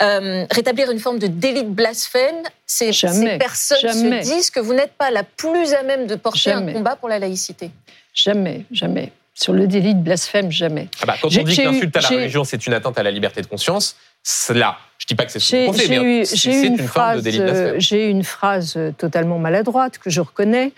euh, 0.04 0.46
rétablir 0.52 0.92
une 0.92 1.00
forme 1.00 1.18
de 1.18 1.26
délit 1.26 1.64
de 1.64 1.70
blasphème, 1.70 2.44
ces, 2.68 2.94
Jamais, 2.94 3.32
ces 3.32 3.38
personnes 3.40 3.80
jamais. 3.80 4.24
se 4.24 4.34
disent 4.34 4.50
que 4.52 4.60
vous 4.60 4.76
n'êtes 4.76 4.94
pas 4.94 5.10
la 5.10 5.24
plus 5.24 5.74
à 5.74 5.82
même 5.82 6.06
de 6.06 6.14
porter 6.14 6.52
Jamais. 6.52 6.74
un 6.74 6.76
combat 6.76 6.96
pour 6.96 7.10
la 7.10 7.18
laïcité? 7.18 7.72
Jamais, 8.14 8.64
jamais. 8.72 9.12
Sur 9.38 9.52
le 9.54 9.68
délit 9.68 9.94
de 9.96 10.00
blasphème, 10.02 10.50
jamais. 10.50 10.88
Ah 11.02 11.06
bah, 11.06 11.16
quand 11.22 11.28
on 11.28 11.44
dit 11.44 11.56
que 11.58 11.62
l'insulte 11.62 11.96
à 11.98 12.02
la 12.02 12.08
religion, 12.08 12.44
c'est 12.46 12.66
une 12.66 12.74
atteinte 12.74 12.98
à 12.98 13.04
la 13.04 13.12
liberté 13.12 13.42
de 13.42 13.48
conscience, 13.48 13.98
cela, 14.28 14.78
je 14.98 15.06
dis 15.06 15.14
pas 15.14 15.26
que 15.26 15.32
c'est 15.32 15.40
ce 15.40 15.56
mais 15.56 16.22
eu, 16.22 16.26
c'est 16.26 16.46
une, 16.46 16.54
une 16.54 16.78
forme 16.78 16.78
de 16.78 16.88
phrase, 16.88 17.22
délit 17.24 17.38
de 17.38 17.44
blasphème. 17.44 17.80
j'ai 17.80 18.08
eu 18.08 18.10
une 18.10 18.24
phrase 18.24 18.80
totalement 18.98 19.38
maladroite 19.38 20.00
que 20.00 20.10
je 20.10 20.20
reconnais. 20.22 20.72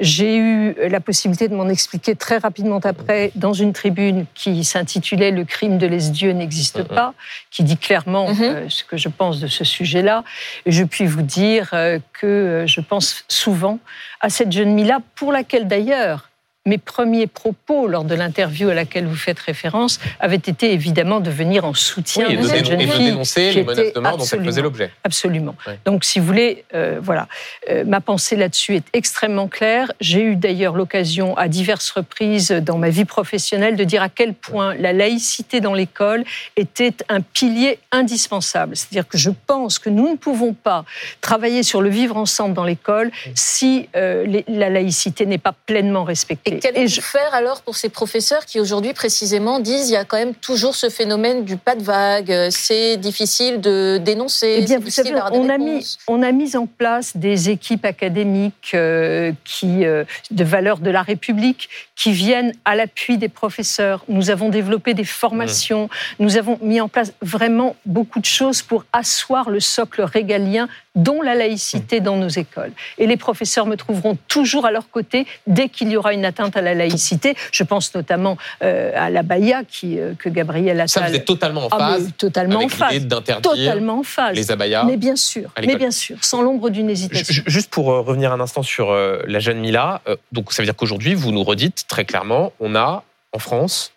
J'ai 0.00 0.38
eu 0.38 0.74
la 0.88 1.00
possibilité 1.00 1.48
de 1.48 1.54
m'en 1.54 1.68
expliquer 1.68 2.14
très 2.14 2.38
rapidement 2.38 2.80
après 2.82 3.30
dans 3.34 3.52
une 3.52 3.74
tribune 3.74 4.24
qui 4.34 4.64
s'intitulait 4.64 5.32
Le 5.32 5.44
crime 5.44 5.76
de 5.76 5.86
les-dieux 5.86 6.30
n'existe 6.30 6.82
pas, 6.84 7.12
qui 7.50 7.62
dit 7.62 7.76
clairement 7.76 8.28
Mhm. 8.32 8.42
euh, 8.42 8.68
ce 8.70 8.84
que 8.84 8.96
je 8.96 9.08
pense 9.10 9.38
de 9.40 9.48
ce 9.48 9.64
sujet-là. 9.64 10.24
Et 10.64 10.72
je 10.72 10.84
puis 10.84 11.04
vous 11.04 11.20
dire 11.22 11.70
euh, 11.74 11.98
que 12.18 12.26
euh, 12.26 12.66
je 12.66 12.80
pense 12.80 13.24
souvent 13.28 13.80
à 14.20 14.30
cette 14.30 14.52
jeune 14.52 14.72
Mila, 14.72 15.00
pour 15.16 15.30
laquelle 15.30 15.66
d'ailleurs 15.68 16.30
mes 16.66 16.78
premiers 16.78 17.26
propos 17.26 17.86
lors 17.88 18.04
de 18.04 18.14
l'interview 18.14 18.70
à 18.70 18.74
laquelle 18.74 19.06
vous 19.06 19.16
faites 19.16 19.38
référence 19.38 20.00
avaient 20.18 20.36
été 20.36 20.72
évidemment 20.72 21.20
de 21.20 21.30
venir 21.30 21.64
en 21.64 21.74
soutien 21.74 22.26
Oui, 22.28 22.36
de 22.36 22.42
de, 22.42 22.46
cette 22.46 22.64
jeune 22.66 22.80
et 22.80 22.86
de 22.86 22.90
fille. 22.92 23.04
dénoncer 23.06 23.50
qui 23.50 23.56
les 23.56 23.64
menaces 23.64 23.92
de 23.92 24.00
mort 24.00 24.16
dont 24.16 24.24
elle 24.24 24.44
faisait 24.44 24.62
l'objet. 24.62 24.90
Absolument. 25.04 25.54
Donc, 25.84 26.04
si 26.04 26.18
vous 26.20 26.26
voulez, 26.26 26.64
euh, 26.74 26.98
voilà, 27.02 27.28
Euh, 27.70 27.84
ma 27.86 28.00
pensée 28.00 28.36
là-dessus 28.36 28.76
est 28.76 28.84
extrêmement 28.92 29.48
claire. 29.48 29.90
J'ai 30.00 30.22
eu 30.22 30.36
d'ailleurs 30.36 30.74
l'occasion 30.74 31.36
à 31.36 31.48
diverses 31.48 31.90
reprises 31.90 32.50
dans 32.50 32.76
ma 32.78 32.90
vie 32.90 33.04
professionnelle 33.06 33.76
de 33.76 33.84
dire 33.84 34.02
à 34.02 34.08
quel 34.08 34.34
point 34.34 34.74
la 34.74 34.92
laïcité 34.92 35.60
dans 35.60 35.72
l'école 35.74 36.24
était 36.56 36.94
un 37.08 37.20
pilier 37.20 37.78
indispensable. 37.90 38.76
C'est-à-dire 38.76 39.08
que 39.08 39.16
je 39.18 39.30
pense 39.46 39.78
que 39.78 39.88
nous 39.88 40.10
ne 40.10 40.16
pouvons 40.16 40.52
pas 40.52 40.84
travailler 41.20 41.62
sur 41.62 41.80
le 41.80 41.88
vivre 41.88 42.16
ensemble 42.16 42.54
dans 42.54 42.64
l'école 42.64 43.10
si 43.34 43.88
euh, 43.96 44.24
les- 44.26 44.44
la 44.48 44.68
laïcité 44.70 45.24
n'est 45.26 45.38
pas 45.38 45.54
pleinement 45.66 46.04
respectée. 46.04 46.53
Et 46.56 46.58
qu'allez-vous 46.60 46.88
je- 46.88 47.00
faire 47.00 47.34
alors 47.34 47.62
pour 47.62 47.76
ces 47.76 47.88
professeurs 47.88 48.44
qui 48.46 48.60
aujourd'hui 48.60 48.92
précisément 48.92 49.58
disent 49.60 49.88
il 49.88 49.92
y 49.92 49.96
a 49.96 50.04
quand 50.04 50.16
même 50.16 50.34
toujours 50.34 50.74
ce 50.74 50.88
phénomène 50.90 51.44
du 51.44 51.56
pas 51.56 51.74
de 51.74 51.82
vague, 51.82 52.30
euh, 52.30 52.48
c'est 52.50 52.96
difficile 52.96 53.60
de 53.60 53.98
dénoncer, 54.02 54.56
Eh 54.58 54.62
bien, 54.64 54.78
vous 54.78 54.90
savez, 54.90 55.14
on 55.32 55.48
a, 55.48 55.58
mis, 55.58 55.96
on 56.08 56.22
a 56.22 56.32
mis 56.32 56.56
en 56.56 56.66
place 56.66 57.16
des 57.16 57.50
équipes 57.50 57.84
académiques 57.84 58.72
euh, 58.74 59.32
qui, 59.44 59.84
euh, 59.84 60.04
de 60.30 60.44
valeur 60.44 60.78
de 60.78 60.90
la 60.90 61.02
République 61.02 61.68
qui 61.96 62.12
viennent 62.12 62.52
à 62.64 62.74
l'appui 62.74 63.18
des 63.18 63.28
professeurs. 63.28 64.04
Nous 64.08 64.30
avons 64.30 64.48
développé 64.48 64.94
des 64.94 65.04
formations. 65.04 65.88
Nous 66.18 66.36
avons 66.36 66.58
mis 66.60 66.80
en 66.80 66.88
place 66.88 67.12
vraiment 67.22 67.76
beaucoup 67.86 68.18
de 68.20 68.24
choses 68.24 68.62
pour 68.62 68.84
asseoir 68.92 69.48
le 69.48 69.60
socle 69.60 70.02
régalien 70.02 70.68
dont 70.96 71.22
la 71.22 71.34
laïcité 71.34 72.00
dans 72.00 72.16
nos 72.16 72.28
écoles. 72.28 72.72
Et 72.98 73.06
les 73.06 73.16
professeurs 73.16 73.66
me 73.66 73.76
trouveront 73.76 74.18
toujours 74.28 74.66
à 74.66 74.70
leur 74.72 74.90
côté 74.90 75.26
dès 75.46 75.68
qu'il 75.68 75.88
y 75.88 75.96
aura 75.96 76.12
une 76.12 76.24
atteinte 76.24 76.43
à 76.50 76.60
la 76.62 76.74
laïcité. 76.74 77.34
Je 77.52 77.62
pense 77.64 77.94
notamment 77.94 78.36
euh, 78.62 78.92
à 78.94 79.10
la 79.10 79.22
Baïa 79.22 79.62
qui, 79.66 79.98
euh, 79.98 80.14
que 80.18 80.28
Gabriel 80.28 80.80
Attal... 80.80 80.88
Ça, 81.04 81.08
vous 81.08 81.14
êtes 81.14 81.24
totalement 81.24 81.66
en 81.66 81.68
Ah, 81.70 81.76
mais 81.98 82.04
phase 82.04 82.12
totalement 82.18 82.60
en 82.60 82.68
phase. 82.68 83.08
Totalement 83.42 83.98
en 83.98 84.02
phase. 84.02 84.34
les 84.36 84.50
abayas. 84.50 84.84
Mais 84.84 84.96
bien 84.96 85.16
sûr, 85.16 85.50
mais 85.64 85.76
bien 85.76 85.90
sûr, 85.90 86.16
sans 86.22 86.42
l'ombre 86.42 86.70
d'une 86.70 86.90
hésitation. 86.90 87.32
ju- 87.34 87.42
Juste 87.46 87.70
pour 87.70 87.90
euh, 87.92 88.00
revenir 88.00 88.32
un 88.32 88.40
instant 88.40 88.62
sur 88.62 88.90
euh, 88.90 89.22
la 89.26 89.38
jeune 89.40 89.58
Mila, 89.58 90.00
euh, 90.08 90.16
donc 90.32 90.52
ça 90.52 90.62
veut 90.62 90.66
dire 90.66 90.76
qu'aujourd'hui, 90.76 91.14
vous 91.14 91.30
nous 91.32 91.42
redites 91.44 91.84
très 91.88 92.04
clairement, 92.04 92.52
on 92.60 92.74
a 92.74 93.04
en 93.32 93.38
France 93.38 93.92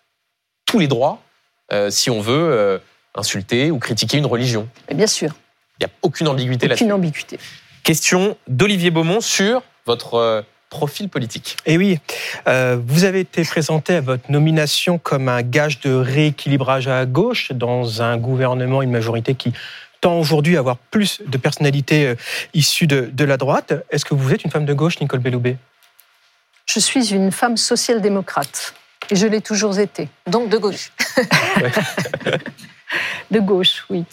tous 0.66 0.78
les 0.78 0.86
droits 0.88 1.20
euh, 1.72 1.90
si 1.90 2.10
on 2.10 2.20
veut 2.20 2.34
euh, 2.52 2.78
insulter 3.14 3.70
ou 3.70 3.78
critiquer 3.78 4.18
une 4.18 4.26
religion. 4.26 4.68
Mais 4.88 4.94
bien 4.94 5.06
sûr, 5.06 5.30
Il 5.80 5.84
n'y 5.84 5.90
a 5.90 5.94
aucune 6.02 6.28
ambiguïté 6.28 6.66
là-dessus. 6.68 6.84
aucune 6.84 6.92
ambiguïté. 6.92 7.38
Question 7.82 8.36
d'Olivier 8.48 8.90
Beaumont 8.90 9.20
sur 9.20 9.62
votre 9.86 10.14
euh, 10.14 10.42
profil 10.70 11.08
politique. 11.08 11.56
Et 11.66 11.78
oui, 11.78 11.98
euh, 12.46 12.78
vous 12.84 13.04
avez 13.04 13.20
été 13.20 13.44
présenté 13.44 13.96
à 13.96 14.00
votre 14.00 14.30
nomination 14.30 14.98
comme 14.98 15.28
un 15.28 15.42
gage 15.42 15.80
de 15.80 15.92
rééquilibrage 15.92 16.88
à 16.88 17.06
gauche 17.06 17.52
dans 17.52 18.02
un 18.02 18.16
gouvernement, 18.16 18.82
une 18.82 18.90
majorité 18.90 19.34
qui 19.34 19.52
tend 20.00 20.18
aujourd'hui 20.18 20.56
à 20.56 20.60
avoir 20.60 20.76
plus 20.76 21.20
de 21.26 21.38
personnalités 21.38 22.06
euh, 22.06 22.14
issues 22.54 22.86
de, 22.86 23.10
de 23.12 23.24
la 23.24 23.36
droite. 23.36 23.72
Est-ce 23.90 24.04
que 24.04 24.14
vous 24.14 24.32
êtes 24.32 24.44
une 24.44 24.50
femme 24.50 24.66
de 24.66 24.74
gauche, 24.74 25.00
Nicole 25.00 25.20
Belloubet? 25.20 25.56
Je 26.66 26.80
suis 26.80 27.14
une 27.14 27.32
femme 27.32 27.56
social-démocrate. 27.56 28.74
Et 29.10 29.16
je 29.16 29.26
l'ai 29.26 29.40
toujours 29.40 29.78
été. 29.78 30.08
Donc 30.26 30.50
de 30.50 30.58
gauche. 30.58 30.92
De 33.30 33.40
gauche, 33.40 33.84
oui. 33.90 34.04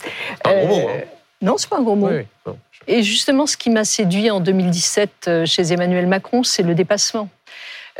Pas 0.43 0.51
un 0.51 0.65
gros 0.65 0.81
mot, 0.81 0.89
hein. 0.89 1.01
Non, 1.41 1.57
c'est 1.57 1.69
pas 1.69 1.77
un 1.77 1.81
gros 1.81 1.95
mot. 1.95 2.09
Oui, 2.09 2.25
oui. 2.45 2.53
Et 2.87 3.03
justement, 3.03 3.45
ce 3.47 3.57
qui 3.57 3.69
m'a 3.69 3.85
séduit 3.85 4.29
en 4.31 4.39
2017 4.39 5.09
euh, 5.27 5.45
chez 5.45 5.73
Emmanuel 5.73 6.07
Macron, 6.07 6.43
c'est 6.43 6.63
le 6.63 6.75
dépassement. 6.75 7.29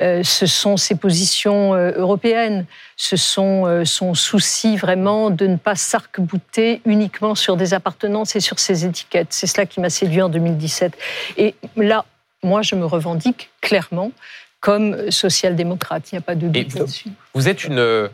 Euh, 0.01 0.23
ce 0.23 0.45
sont 0.45 0.75
ses 0.75 0.95
positions 0.95 1.73
euh, 1.73 1.93
européennes, 1.95 2.65
ce 2.97 3.15
sont 3.15 3.65
euh, 3.65 3.85
son 3.85 4.13
souci 4.13 4.75
vraiment 4.75 5.29
de 5.29 5.47
ne 5.47 5.55
pas 5.55 5.75
s'arc-bouter 5.75 6.81
uniquement 6.85 7.33
sur 7.33 7.55
des 7.55 7.73
appartenances 7.73 8.35
et 8.35 8.41
sur 8.41 8.59
ses 8.59 8.85
étiquettes. 8.85 9.29
C'est 9.29 9.47
cela 9.47 9.65
qui 9.65 9.79
m'a 9.79 9.89
séduit 9.89 10.21
en 10.21 10.27
2017. 10.27 10.97
Et 11.37 11.55
là, 11.77 12.03
moi, 12.43 12.61
je 12.61 12.75
me 12.75 12.85
revendique 12.85 13.51
clairement 13.61 14.11
comme 14.59 15.11
social-démocrate. 15.11 16.11
Il 16.11 16.15
n'y 16.15 16.19
a 16.19 16.21
pas 16.21 16.35
de 16.35 16.47
doute 16.49 16.73
là-dessus. 16.75 17.09
Vous 17.33 17.47
êtes 17.47 17.63
une 17.63 18.09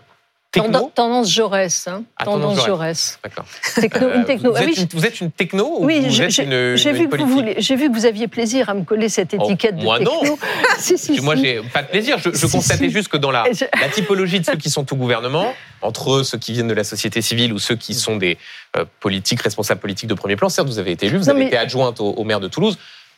techno 0.52 0.92
Tendance, 0.94 1.30
Jaurès. 1.32 1.88
Hein. 1.88 2.04
Ah, 2.18 2.26
tendance 2.26 2.56
tendance 2.56 2.66
Jaurès. 2.68 3.20
D'accord. 3.24 3.46
Techno, 3.76 4.08
Euh, 4.08 4.16
une 4.18 4.26
techno. 4.26 4.52
Vous, 4.52 4.58
Ah 4.58 4.62
êtes 4.64 4.68
oui, 4.68 4.74
une, 4.82 4.88
vous 5.00 5.06
êtes 5.06 5.22
une 5.22 5.32
techno 5.32 5.78
ou 5.80 5.86
oui, 5.86 6.02
vous 6.02 6.10
j'ai- 6.10 6.24
êtes 6.26 6.30
j'ai 6.32 6.44
une, 6.44 6.76
j'ai 6.76 6.90
une 6.90 6.96
vu, 6.98 7.10
que 7.10 7.18
vous 7.18 7.38
vu 7.38 7.90
que 7.92 8.06
aviez 8.08 8.28
plaisir 8.28 8.70
à 8.70 8.74
me 8.74 8.84
coller 8.84 9.08
cette 9.10 9.34
Oh, 9.40 9.46
étiquette 9.46 9.78
de 9.78 9.84
moi, 9.84 10.00
non. 10.00 10.20
techno. 10.20 10.38
si, 10.78 10.98
si, 10.98 11.22
Moi, 11.22 11.36
si. 11.38 11.44
j'ai 11.44 11.62
pas 11.62 11.84
de 11.84 11.88
plaisir. 11.88 12.18
Je, 12.18 12.30
constatais 12.48 12.90
juste 12.90 13.08
que 13.08 13.18
dans 13.18 13.32
la, 13.32 13.48
Et 13.50 13.54
je- 13.54 13.66
la 13.80 13.88
typologie 13.90 14.40
de 14.42 14.46
ceux 14.46 14.58
qui 14.58 14.70
sont 14.70 14.92
au 14.92 14.96
gouvernement, 14.98 15.54
entre 15.82 16.12
eux, 16.18 16.24
ceux 16.24 16.38
qui 16.38 16.52
viennent 16.54 16.68
de 16.68 16.74
la 16.74 16.84
société 16.84 17.22
civile 17.22 17.54
ou 17.54 17.60
ceux 17.60 17.76
qui 17.76 17.94
sont 17.94 18.18
des 18.18 18.38
euh, 18.78 18.84
politiques, 19.00 19.42
responsables 19.42 19.80
politiques 19.80 20.10
de 20.10 20.14
premier 20.16 20.36
plan, 20.36 20.50
certes, 20.50 20.68
vous 20.68 20.80
avez 20.80 20.92
été 20.92 21.06
élu, 21.06 21.18
vous 21.18 21.26
Non, 21.26 21.32
avez 21.32 21.40
mais- 21.42 21.48
été 21.48 21.58
adjointe 21.58 22.00
au, 22.02 22.10
au 22.12 22.24
maire 22.26 22.40
de 22.42 22.48
Toulouse, 22.50 22.78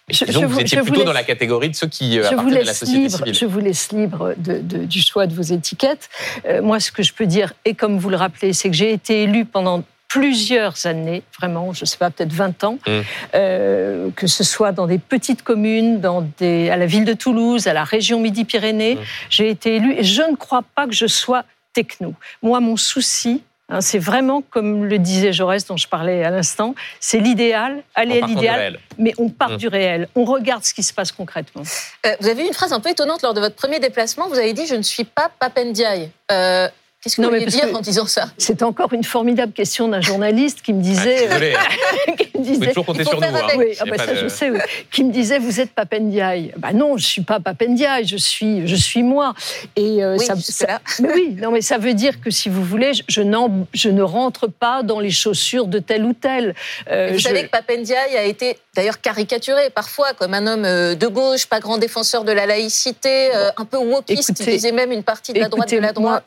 Je- 0.10 0.26
disons 0.26 0.42
je 0.42 0.46
que 0.46 0.52
vous 0.52 0.60
étiez 0.60 0.78
je 0.78 0.84
plutôt 0.84 1.00
dans 1.04 1.06
laisse- 1.12 1.16
la 1.16 1.24
catégorie 1.24 1.70
de 1.70 1.76
ceux 1.76 1.88
qui 1.88 2.20
euh, 2.20 2.30
je 2.30 2.36
vous 2.36 2.50
à 2.50 2.64
la 2.64 2.74
société 2.74 3.00
libre, 3.04 3.18
civile. 3.18 3.34
je 3.34 3.46
vous 3.46 3.60
laisse 3.60 3.92
libre 3.92 4.34
de- 4.38 4.60
de- 4.60 4.86
du 4.86 5.02
choix 5.02 5.28
de 5.28 5.34
vos 5.34 5.42
étiquettes. 5.42 6.10
Euh, 6.46 6.62
moi, 6.62 6.80
ce 6.82 6.92
que 6.92 7.04
je 7.04 7.14
peux 7.14 7.26
dire, 7.26 7.54
et 7.64 7.74
comme 7.74 7.98
vous 7.98 8.10
le 8.10 8.18
rappelez, 8.18 8.52
c'est 8.54 8.70
que 8.70 8.76
j'ai 8.76 8.92
été 8.92 9.24
élue 9.24 9.46
pendant 9.46 9.84
plusieurs 10.10 10.86
années, 10.86 11.24
vraiment, 11.40 11.74
je 11.74 11.82
ne 11.84 11.86
sais 11.88 11.98
pas, 11.98 12.12
peut-être 12.12 12.34
20 12.34 12.64
ans, 12.66 12.78
Mm. 12.86 12.92
euh, 13.34 14.10
que 14.16 14.28
ce 14.28 14.44
soit 14.44 14.72
dans 14.72 14.86
des 14.88 15.00
petites 15.00 15.42
communes, 15.42 16.02
dans 16.02 16.22
des, 16.38 16.70
à 16.70 16.78
la 16.78 16.86
ville 16.86 17.06
de 17.06 17.14
Toulouse, 17.14 17.66
à 17.68 17.74
la 17.74 17.84
région 17.84 18.20
Midi-Pyrénées. 18.20 18.96
Mm. 18.96 19.00
J'ai 19.32 19.50
été 19.50 19.78
élue 19.78 19.94
et 19.98 20.04
je 20.04 20.22
ne 20.22 20.36
crois 20.36 20.64
pas 20.76 20.86
que 20.86 20.94
je 20.94 21.08
sois 21.08 21.46
techno. 21.74 22.14
Moi, 22.44 22.60
mon 22.60 22.78
souci, 22.78 23.42
c'est 23.82 24.00
vraiment, 24.00 24.42
comme 24.42 24.86
le 24.86 25.00
disait 25.00 25.34
Jaurès, 25.34 25.66
dont 25.66 25.78
je 25.78 25.88
parlais 25.88 26.24
à 26.24 26.30
l'instant, 26.30 26.76
c'est 27.00 27.20
l'idéal, 27.20 27.84
aller 27.96 28.22
à 28.22 28.26
l'idéal, 28.28 28.60
réel. 28.60 28.80
mais 28.98 29.14
on 29.18 29.30
part 29.30 29.52
Mm. 29.52 29.58
du 29.58 29.68
réel. 29.68 30.08
On 30.16 30.24
regarde 30.26 30.64
ce 30.64 30.74
qui 30.74 30.84
se 30.84 30.94
passe 30.94 31.12
concrètement. 31.12 31.64
Euh, 32.06 32.16
vous 32.20 32.28
avez 32.28 32.44
eu 32.44 32.48
une 32.48 32.54
phrase 32.54 32.74
un 32.74 32.80
peu 32.80 32.90
étonnante 32.90 33.22
lors 33.22 33.34
de 33.34 33.40
votre 33.40 33.56
premier 33.56 33.80
déplacement. 33.80 34.28
Vous 34.28 34.38
avez 34.38 34.54
dit 34.54 34.66
Je 34.68 34.76
ne 34.76 34.82
suis 34.82 35.04
pas 35.04 35.30
Papendiaï. 35.40 36.10
Euh, 36.32 36.68
Qu'est-ce 37.04 37.18
que 37.18 37.22
Non, 37.22 37.30
vous 37.30 37.38
parce 37.40 37.48
dire 37.54 37.70
que- 37.70 37.76
en 37.76 37.82
disant 37.82 38.06
ça? 38.08 38.28
C'est 38.38 38.64
encore 38.64 38.94
une 38.94 39.04
formidable 39.04 39.52
question 39.52 39.90
d'un 39.90 40.00
journaliste 40.02 40.62
qui 40.62 40.72
me 40.74 40.80
Ah, 40.80 40.84
disait. 40.84 41.28
désolé, 41.28 41.54
hein. 41.54 42.14
qui 42.18 42.38
me 42.40 42.44
disait 42.44 42.68
toujours 42.68 42.86
compter 42.86 43.00
il 43.00 43.04
faut 43.06 43.12
sur 43.12 43.20
nous. 43.20 43.26
faire 43.28 43.36
hein. 43.36 43.42
avec. 43.44 43.58
oui, 43.60 43.66
Il 43.72 43.76
y 43.76 43.80
ah 43.80 43.84
a 43.84 43.86
bah 43.86 43.96
pas 43.98 44.06
ça 44.06 44.14
de- 44.14 44.18
je 44.20 44.28
sais. 44.30 44.50
oui. 44.50 44.60
Qui 44.92 45.04
me 45.04 45.12
disait 45.12 45.38
vous 45.40 45.60
êtes 45.60 45.72
Papendiaï. 45.72 46.54
Bah 46.58 46.72
non, 46.74 46.96
je 46.98 47.06
suis 47.06 47.22
pas 47.22 47.40
Papendiaï, 47.42 48.06
je 48.08 48.16
suis, 48.16 48.68
je 48.68 48.76
suis 48.76 49.04
moi. 49.04 49.34
Et 49.76 50.04
euh, 50.04 50.16
Oui, 50.18 50.26
ça, 50.26 50.36
ça- 50.38 50.80
mais 51.02 51.14
oui, 51.14 51.36
non, 51.42 51.52
mais 51.52 51.62
ça 51.62 51.78
veut 51.78 51.94
dire 51.94 52.22
que 52.22 52.32
si 52.32 52.48
vous 52.48 52.64
voulez, 52.64 52.94
je, 52.94 53.02
je 53.10 53.90
ne 53.90 54.02
rentre 54.02 54.48
pas 54.48 54.82
dans 54.84 55.00
les 55.02 55.12
chaussures 55.12 55.68
de 55.68 55.80
tel 55.80 56.06
ou 56.06 56.14
tel. 56.14 56.56
Euh, 56.90 57.10
Vous 57.12 57.18
je- 57.20 57.24
savez 57.24 57.44
que 57.44 57.50
Papendiaï 57.50 58.16
a 58.16 58.24
été 58.24 58.58
d'ailleurs 58.76 59.02
caricaturé 59.02 59.70
parfois 59.70 60.14
comme 60.14 60.34
un 60.34 60.48
homme 60.48 60.66
euh, 60.66 60.96
de 60.96 61.08
gauche, 61.08 61.46
pas 61.48 61.60
grand 61.60 61.78
défenseur 61.78 62.24
de 62.24 62.32
la 62.32 62.46
laïcité, 62.46 63.36
euh, 63.36 63.50
un 63.58 63.66
peu 63.66 63.78
wokiste, 63.78 64.30
Écoutez- 64.30 64.52
disait 64.52 64.72
même 64.72 64.92
une 64.94 65.04
partie 65.04 65.34
de 65.34 65.40
la 65.40 65.50
droite 65.50 65.70
de 65.70 65.78
la 65.78 65.92
moi, 65.98 66.22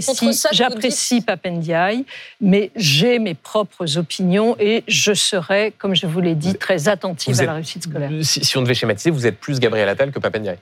J'apprécie, 0.00 0.34
ça 0.34 0.48
que 0.50 0.54
vous 0.54 0.58
j'apprécie 0.58 1.20
Papendiaï, 1.20 2.04
mais 2.40 2.70
j'ai 2.76 3.18
mes 3.18 3.34
propres 3.34 3.96
opinions 3.98 4.56
et 4.58 4.84
je 4.88 5.12
serai, 5.14 5.72
comme 5.78 5.94
je 5.94 6.06
vous 6.06 6.20
l'ai 6.20 6.34
dit, 6.34 6.54
très 6.54 6.88
attentive 6.88 7.34
Vous 7.34 7.40
à 7.40 7.42
êtes- 7.44 7.48
la 7.48 7.54
réussite 7.54 7.84
scolaire. 7.84 8.10
Si, 8.22 8.44
si 8.44 8.56
on 8.58 8.62
devait 8.62 8.74
schématiser, 8.74 9.10
vous 9.10 9.26
êtes 9.26 9.38
plus 9.38 9.60
Gabriel 9.60 9.88
Attal 9.88 10.10
que 10.12 10.18
Papendiaï. 10.18 10.58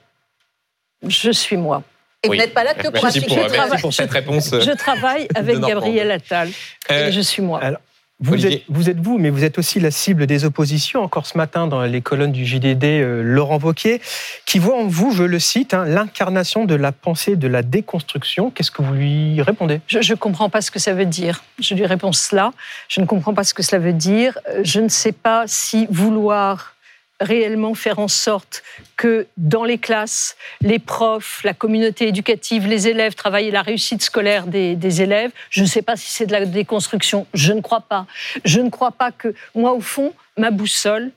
Je 1.07 1.31
suis 1.31 1.57
moi. 1.57 1.83
Et 2.25 2.29
Oui. 2.29 2.37
vous 2.37 2.41
n'êtes 2.43 2.53
pas 2.53 2.63
là 2.63 2.73
que 2.73 2.83
pour 2.87 2.91
pour, 3.01 3.47
travail. 3.49 3.81
pour 3.81 3.93
cette 3.93 4.11
réponse. 4.11 4.53
euh, 4.53 4.61
Je 4.61 4.71
travaille 4.71 5.27
avec. 5.35 5.59
Gabriel 5.59 6.09
Attal 6.11 6.49
Euh, 6.91 7.07
et 7.07 7.11
je 7.11 7.19
suis 7.19 7.41
moi. 7.41 7.59
alors, 7.61 7.81
Vous 8.19 8.45
êtes, 8.45 8.61
vous 8.69 8.89
êtes 8.89 8.99
vous, 8.99 9.17
mais 9.17 9.29
vous 9.29 9.43
êtes 9.43 9.57
aussi 9.57 9.79
la 9.79 9.91
cible 9.91 10.27
des 10.27 10.45
oppositions. 10.45 11.01
Encore 11.01 11.25
ce 11.25 11.37
matin, 11.37 11.67
dans 11.67 11.81
les 11.81 12.01
colonnes 12.01 12.31
du 12.31 12.45
JDD, 12.45 12.83
euh, 12.85 13.21
Laurent 13.21 13.59
Wauquiez, 13.59 14.01
qui 14.45 14.59
voit 14.59 14.77
en 14.77 14.87
vous, 14.87 15.11
je 15.11 15.23
le 15.23 15.39
cite, 15.39 15.73
hein, 15.73 15.83
l'incarnation 15.85 16.63
de 16.63 16.75
la 16.75 16.91
pensée 16.91 17.35
de 17.35 17.47
la 17.47 17.63
déconstruction. 17.63 18.49
Qu'est-ce 18.49 18.71
que 18.71 18.81
vous 18.81 18.93
lui 18.93 19.41
répondez? 19.41 19.81
Je 19.87 19.97
ne 19.97 20.15
comprends 20.15 20.49
pas 20.49 20.61
ce 20.61 20.71
que 20.71 20.79
ça 20.79 20.93
veut 20.93 21.05
dire. 21.05 21.43
Je 21.59 21.73
lui 21.75 21.85
réponds 21.85 22.13
cela. 22.13 22.53
Je 22.87 23.01
ne 23.01 23.05
comprends 23.05 23.33
pas 23.33 23.43
ce 23.43 23.53
que 23.53 23.63
cela 23.63 23.81
veut 23.81 23.93
dire. 23.93 24.37
Euh, 24.49 24.61
Je 24.63 24.79
ne 24.79 24.89
sais 24.89 25.11
pas 25.11 25.43
si 25.47 25.87
vouloir 25.89 26.72
réellement 27.23 27.73
faire 27.73 27.99
en 27.99 28.07
sorte 28.07 28.63
que 28.95 29.27
dans 29.37 29.63
les 29.63 29.77
classes, 29.77 30.35
les 30.61 30.79
profs, 30.79 31.43
la 31.43 31.53
communauté 31.53 32.07
éducative, 32.07 32.67
les 32.67 32.87
élèves 32.87 33.15
travaillent 33.15 33.51
la 33.51 33.61
réussite 33.61 34.03
scolaire 34.03 34.45
des 34.45 35.01
élèves. 35.01 35.31
Je 35.49 35.61
ne 35.61 35.67
sais 35.67 35.81
pas 35.81 35.95
si 35.95 36.11
c'est 36.11 36.25
de 36.25 36.31
la 36.31 36.45
déconstruction. 36.45 37.25
Je 37.33 37.53
ne 37.53 37.61
crois 37.61 37.81
pas. 37.81 38.05
Je 38.45 38.59
ne 38.59 38.69
crois 38.69 38.91
pas 38.91 39.11
que 39.11 39.33
moi, 39.55 39.73
au 39.73 39.81
fond, 39.81 40.13
ma 40.37 40.51
boussole, 40.51 41.11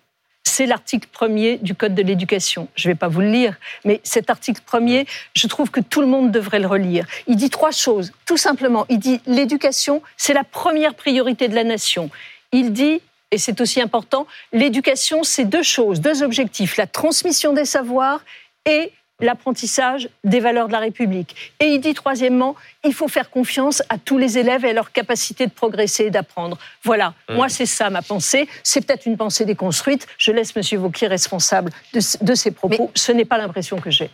c'est 0.47 0.67
l'article 0.67 1.09
premier 1.11 1.59
du 1.59 1.75
Code 1.75 1.95
de 1.95 2.03
l'éducation. 2.03 2.69
Je 2.77 2.89
ne 2.89 2.93
vais 2.93 2.97
pas 2.97 3.09
vous 3.09 3.21
le 3.21 3.31
lire, 3.31 3.57
mais 3.85 4.01
cet 4.05 4.31
article 4.31 4.63
premier, 4.65 5.07
je 5.35 5.49
trouve 5.49 5.71
que 5.71 5.81
tout 5.81 6.01
le 6.01 6.07
monde 6.07 6.31
devrait 6.31 6.61
le 6.61 6.69
relire. 6.69 7.05
Il 7.27 7.37
dit 7.37 7.51
trois 7.51 7.73
choses. 7.73 8.13
Tout 8.25 8.37
simplement, 8.37 8.87
il 8.89 8.99
dit 8.99 9.21
l'éducation, 9.27 10.03
c'est 10.17 10.35
la 10.35 10.45
première 10.45 10.95
priorité 10.95 11.49
de 11.49 11.55
la 11.55 11.65
nation. 11.65 12.11
Il 12.53 12.73
dit, 12.73 13.01
et 13.31 13.39
c'est 13.39 13.61
aussi 13.61 13.81
important, 13.81 14.27
l'éducation, 14.53 15.23
c'est 15.25 15.45
deux 15.45 15.63
choses, 15.63 16.01
deux 16.01 16.23
objectifs, 16.23 16.77
la 16.77 16.87
transmission 16.87 17.53
des 17.53 17.65
savoirs 17.65 18.21
et 18.65 18.93
l'apprentissage 19.19 20.11
des 20.25 20.41
valeurs 20.41 20.67
de 20.69 20.73
la 20.73 20.79
République. 20.79 21.35
Et 21.59 21.67
il 21.69 21.81
dit 21.81 21.95
troisièmement, 21.95 22.55
il 22.85 22.93
faut 22.93 23.09
faire 23.09 23.31
confiance 23.31 23.83
à 23.89 23.97
tous 23.97 24.19
les 24.19 24.37
élèves 24.37 24.65
et 24.67 24.71
à 24.71 24.73
leur 24.75 24.93
capacité 24.93 25.47
de 25.47 25.53
progresser 25.53 26.05
et 26.05 26.11
d'apprendre. 26.11 26.59
Voilà, 26.85 27.15
Mmh. 27.29 27.35
moi 27.35 27.49
c'est 27.49 27.65
ça 27.67 27.89
ma 27.89 28.03
pensée. 28.03 28.47
C'est 28.63 28.83
peut-être 28.87 29.07
une 29.07 29.17
pensée 29.17 29.45
déconstruite. 29.47 30.07
Je 30.19 30.33
laisse 30.33 30.53
M. 30.55 30.79
Vauquier 30.79 31.07
responsable 31.07 31.73
de, 31.95 32.01
de 32.25 32.35
ses 32.35 32.51
propos. 32.51 32.91
Ce 32.95 33.11
n'est 33.11 33.25
pas 33.25 33.39
l'impression 33.39 33.79
que 33.81 33.91
j'ai. 33.91 34.11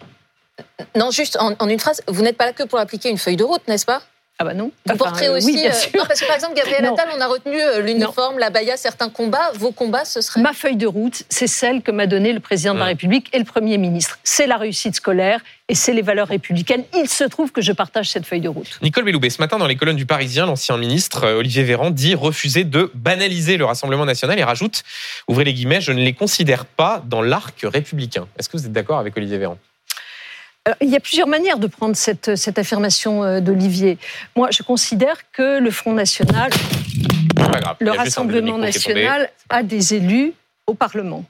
Non, 0.95 1.11
juste 1.11 1.37
en, 1.41 1.55
en 1.59 1.69
une 1.69 1.81
phrase, 1.81 2.01
vous 2.07 2.23
n'êtes 2.23 2.37
pas 2.37 2.47
là 2.47 2.53
que 2.53 2.63
pour 2.63 2.79
appliquer 2.79 3.09
une 3.11 3.19
feuille 3.19 3.37
de 3.37 3.45
route, 3.45 3.67
n'est-ce 3.67 3.87
pas? 3.87 4.03
Ah 4.39 4.45
bah 4.45 4.55
non. 4.55 4.73
Vous 4.87 4.95
Enfin, 4.95 4.97
porterez 4.97 5.29
euh, 5.29 5.37
aussi. 5.37 5.47
Oui, 5.47 5.55
bien 5.55 5.71
euh, 5.71 5.73
sûr. 5.73 5.91
non, 5.95 6.05
parce 6.07 6.21
que 6.21 6.27
par 6.27 6.35
exemple, 6.35 6.55
Gabriel. 6.57 6.85
Attal, 6.93 7.09
on 7.17 7.21
a 7.21 7.27
retenu 7.29 7.61
euh, 7.61 7.81
l'uniforme, 7.81 8.39
la 8.39 8.51
baya, 8.51 8.77
certains 8.77 9.09
combats. 9.09 9.53
Vos 9.55 9.71
combats, 9.71 10.05
ce 10.05 10.21
serait. 10.21 10.41
Ma 10.41 10.53
feuille 10.53 10.77
de 10.77 10.87
route, 10.87 11.23
c'est 11.29 11.47
celle 11.47 11.83
que 11.83 11.93
m'a 11.93 12.07
donnée 12.07 12.33
le 12.33 12.41
président 12.41 12.75
de 12.75 12.79
la. 12.81 12.87
République 12.87 13.29
et 13.33 13.39
le 13.39 13.45
Premier 13.45 13.79
ministre. 13.79 14.19
C'est 14.25 14.47
la 14.47 14.57
réussite 14.57 14.97
scolaire 14.97 15.41
et 15.69 15.75
c'est 15.75 15.93
les 15.93 16.03
valeurs 16.03 16.29
républicaines. 16.29 16.85
Il 16.95 17.09
se 17.09 17.25
trouve 17.25 17.53
que 17.53 17.63
je 17.63 17.73
partage 17.73 18.11
cette 18.11 18.27
feuille 18.27 18.41
de 18.41 18.49
route. 18.49 18.79
Nicole 18.83 19.05
Belloubet, 19.05 19.31
ce 19.31 19.41
matin 19.41 19.57
dans 19.59 19.67
les 19.69 19.77
colonnes 19.77 19.97
du 19.97 20.07
Parisien, 20.07 20.47
l'ancien 20.47 20.77
ministre 20.77 21.27
Olivier 21.29 21.63
Véran 21.63 21.91
dit 21.91 22.15
refuser 22.15 22.65
de 22.65 22.91
banaliser 22.95 23.57
le 23.57 23.65
Rassemblement 23.65 24.05
national 24.05 24.39
et 24.39 24.45
rajoute, 24.45 24.83
ouvrez 25.29 25.45
les 25.45 25.55
guillemets, 25.55 25.81
je 25.81 25.93
ne 25.93 26.03
les 26.03 26.13
considère 26.13 26.67
pas 26.67 27.03
dans 27.07 27.23
l'arc 27.23 27.65
républicain. 27.65 28.27
Est-ce 28.39 28.49
que 28.49 28.57
vous 28.57 28.67
êtes 28.67 28.73
d'accord 28.73 28.99
avec 28.99 29.17
Olivier 29.17 29.39
Véran? 29.39 29.57
Euh, 30.69 30.73
Il 30.81 30.91
y 30.91 30.97
a 30.97 31.01
plusieurs 31.01 31.27
manières 31.27 31.59
de 31.59 31.67
prendre 31.67 31.97
cette, 31.97 32.37
cette 32.37 32.59
affirmation 32.59 33.25
euh, 33.25 33.41
d'Olivier. 33.41 33.99
Moi, 34.37 34.49
je 34.53 34.63
considère 34.63 35.31
que 35.33 35.59
le 35.59 35.71
Front 35.71 35.93
National, 35.93 36.51
grave. 37.35 37.77
le 37.81 37.91
Rassemblement 37.91 38.59
national, 38.59 39.31
a 39.49 39.63
des 39.63 39.95
élus 39.95 40.35
au 40.67 40.75
Parlement. 40.75 41.25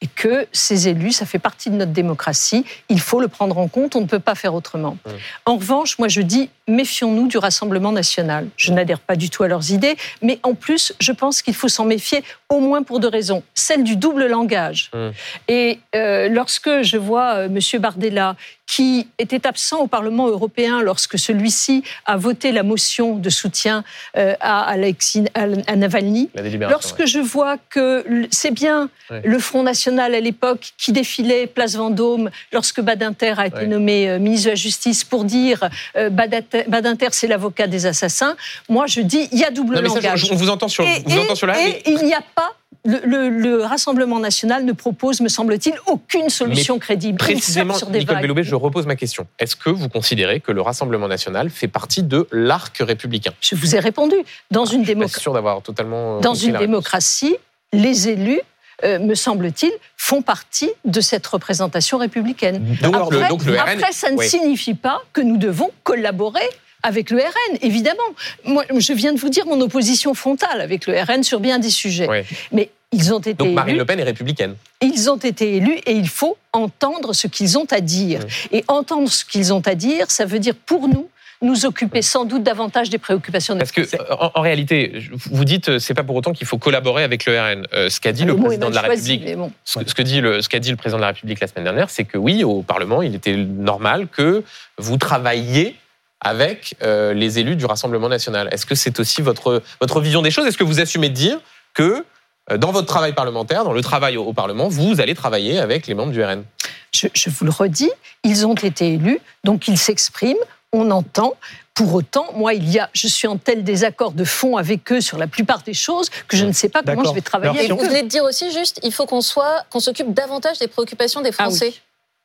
Et 0.00 0.06
que 0.06 0.46
ces 0.52 0.86
élus, 0.86 1.10
ça 1.10 1.26
fait 1.26 1.40
partie 1.40 1.70
de 1.70 1.74
notre 1.74 1.90
démocratie. 1.90 2.64
Il 2.88 3.00
faut 3.00 3.20
le 3.20 3.26
prendre 3.26 3.58
en 3.58 3.66
compte. 3.66 3.96
On 3.96 4.00
ne 4.00 4.06
peut 4.06 4.20
pas 4.20 4.36
faire 4.36 4.54
autrement. 4.54 4.96
Mmh. 5.04 5.10
En 5.44 5.56
revanche, 5.56 5.98
moi, 5.98 6.06
je 6.06 6.20
dis 6.20 6.50
méfions-nous 6.68 7.26
du 7.26 7.36
Rassemblement 7.36 7.90
national. 7.90 8.46
Je 8.56 8.72
n'adhère 8.72 9.00
pas 9.00 9.16
du 9.16 9.28
tout 9.28 9.42
à 9.42 9.48
leurs 9.48 9.72
idées, 9.72 9.96
mais 10.22 10.38
en 10.44 10.54
plus, 10.54 10.94
je 11.00 11.10
pense 11.10 11.42
qu'il 11.42 11.54
faut 11.54 11.66
s'en 11.66 11.84
méfier 11.84 12.22
au 12.50 12.60
moins 12.60 12.82
pour 12.82 12.98
deux 13.00 13.08
raisons. 13.08 13.42
Celle 13.54 13.84
du 13.84 13.96
double 13.96 14.26
langage. 14.26 14.90
Mmh. 14.94 15.08
Et 15.48 15.78
euh, 15.94 16.28
lorsque 16.28 16.82
je 16.82 16.96
vois 16.96 17.34
euh, 17.34 17.46
M. 17.46 17.80
Bardella, 17.80 18.36
qui 18.66 19.08
était 19.18 19.46
absent 19.46 19.78
au 19.80 19.86
Parlement 19.86 20.28
européen 20.28 20.82
lorsque 20.82 21.18
celui-ci 21.18 21.82
a 22.04 22.16
voté 22.18 22.52
la 22.52 22.62
motion 22.62 23.16
de 23.16 23.30
soutien 23.30 23.82
euh, 24.18 24.34
à, 24.40 24.62
Alexis, 24.64 25.24
à, 25.34 25.44
à 25.66 25.76
Navalny, 25.76 26.28
Lorsque 26.68 27.06
je 27.06 27.18
vois 27.18 27.56
que 27.70 28.04
c'est 28.30 28.50
bien 28.50 28.88
Ouais. 29.10 29.22
le 29.24 29.38
Front 29.38 29.62
National 29.62 30.14
à 30.14 30.20
l'époque 30.20 30.72
qui 30.76 30.92
défilait 30.92 31.46
place 31.46 31.76
Vendôme 31.76 32.28
lorsque 32.52 32.82
Badinter 32.82 33.32
a 33.38 33.46
été 33.46 33.60
Ouais. 33.60 33.66
nommé 33.66 34.06
euh, 34.10 34.18
ministre 34.18 34.44
de 34.46 34.50
la 34.50 34.54
Justice 34.54 35.02
pour 35.02 35.24
dire 35.24 35.66
Badinter, 36.10 37.08
c'est 37.12 37.26
l'avocat 37.26 37.66
des 37.66 37.86
assassins, 37.86 38.36
moi 38.68 38.86
je 38.86 39.00
dis 39.00 39.26
il 39.32 39.38
y 39.38 39.44
a 39.44 39.50
double 39.50 39.76
Non, 39.76 39.80
mais 39.82 39.88
ça, 39.88 39.94
langage. 39.94 40.26
je- 40.26 40.32
on 40.32 40.36
vous 40.36 40.50
entend 40.50 40.68
sur, 40.68 40.84
et 40.84 41.02
vous 41.06 41.18
entend 41.20 41.34
sur 41.34 41.46
la 41.46 41.58
et 41.66 41.82
il 41.86 42.04
n'y 42.04 42.12
a 42.12 42.20
pas. 42.40 42.54
Le, 42.84 43.00
le- 43.04 43.28
le 43.28 43.62
Rassemblement 43.64 44.18
national 44.20 44.64
ne 44.64 44.72
propose, 44.72 45.20
me 45.20 45.28
semble-t-il, 45.28 45.74
aucune 45.86 46.28
solution 46.30 46.78
crédible. 46.78 47.18
Il 47.20 47.34
Précisément, 47.34 47.74
sur 47.74 47.88
des 47.88 47.98
Nicole. 48.00 48.20
Belloubet, 48.20 48.44
je 48.44 48.54
repose 48.54 48.86
ma 48.86 48.96
question. 48.96 49.26
Est-ce 49.38 49.56
que 49.56 49.68
vous 49.68 49.88
considérez 49.88 50.40
que 50.40 50.52
le 50.52 50.62
Rassemblement 50.62 51.08
national 51.08 51.50
fait 51.50 51.68
partie 51.68 52.02
de 52.02 52.26
l'arc 52.32 52.76
républicain? 52.78 53.32
Je 53.40 53.56
vous 53.56 53.74
ai 53.74 53.80
répondu. 53.80 54.14
Dans 54.50 54.64
une, 54.64 54.82
Je 54.82 54.86
suis 54.86 54.94
pas 54.94 55.04
démoc- 55.06 55.18
sûr 55.20 55.32
d'avoir 55.34 55.60
totalement. 55.62 56.18
euh, 56.18 56.20
dans 56.20 56.34
une 56.34 56.56
démocratie, 56.56 57.36
les 57.72 58.08
élus, 58.08 58.40
euh, 58.84 59.00
me 59.00 59.14
semble-t-il, 59.16 59.72
font 59.96 60.22
partie 60.22 60.70
de 60.84 61.00
cette 61.00 61.26
représentation 61.26 61.98
républicaine. 61.98 62.76
Donc, 62.80 62.94
après, 62.94 63.22
le, 63.22 63.28
donc 63.28 63.44
le 63.44 63.54
RN. 63.54 63.58
après, 63.76 63.92
ça 63.92 64.10
ne 64.12 64.16
oui. 64.16 64.28
signifie 64.28 64.74
pas 64.74 65.02
que 65.12 65.20
nous 65.20 65.36
devons 65.36 65.70
collaborer 65.82 66.48
avec 66.82 67.10
le 67.10 67.18
RN, 67.18 67.58
évidemment. 67.62 67.98
Moi, 68.44 68.64
je 68.76 68.92
viens 68.92 69.12
de 69.12 69.18
vous 69.18 69.28
dire 69.28 69.46
mon 69.46 69.60
opposition 69.60 70.14
frontale 70.14 70.60
avec 70.60 70.86
le 70.86 71.00
RN 71.00 71.22
sur 71.22 71.40
bien 71.40 71.58
des 71.58 71.70
sujets. 71.70 72.08
Oui. 72.08 72.18
Mais 72.52 72.70
ils 72.92 73.12
ont 73.12 73.18
été 73.18 73.34
Donc 73.34 73.52
Marine 73.52 73.70
élus. 73.70 73.78
Le 73.80 73.84
Pen 73.84 74.00
est 74.00 74.04
républicaine. 74.04 74.54
Ils 74.80 75.10
ont 75.10 75.16
été 75.16 75.56
élus 75.56 75.78
et 75.86 75.92
il 75.92 76.08
faut 76.08 76.36
entendre 76.52 77.12
ce 77.12 77.26
qu'ils 77.26 77.58
ont 77.58 77.66
à 77.70 77.80
dire. 77.80 78.20
Et 78.52 78.64
entendre 78.68 79.10
ce 79.10 79.24
qu'ils 79.24 79.52
ont 79.52 79.62
à 79.66 79.74
dire, 79.74 80.10
ça 80.10 80.24
veut 80.24 80.38
dire 80.38 80.54
pour 80.54 80.88
nous 80.88 81.08
nous 81.40 81.66
occuper 81.66 82.02
sans 82.02 82.24
doute 82.24 82.42
davantage 82.42 82.90
des 82.90 82.98
préoccupations 82.98 83.54
de 83.54 83.60
Parce 83.60 83.70
que 83.70 83.82
en, 84.12 84.32
en 84.34 84.40
réalité, 84.40 85.04
vous 85.30 85.44
dites 85.44 85.68
euh, 85.68 85.78
c'est 85.78 85.94
pas 85.94 86.02
pour 86.02 86.16
autant 86.16 86.32
qu'il 86.32 86.46
faut 86.46 86.58
collaborer 86.58 87.04
avec 87.04 87.26
le 87.26 87.38
RN. 87.38 87.66
Euh, 87.74 87.88
ce 87.88 88.00
qu'a 88.00 88.12
dit 88.12 88.24
le, 88.24 88.34
mot 88.34 88.46
est 88.50 88.58
président 88.58 88.70
de 88.70 88.74
la 88.74 88.84
choisi, 88.84 89.12
République, 89.12 89.36
bon. 89.36 89.52
ce, 89.64 89.78
ce 89.86 89.94
que 89.94 90.02
dit 90.02 90.20
le, 90.20 90.42
ce 90.42 90.48
qu'a 90.48 90.58
dit 90.58 90.70
le 90.70 90.76
président 90.76 90.98
de 90.98 91.02
la 91.02 91.08
République 91.08 91.38
la 91.40 91.46
semaine 91.46 91.64
dernière, 91.64 91.90
c'est 91.90 92.04
que 92.04 92.18
oui, 92.18 92.42
au 92.42 92.62
Parlement, 92.62 93.02
il 93.02 93.14
était 93.14 93.36
normal 93.36 94.08
que 94.08 94.42
vous 94.78 94.96
travailliez 94.96 95.76
avec 96.20 96.74
euh, 96.82 97.12
les 97.14 97.38
élus 97.38 97.56
du 97.56 97.66
Rassemblement 97.66 98.08
national. 98.08 98.48
Est-ce 98.52 98.66
que 98.66 98.74
c'est 98.74 98.98
aussi 99.00 99.22
votre, 99.22 99.62
votre 99.80 100.00
vision 100.00 100.22
des 100.22 100.30
choses? 100.30 100.46
Est-ce 100.46 100.58
que 100.58 100.64
vous 100.64 100.80
assumez 100.80 101.08
de 101.08 101.14
dire 101.14 101.38
que 101.74 102.04
euh, 102.50 102.56
dans 102.56 102.72
votre 102.72 102.86
travail 102.86 103.12
parlementaire, 103.12 103.64
dans 103.64 103.72
le 103.72 103.82
travail 103.82 104.16
au, 104.16 104.24
au 104.24 104.32
Parlement, 104.32 104.68
vous 104.68 105.00
allez 105.00 105.14
travailler 105.14 105.58
avec 105.58 105.86
les 105.86 105.94
membres 105.94 106.12
du 106.12 106.22
RN 106.22 106.44
je, 106.92 107.06
je 107.12 107.30
vous 107.30 107.44
le 107.44 107.50
redis, 107.50 107.90
ils 108.24 108.46
ont 108.46 108.54
été 108.54 108.94
élus, 108.94 109.20
donc 109.44 109.68
ils 109.68 109.78
s'expriment, 109.78 110.38
on 110.72 110.90
entend. 110.90 111.34
Pour 111.74 111.94
autant, 111.94 112.26
moi, 112.34 112.54
il 112.54 112.68
y 112.68 112.80
a, 112.80 112.90
je 112.92 113.06
suis 113.06 113.28
en 113.28 113.36
tel 113.36 113.62
désaccord 113.62 114.10
de 114.10 114.24
fond 114.24 114.56
avec 114.56 114.90
eux 114.90 115.00
sur 115.00 115.16
la 115.16 115.28
plupart 115.28 115.62
des 115.62 115.74
choses 115.74 116.10
que 116.26 116.36
je 116.36 116.44
ne 116.44 116.52
sais 116.52 116.68
pas 116.68 116.82
comment 116.82 117.04
je 117.04 117.12
vais 117.14 117.20
travailler 117.20 117.50
Alors, 117.50 117.60
si 117.60 117.70
avec 117.70 117.78
vous 117.78 117.84
eux. 117.86 117.88
venez 117.88 118.02
de 118.02 118.08
dire 118.08 118.24
aussi 118.24 118.50
juste, 118.52 118.80
il 118.82 118.92
faut 118.92 119.06
qu'on 119.06 119.20
soit, 119.20 119.64
qu'on 119.70 119.78
s'occupe 119.78 120.12
davantage 120.12 120.58
des 120.58 120.66
préoccupations 120.66 121.20
des 121.20 121.30
Ah 121.38 121.48
oui. 121.50 121.80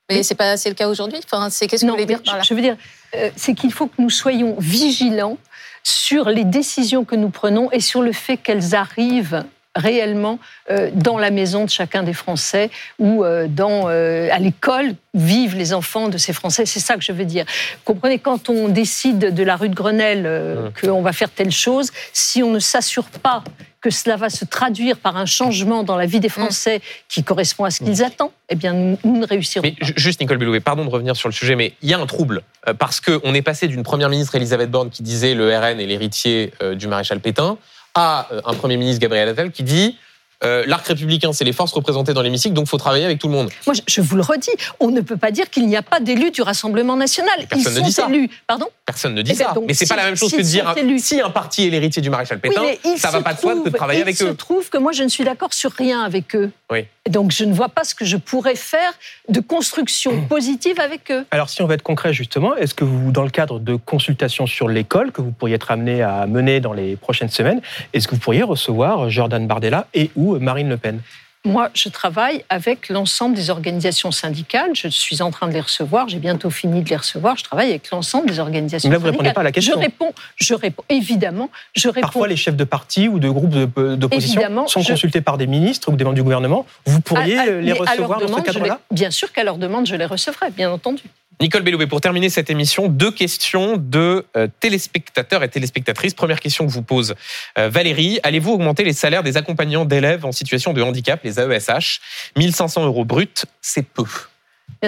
Mais 0.09 0.23
c'est 0.23 0.35
pas 0.35 0.51
assez 0.51 0.69
le 0.69 0.75
cas 0.75 0.87
aujourd'hui? 0.87 1.19
Enfin, 1.23 1.49
c'est 1.49 1.67
qu'est-ce 1.67 1.81
que 1.81 1.85
vous 1.85 1.91
Non, 1.91 1.93
voulez 1.93 2.05
dire 2.05 2.19
mais 2.19 2.25
par 2.25 2.37
là? 2.37 2.43
je, 2.43 2.53
veux 2.53 2.61
dire, 2.61 2.77
euh, 3.15 3.29
c'est 3.35 3.53
qu'il 3.53 3.71
faut 3.71 3.87
que 3.87 4.01
nous 4.01 4.09
soyons 4.09 4.55
vigilants 4.59 5.37
sur 5.83 6.29
les 6.29 6.45
décisions 6.45 7.03
que 7.05 7.15
nous 7.15 7.29
prenons 7.29 7.71
et 7.71 7.79
sur 7.79 8.01
le 8.01 8.11
fait 8.11 8.37
qu'elles 8.37 8.75
arrivent 8.75 9.43
réellement 9.75 10.37
euh, 10.69 10.91
dans 10.93 11.17
la 11.17 11.31
maison 11.31 11.65
de 11.65 11.69
chacun 11.69 12.03
des 12.03 12.13
Français 12.13 12.69
ou 12.99 13.23
euh, 13.23 13.47
dans, 13.49 13.89
euh, 13.89 14.29
à 14.31 14.37
l'école 14.37 14.93
où 15.13 15.19
vivent 15.19 15.55
les 15.55 15.73
enfants 15.73 16.09
de 16.09 16.17
ces 16.17 16.31
Français. 16.31 16.65
C'est 16.65 16.79
ça 16.79 16.95
que 16.95 17.01
je 17.01 17.11
veux 17.11 17.25
dire. 17.25 17.45
Comprenez, 17.83 18.19
quand 18.19 18.49
on 18.49 18.67
décide 18.67 19.33
de 19.33 19.43
la 19.43 19.55
rue 19.55 19.69
de 19.69 19.75
Grenelle 19.75 20.23
Mmh. 20.23 20.87
qu'on 20.87 21.01
va 21.01 21.11
faire 21.13 21.29
telle 21.29 21.51
chose, 21.51 21.91
si 22.13 22.43
on 22.43 22.51
ne 22.51 22.59
s'assure 22.59 23.05
pas 23.05 23.43
que 23.83 23.89
cela 23.89 24.15
va 24.15 24.29
se 24.29 24.45
traduire 24.45 24.97
par 24.97 25.17
un 25.17 25.25
changement 25.25 25.83
dans 25.83 25.97
la 25.97 26.05
vie 26.05 26.21
des 26.21 26.29
Français 26.29 26.81
qui 27.09 27.21
correspond 27.23 27.65
à 27.65 27.69
ce 27.69 27.83
qu'ils 27.83 28.01
attendent, 28.01 28.31
eh 28.49 28.55
bien, 28.55 28.71
nous, 28.73 28.97
nous 29.03 29.17
ne 29.17 29.27
réussirons 29.27 29.61
Mais 29.63 29.73
pas. 29.73 29.85
ju- 29.85 29.93
juste 29.97 30.21
Nicole 30.21 30.37
Bellouet, 30.37 30.61
pardon 30.61 30.85
de 30.85 30.89
revenir 30.89 31.17
sur 31.17 31.27
le 31.27 31.33
sujet, 31.33 31.55
mais 31.57 31.73
il 31.81 31.89
y 31.89 31.93
a 31.93 31.99
un 31.99 32.05
trouble 32.05 32.43
euh, 32.67 32.73
parce 32.73 33.01
que 33.01 33.19
on 33.25 33.33
est 33.33 33.41
passé 33.41 33.67
d'une 33.67 33.83
première 33.83 34.07
ministre 34.09 34.35
Elisabeth 34.35 34.71
Borne 34.71 34.89
qui 34.89 35.03
disait 35.03 35.33
le 35.35 35.49
RN 35.55 35.81
est 35.81 35.85
l'héritier 35.85 36.53
euh, 36.61 36.75
du 36.75 36.87
maréchal 36.87 37.19
Pétain 37.19 37.57
à 37.93 38.27
euh, 38.31 38.41
un 38.45 38.53
premier 38.53 38.77
ministre 38.77 39.01
Gabriel 39.01 39.27
Attal 39.27 39.51
qui 39.51 39.63
dit 39.63 39.97
euh, 40.43 40.63
l'arc 40.67 40.85
républicain 40.87 41.31
c'est 41.33 41.43
les 41.45 41.53
forces 41.53 41.71
représentées 41.73 42.13
dans 42.13 42.21
l'hémicycle 42.21 42.53
donc 42.53 42.67
faut 42.67 42.77
travailler 42.77 43.05
avec 43.05 43.19
tout 43.19 43.27
le 43.27 43.33
monde. 43.33 43.49
Moi, 43.65 43.75
je, 43.87 44.01
vous 44.01 44.15
le 44.15 44.21
redis, 44.21 44.49
on 44.79 44.89
ne 44.91 45.01
peut 45.01 45.17
pas 45.17 45.31
dire 45.31 45.49
qu'il 45.49 45.67
n'y 45.67 45.75
a 45.75 45.81
pas 45.81 45.99
d'élus 45.99 46.31
du 46.31 46.41
Rassemblement 46.41 46.95
national. 46.95 47.33
Ils 47.39 47.47
personne 47.47 47.73
ne 47.73 47.79
sont 47.79 47.85
dit 47.85 47.91
ça. 47.91 48.07
élus. 48.09 48.29
Pardon 48.47 48.67
Personne 48.85 49.13
ne 49.13 49.21
dit 49.21 49.31
Eh 49.33 49.37
ben 49.37 49.45
ça. 49.47 49.53
donc, 49.53 49.63
mais 49.67 49.73
c'est 49.73 49.87
pas 49.87 49.95
si- 49.95 49.99
la 49.99 50.05
même 50.05 50.15
chose 50.17 50.31
que 50.31 50.37
de 50.37 50.41
dire 50.41 50.73
élus. 50.77 50.99
si 50.99 51.21
un 51.21 51.29
parti 51.29 51.65
est 51.67 51.69
l'héritier 51.69 52.01
du 52.01 52.09
maréchal 52.09 52.39
Pétain, 52.39 52.61
Oui, 52.61 52.77
il 52.85 52.97
ça 52.97 53.11
va 53.11 53.21
pas 53.21 53.33
de 53.33 53.39
soi 53.39 53.55
de 53.55 53.69
travailler 53.69 54.01
avec 54.01 54.19
il 54.19 54.23
eux. 54.25 54.29
se 54.29 54.33
trouve 54.33 54.69
que 54.69 54.77
moi, 54.77 54.91
je 54.91 55.03
ne 55.03 55.09
suis 55.09 55.23
d'accord 55.23 55.53
sur 55.53 55.71
rien 55.71 56.01
avec 56.01 56.35
eux. 56.35 56.51
Oui. 56.71 56.85
Et 57.05 57.09
Donc, 57.09 57.31
je 57.31 57.43
ne 57.45 57.53
vois 57.53 57.69
pas 57.69 57.83
ce 57.83 57.95
que 57.95 58.03
je 58.05 58.17
pourrais 58.17 58.55
faire 58.55 58.91
de 59.29 59.39
construction 59.39 60.21
positive 60.27 60.79
avec 60.79 61.11
eux. 61.11 61.25
Alors, 61.31 61.49
si 61.49 61.61
on 61.61 61.65
va 61.67 61.75
être 61.75 61.83
concret, 61.83 62.11
justement, 62.13 62.55
est-ce 62.55 62.73
que 62.73 62.83
vous, 62.83 63.11
dans 63.11 63.23
le 63.23 63.29
cadre 63.29 63.59
de 63.59 63.75
consultations 63.75 64.47
sur 64.47 64.67
l'école 64.67 65.11
que 65.11 65.21
vous 65.21 65.31
pourriez 65.31 65.55
être 65.55 65.71
amené 65.71 66.01
à 66.01 66.25
mener 66.27 66.59
dans 66.59 66.73
les 66.73 66.95
prochaines 66.97 67.29
semaines, 67.29 67.61
est-ce 67.93 68.07
que 68.07 68.15
vous 68.15 68.21
pourriez 68.21 68.43
recevoir 68.43 69.09
Jordan 69.09 69.47
Bardella 69.47 69.87
et 69.93 70.11
ou 70.15 70.32
Marine 70.39 70.69
Le 70.69 70.77
Pen 70.77 70.99
Moi, 71.45 71.69
je 71.73 71.89
travaille 71.89 72.45
avec 72.49 72.87
l'ensemble 72.89 73.35
des 73.35 73.49
organisations 73.49 74.11
syndicales. 74.11 74.71
Je 74.75 74.87
suis 74.87 75.21
en 75.21 75.29
train 75.29 75.47
de 75.49 75.53
les 75.53 75.59
recevoir. 75.61 76.07
J'ai 76.07 76.19
bientôt 76.19 76.49
fini 76.49 76.81
de 76.83 76.89
les 76.89 76.95
recevoir. 76.95 77.35
Je 77.35 77.43
travaille 77.43 77.69
avec 77.71 77.89
l'ensemble 77.91 78.27
des 78.29 78.39
organisations 78.39 78.87
Mais 78.89 78.93
là, 78.95 78.99
vous 78.99 79.05
syndicales. 79.07 79.27
répondez 79.27 79.33
pas 79.35 79.41
à 79.41 79.43
la 79.43 79.51
question. 79.51 79.73
Je 79.75 79.79
réponds, 79.81 80.13
je 80.37 80.53
réponds. 80.53 80.83
Évidemment, 80.89 81.49
je 81.75 81.87
réponds. 81.89 82.01
Parfois, 82.01 82.27
les 82.29 82.37
chefs 82.37 82.55
de 82.55 82.63
parti 82.63 83.09
ou 83.09 83.19
de 83.19 83.29
groupes 83.29 83.53
d'opposition 83.97 84.41
sont 84.67 84.79
je- 84.81 84.87
consultés 84.93 85.19
par 85.21 85.37
des 85.37 85.47
ministres 85.47 85.91
ou 85.91 85.95
des 85.97 86.05
membres 86.05 86.15
du 86.15 86.23
gouvernement. 86.23 86.65
Vous 86.85 87.01
pourriez 87.01 87.37
À- 87.37 87.41
à- 87.41 87.47
euh, 87.47 87.61
les 87.61 87.73
recevoir 87.73 88.19
dans 88.19 88.27
ce 88.27 88.31
demande, 88.31 88.43
cadre-là? 88.45 88.79
Bien 88.91 89.11
sûr 89.11 89.31
qu'à 89.33 89.43
leur 89.43 89.57
demande, 89.57 89.85
je 89.85 89.95
les 89.95 90.05
recevrai, 90.05 90.49
bien 90.51 90.71
entendu. 90.71 91.03
Nicole 91.41 91.63
Belloubet, 91.63 91.87
pour 91.87 92.01
terminer 92.01 92.29
cette 92.29 92.49
émission, 92.49 92.87
deux 92.87 93.11
questions 93.11 93.77
de 93.77 94.25
euh, 94.37 94.47
téléspectateurs 94.59 95.43
et 95.43 95.49
téléspectatrices. 95.49 96.13
Première 96.13 96.39
question 96.39 96.65
que 96.65 96.71
vous 96.71 96.83
pose 96.83 97.15
euh, 97.57 97.69
Valérie. 97.69 98.19
Allez-vous 98.23 98.51
augmenter 98.51 98.83
les 98.83 98.93
salaires 98.93 99.23
des 99.23 99.35
accompagnants 99.37 99.85
d'élèves 99.85 100.25
en 100.25 100.31
situation 100.31 100.73
de 100.73 100.81
handicap, 100.81 101.21
les 101.23 101.39
AESH 101.39 102.01
1500 102.37 102.85
euros 102.85 103.05
bruts, 103.05 103.27
c'est 103.61 103.85
peu. 103.85 104.05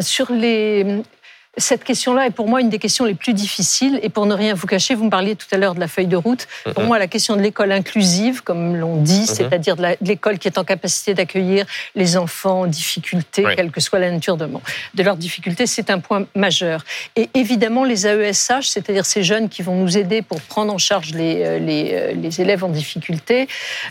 Sûr, 0.01 0.31
les, 0.31 1.03
cette 1.57 1.83
question-là 1.83 2.27
est 2.27 2.31
pour 2.31 2.47
moi 2.47 2.61
une 2.61 2.69
des 2.69 2.79
questions 2.79 3.05
les 3.05 3.13
plus 3.13 3.33
difficiles. 3.33 3.99
Et 4.03 4.09
pour 4.09 4.25
ne 4.25 4.33
rien 4.33 4.53
vous 4.53 4.67
cacher, 4.67 4.95
vous 4.95 5.05
me 5.05 5.09
parliez 5.09 5.35
tout 5.35 5.47
à 5.51 5.57
l'heure 5.57 5.75
de 5.75 5.79
la 5.79 5.87
feuille 5.87 6.07
de 6.07 6.17
route. 6.17 6.47
Pour 6.63 6.81
Mhm. 6.81 6.87
moi, 6.87 6.99
la 6.99 7.07
question 7.07 7.35
de 7.35 7.41
l'école 7.41 7.71
inclusive, 7.71 8.41
comme 8.43 8.75
l'on 8.75 8.97
dit, 9.01 9.21
Mhm. 9.21 9.25
c'est-à-dire 9.25 9.75
de 9.75 9.85
l'école 10.01 10.37
qui 10.39 10.47
est 10.47 10.57
en 10.57 10.63
capacité 10.63 11.13
d'accueillir 11.13 11.65
les 11.95 12.17
enfants 12.17 12.61
en 12.61 12.67
difficulté, 12.67 13.45
Oui. 13.45 13.55
quelle 13.55 13.71
que 13.71 13.79
soit 13.81 13.99
la 13.99 14.11
nature 14.11 14.37
de, 14.37 14.47
de 14.93 15.03
leurs 15.03 15.15
difficultés, 15.17 15.65
c'est 15.67 15.89
un 15.89 15.99
point 15.99 16.25
majeur. 16.35 16.83
Et 17.15 17.29
évidemment, 17.33 17.83
les 17.83 18.05
AESH, 18.07 18.67
c'est-à-dire 18.67 19.05
ces 19.05 19.23
jeunes 19.23 19.49
qui 19.49 19.61
vont 19.61 19.75
nous 19.75 19.97
aider 19.97 20.21
pour 20.21 20.41
prendre 20.41 20.73
en 20.73 20.77
charge 20.77 21.11
les, 21.13 21.43
euh, 21.43 21.59
les, 21.59 21.89
euh, 21.93 22.13
les 22.13 22.41
élèves 22.41 22.63
en 22.63 22.69
difficulté, 22.69 23.47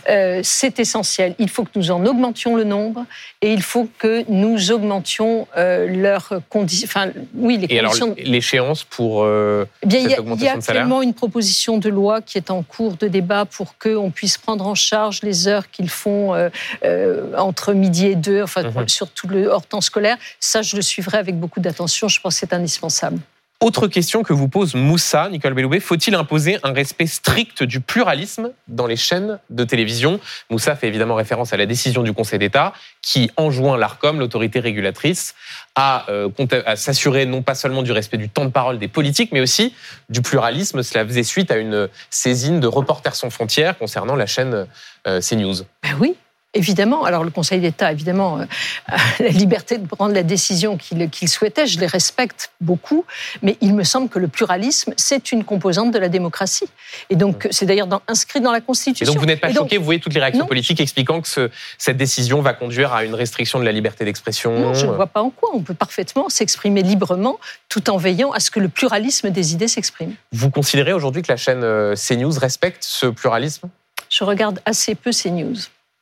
euh, 0.09 0.41
c'est 0.43 0.79
essentiel. 0.79 1.35
Il 1.39 1.49
faut 1.49 1.63
que 1.63 1.71
nous 1.75 1.91
en 1.91 2.05
augmentions 2.05 2.55
le 2.55 2.63
nombre 2.63 3.05
et 3.41 3.51
il 3.53 3.61
faut 3.61 3.87
que 3.97 4.23
nous 4.29 4.71
augmentions 4.71 5.47
euh, 5.57 5.87
leurs 5.87 6.29
conditions. 6.49 6.87
Enfin, 6.87 7.09
oui, 7.35 7.54
les 7.57 7.73
Et 7.73 7.79
alors, 7.79 7.93
l'échéance 8.17 8.83
pour 8.83 9.23
euh, 9.23 9.65
Eh 9.83 9.87
bien, 9.87 9.99
il 9.99 10.03
y 10.03 10.05
a, 10.05 10.09
il 10.09 10.11
y 10.11 10.15
a 10.15 10.19
augmentation 10.21 10.57
de 10.57 10.63
salaire 10.63 10.81
actuellement 10.81 11.01
une 11.01 11.13
proposition 11.13 11.77
de 11.77 11.89
loi 11.89 12.21
qui 12.21 12.37
est 12.37 12.51
en 12.51 12.63
cours 12.63 12.95
de 12.97 13.07
débat 13.07 13.45
pour 13.45 13.77
qu'on 13.77 14.11
puisse 14.11 14.37
prendre 14.37 14.65
en 14.67 14.75
charge 14.75 15.21
les 15.23 15.47
heures 15.47 15.69
qu'ils 15.71 15.89
font 15.89 16.33
euh, 16.33 16.49
euh, 16.83 17.35
entre 17.37 17.73
midi 17.73 18.07
et 18.07 18.15
deux, 18.15 18.41
enfin, 18.43 18.63
Mhm. 18.63 18.87
sur 18.87 19.09
tout 19.09 19.27
le 19.27 19.47
hors 19.47 19.65
temps 19.65 19.81
scolaire. 19.81 20.17
Ça, 20.39 20.61
je 20.61 20.75
le 20.75 20.81
suivrai 20.81 21.17
avec 21.17 21.39
beaucoup 21.39 21.59
d'attention. 21.59 22.07
Je 22.07 22.19
pense 22.19 22.35
que 22.35 22.39
c'est 22.39 22.53
indispensable. 22.53 23.19
Autre 23.61 23.87
question 23.87 24.21
que 24.21 24.33
vous 24.33 24.49
pose 24.49 24.75
Moussa, 24.75 25.29
Nicole 25.29 25.53
Belloubet, 25.53 25.79
faut-il 25.79 26.13
imposer 26.15 26.59
un 26.63 26.73
respect 26.73 27.07
strict 27.07 27.63
du 27.63 27.79
pluralisme 27.79 28.51
dans 28.67 28.85
les 28.85 28.97
chaînes 28.97 29.39
de 29.49 29.63
télévision? 29.63 30.19
Moussa 30.49 30.75
fait 30.75 30.89
évidemment 30.89 31.15
référence 31.15 31.53
à 31.53 31.57
la 31.57 31.65
décision 31.65 32.03
du 32.03 32.11
Conseil 32.11 32.37
d'État 32.37 32.73
qui 33.01 33.31
enjoint 33.37 33.77
l'ARCOM, 33.77 34.19
l'autorité 34.19 34.59
régulatrice, 34.59 35.35
à, 35.75 36.05
euh, 36.09 36.29
à 36.65 36.75
s'assurer 36.75 37.25
non 37.25 37.41
pas 37.43 37.55
seulement 37.55 37.81
du 37.81 37.93
respect 37.93 38.17
du 38.17 38.27
temps 38.27 38.43
de 38.43 38.51
parole 38.51 38.77
des 38.77 38.89
politiques, 38.89 39.31
mais 39.31 39.39
aussi 39.39 39.73
du 40.09 40.21
pluralisme. 40.21 40.83
Cela 40.83 41.05
faisait 41.05 41.23
suite 41.23 41.49
à 41.49 41.55
une 41.55 41.87
saisine 42.09 42.59
de 42.59 42.67
Reporters 42.67 43.15
sans 43.15 43.29
frontières 43.29 43.77
concernant 43.77 44.17
la 44.17 44.25
chaîne 44.25 44.67
euh, 45.07 45.21
CNews. 45.21 45.63
Ben 45.81 45.95
oui. 45.99 46.15
Évidemment, 46.55 47.03
alors 47.03 47.23
le 47.25 47.29
Conseil 47.31 47.59
d'État, 47.59 47.91
évidemment, 47.91 48.39
euh, 48.39 48.45
a 48.87 48.97
la 49.23 49.29
liberté 49.29 49.77
de 49.77 49.85
prendre 49.85 50.13
la 50.13 50.23
décision 50.23 50.77
qu'il 50.77 51.29
souhaitait, 51.29 51.67
je 51.67 51.79
les 51.79 51.85
respecte 51.85 52.51
beaucoup, 52.61 53.05
mais 53.41 53.57
il 53.61 53.75
me 53.75 53.83
semble 53.83 54.07
que 54.09 54.19
le 54.19 54.27
pluralisme, 54.29 54.93
c'est 54.95 55.31
une 55.33 55.43
composante 55.43 55.91
de 55.91 55.99
la 55.99 56.07
démocratie. 56.09 56.67
Et 57.09 57.15
donc, 57.17 57.47
c'est 57.51 57.65
d'ailleurs 57.65 57.87
inscrit 58.07 58.39
dans 58.41 58.51
la 58.53 58.59
Et 58.59 58.61
Constitution. 58.61 59.05
donc 59.13 59.19
vous 59.19 59.25
n'êtes 59.27 59.41
pas 59.41 59.49
Et 59.49 59.53
donc, 59.53 59.65
choqué, 59.65 59.77
vous 59.77 59.83
voyez 59.85 59.99
toutes 59.99 60.13
les 60.13 60.19
réactions 60.21 60.43
Non. 60.43 60.47
politiques 60.47 60.79
expliquant 60.79 61.21
que 61.21 61.27
ce- 61.27 61.49
cette 61.77 61.97
décision 61.97 62.41
va 62.41 62.53
conduire 62.53 62.93
à 62.93 63.03
une 63.03 63.13
restriction 63.15 63.59
de 63.59 63.65
la 63.65 63.71
liberté 63.73 64.05
d'expression. 64.05 64.57
Non, 64.57 64.73
je 64.73 64.85
ne 64.85 64.91
vois 64.93 65.07
pas 65.07 65.21
en 65.21 65.29
quoi. 65.29 65.49
On 65.53 65.59
peut 65.61 65.73
parfaitement 65.73 66.29
s'exprimer 66.29 66.81
librement 66.83 67.37
tout 67.67 67.89
en 67.89 67.97
veillant 67.97 68.31
à 68.31 68.39
ce 68.39 68.49
que 68.49 68.61
le 68.61 68.69
pluralisme 68.69 69.29
des 69.29 69.51
idées 69.53 69.67
s'exprime. 69.67 70.13
Vous 70.31 70.49
considérez 70.49 70.93
aujourd'hui 70.93 71.21
que 71.21 71.31
la 71.31 71.37
chaîne 71.37 71.63
euh, 71.63 71.95
CNews 71.95 72.39
respecte 72.39 72.83
ce 72.87 73.07
pluralisme? 73.07 73.67
Je 74.09 74.23
regarde 74.23 74.61
assez 74.65 74.95
peu 74.95 75.11
ces 75.11 75.31
news. 75.31 75.55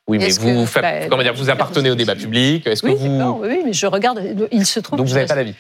Oui, 0.08 0.18
mais 0.18 0.30
vous, 0.32 0.66
que- 0.66 0.82
bah, 0.82 1.08
comment 1.10 1.24
dire, 1.24 1.34
vous 1.34 1.50
appartenez 1.50 1.90
au 1.90 1.96
débat 1.96 2.16
public. 2.16 2.68
Est-ce 2.68 2.82
que 2.84 2.88
Oui, 2.88 2.96
vous 2.98 3.08
non, 3.08 3.40
oui, 3.42 3.62
mais 3.66 3.72
je 3.74 3.86
regarde. 3.88 4.22
Il 4.52 4.66
se 4.66 4.80
trouve. 4.82 4.98
donc 4.98 5.06
que 5.08 5.12
vous 5.12 5.16
n'avez 5.16 5.28
pas 5.28 5.36
d'avis 5.36 5.54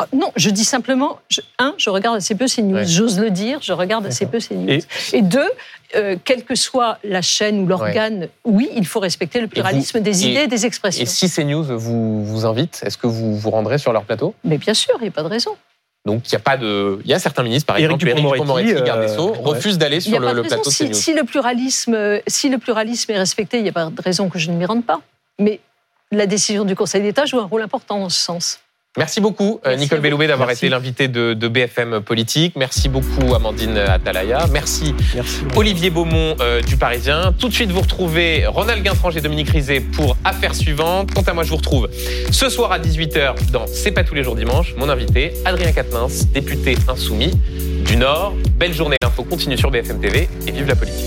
Ah, 0.00 0.06
Non, 0.12 0.30
je 0.36 0.50
dis 0.50 0.64
simplement, 0.64 1.18
je- 1.28 1.40
un, 1.58 1.74
je 1.76 1.90
regarde 1.90 2.16
assez 2.18 2.36
peu 2.36 2.46
ces 2.46 2.62
news. 2.62 2.76
Ouais. 2.76 2.86
J'ose 2.86 3.18
le 3.18 3.30
dire, 3.30 3.58
je 3.60 3.72
regarde 3.72 4.06
assez 4.06 4.26
peu 4.26 4.38
ces 4.38 4.54
news. 4.54 4.78
Et, 5.12 5.22
deux, 5.22 5.50
euh, 5.96 6.14
quelle 6.24 6.44
que 6.44 6.54
soit 6.54 6.98
la 7.02 7.20
chaîne 7.20 7.58
ou 7.58 7.66
l'organe, 7.66 8.28
oui, 8.44 8.68
il 8.76 8.86
faut 8.86 9.00
respecter 9.00 9.40
le 9.40 9.48
pluralisme 9.48 9.98
des 9.98 10.24
et- 10.24 10.30
idées 10.30 10.40
et 10.42 10.46
des 10.46 10.64
expressions. 10.64 11.02
Et 11.02 11.06
si 11.06 11.28
CNews 11.28 11.64
vous 11.76 12.24
vous 12.24 12.46
invite, 12.46 12.80
est-ce 12.84 12.96
que 12.96 13.08
vous 13.08 13.36
vous 13.36 13.50
rendrez 13.50 13.78
sur 13.78 13.92
leur 13.92 14.04
plateau? 14.04 14.36
Mais 14.44 14.58
bien 14.58 14.74
sûr, 14.74 14.94
il 15.00 15.02
n'y 15.02 15.08
a 15.08 15.10
pas 15.10 15.24
de 15.24 15.28
raison. 15.28 15.56
Donc 16.06 16.22
il 16.28 16.32
y 16.32 16.36
a 16.36 16.40
pas 16.40 16.56
de, 16.56 17.00
il 17.04 17.10
y 17.10 17.14
a 17.14 17.18
certains 17.18 17.42
ministres, 17.42 17.66
par 17.66 17.76
Éric 17.76 18.02
exemple, 18.02 18.08
Éric 18.08 18.24
Dupond-Moretti, 18.24 18.82
garde 18.82 19.02
des 19.02 19.08
Sceaux, 19.08 19.34
euh, 19.34 19.40
refusent 19.40 19.78
d'aller 19.78 20.00
sur 20.00 20.18
le, 20.18 20.42
plateau 20.42 20.70
Si, 20.70 20.84
CNews. 20.84 20.94
si 20.94 21.14
le 21.14 21.24
pluralisme, 21.24 22.20
si 22.26 22.48
le 22.48 22.58
pluralisme 22.58 23.12
est 23.12 23.18
respecté, 23.18 23.58
il 23.58 23.64
n'y 23.64 23.68
a 23.68 23.72
pas 23.72 23.86
de 23.86 24.02
raison 24.02 24.28
que 24.28 24.38
je 24.38 24.50
ne 24.50 24.56
m'y 24.56 24.64
rende 24.64 24.84
pas. 24.86 25.00
Mais 25.38 25.60
la 26.10 26.26
décision 26.26 26.64
du 26.64 26.74
Conseil 26.74 27.02
d'État 27.02 27.26
joue 27.26 27.38
un 27.38 27.44
rôle 27.44 27.62
important 27.62 27.98
dans 27.98 28.08
ce 28.08 28.20
sens. 28.20 28.60
Merci 28.98 29.20
beaucoup, 29.20 29.60
euh, 29.64 29.70
Merci 29.70 29.84
Nicole. 29.84 30.00
Belloubet, 30.00 30.26
d'avoir 30.26 30.50
été 30.50 30.68
l'invitée 30.68 31.06
de, 31.06 31.32
de 31.32 31.48
BFM 31.48 32.00
Politique. 32.00 32.54
Merci 32.56 32.88
beaucoup, 32.88 33.32
Amandine 33.32 33.78
Atalaya. 33.78 34.46
Merci, 34.52 34.92
Merci. 35.14 35.42
Olivier 35.54 35.90
Beaumont 35.90 36.34
euh, 36.40 36.60
du 36.62 36.76
Parisien. 36.76 37.32
Tout 37.38 37.48
de 37.48 37.54
suite, 37.54 37.70
vous 37.70 37.80
retrouvez 37.80 38.46
Ronald 38.46 38.82
Guintrange 38.82 39.16
et 39.16 39.20
Dominique 39.20 39.50
Rizet 39.50 39.78
pour 39.80 40.16
Affaires 40.24 40.56
suivantes. 40.56 41.14
Quant 41.14 41.22
à 41.22 41.32
moi, 41.32 41.44
je 41.44 41.50
vous 41.50 41.56
retrouve 41.56 41.88
ce 42.32 42.48
soir 42.48 42.72
à 42.72 42.80
18h 42.80 43.50
dans 43.52 43.68
C'est 43.68 43.92
pas 43.92 44.02
tous 44.02 44.16
les 44.16 44.24
jours 44.24 44.34
dimanche. 44.34 44.74
Mon 44.76 44.88
invité, 44.88 45.32
Adrien 45.44 45.70
Quatennens, 45.70 46.26
député 46.34 46.76
insoumis 46.88 47.38
du 47.86 47.96
Nord. 47.96 48.34
Belle 48.58 48.74
journée, 48.74 48.96
l'info 49.00 49.22
continue 49.22 49.56
sur 49.56 49.70
BFM 49.70 50.00
TV 50.00 50.28
et 50.44 50.50
vive 50.50 50.66
la 50.66 50.74
politique. 50.74 51.06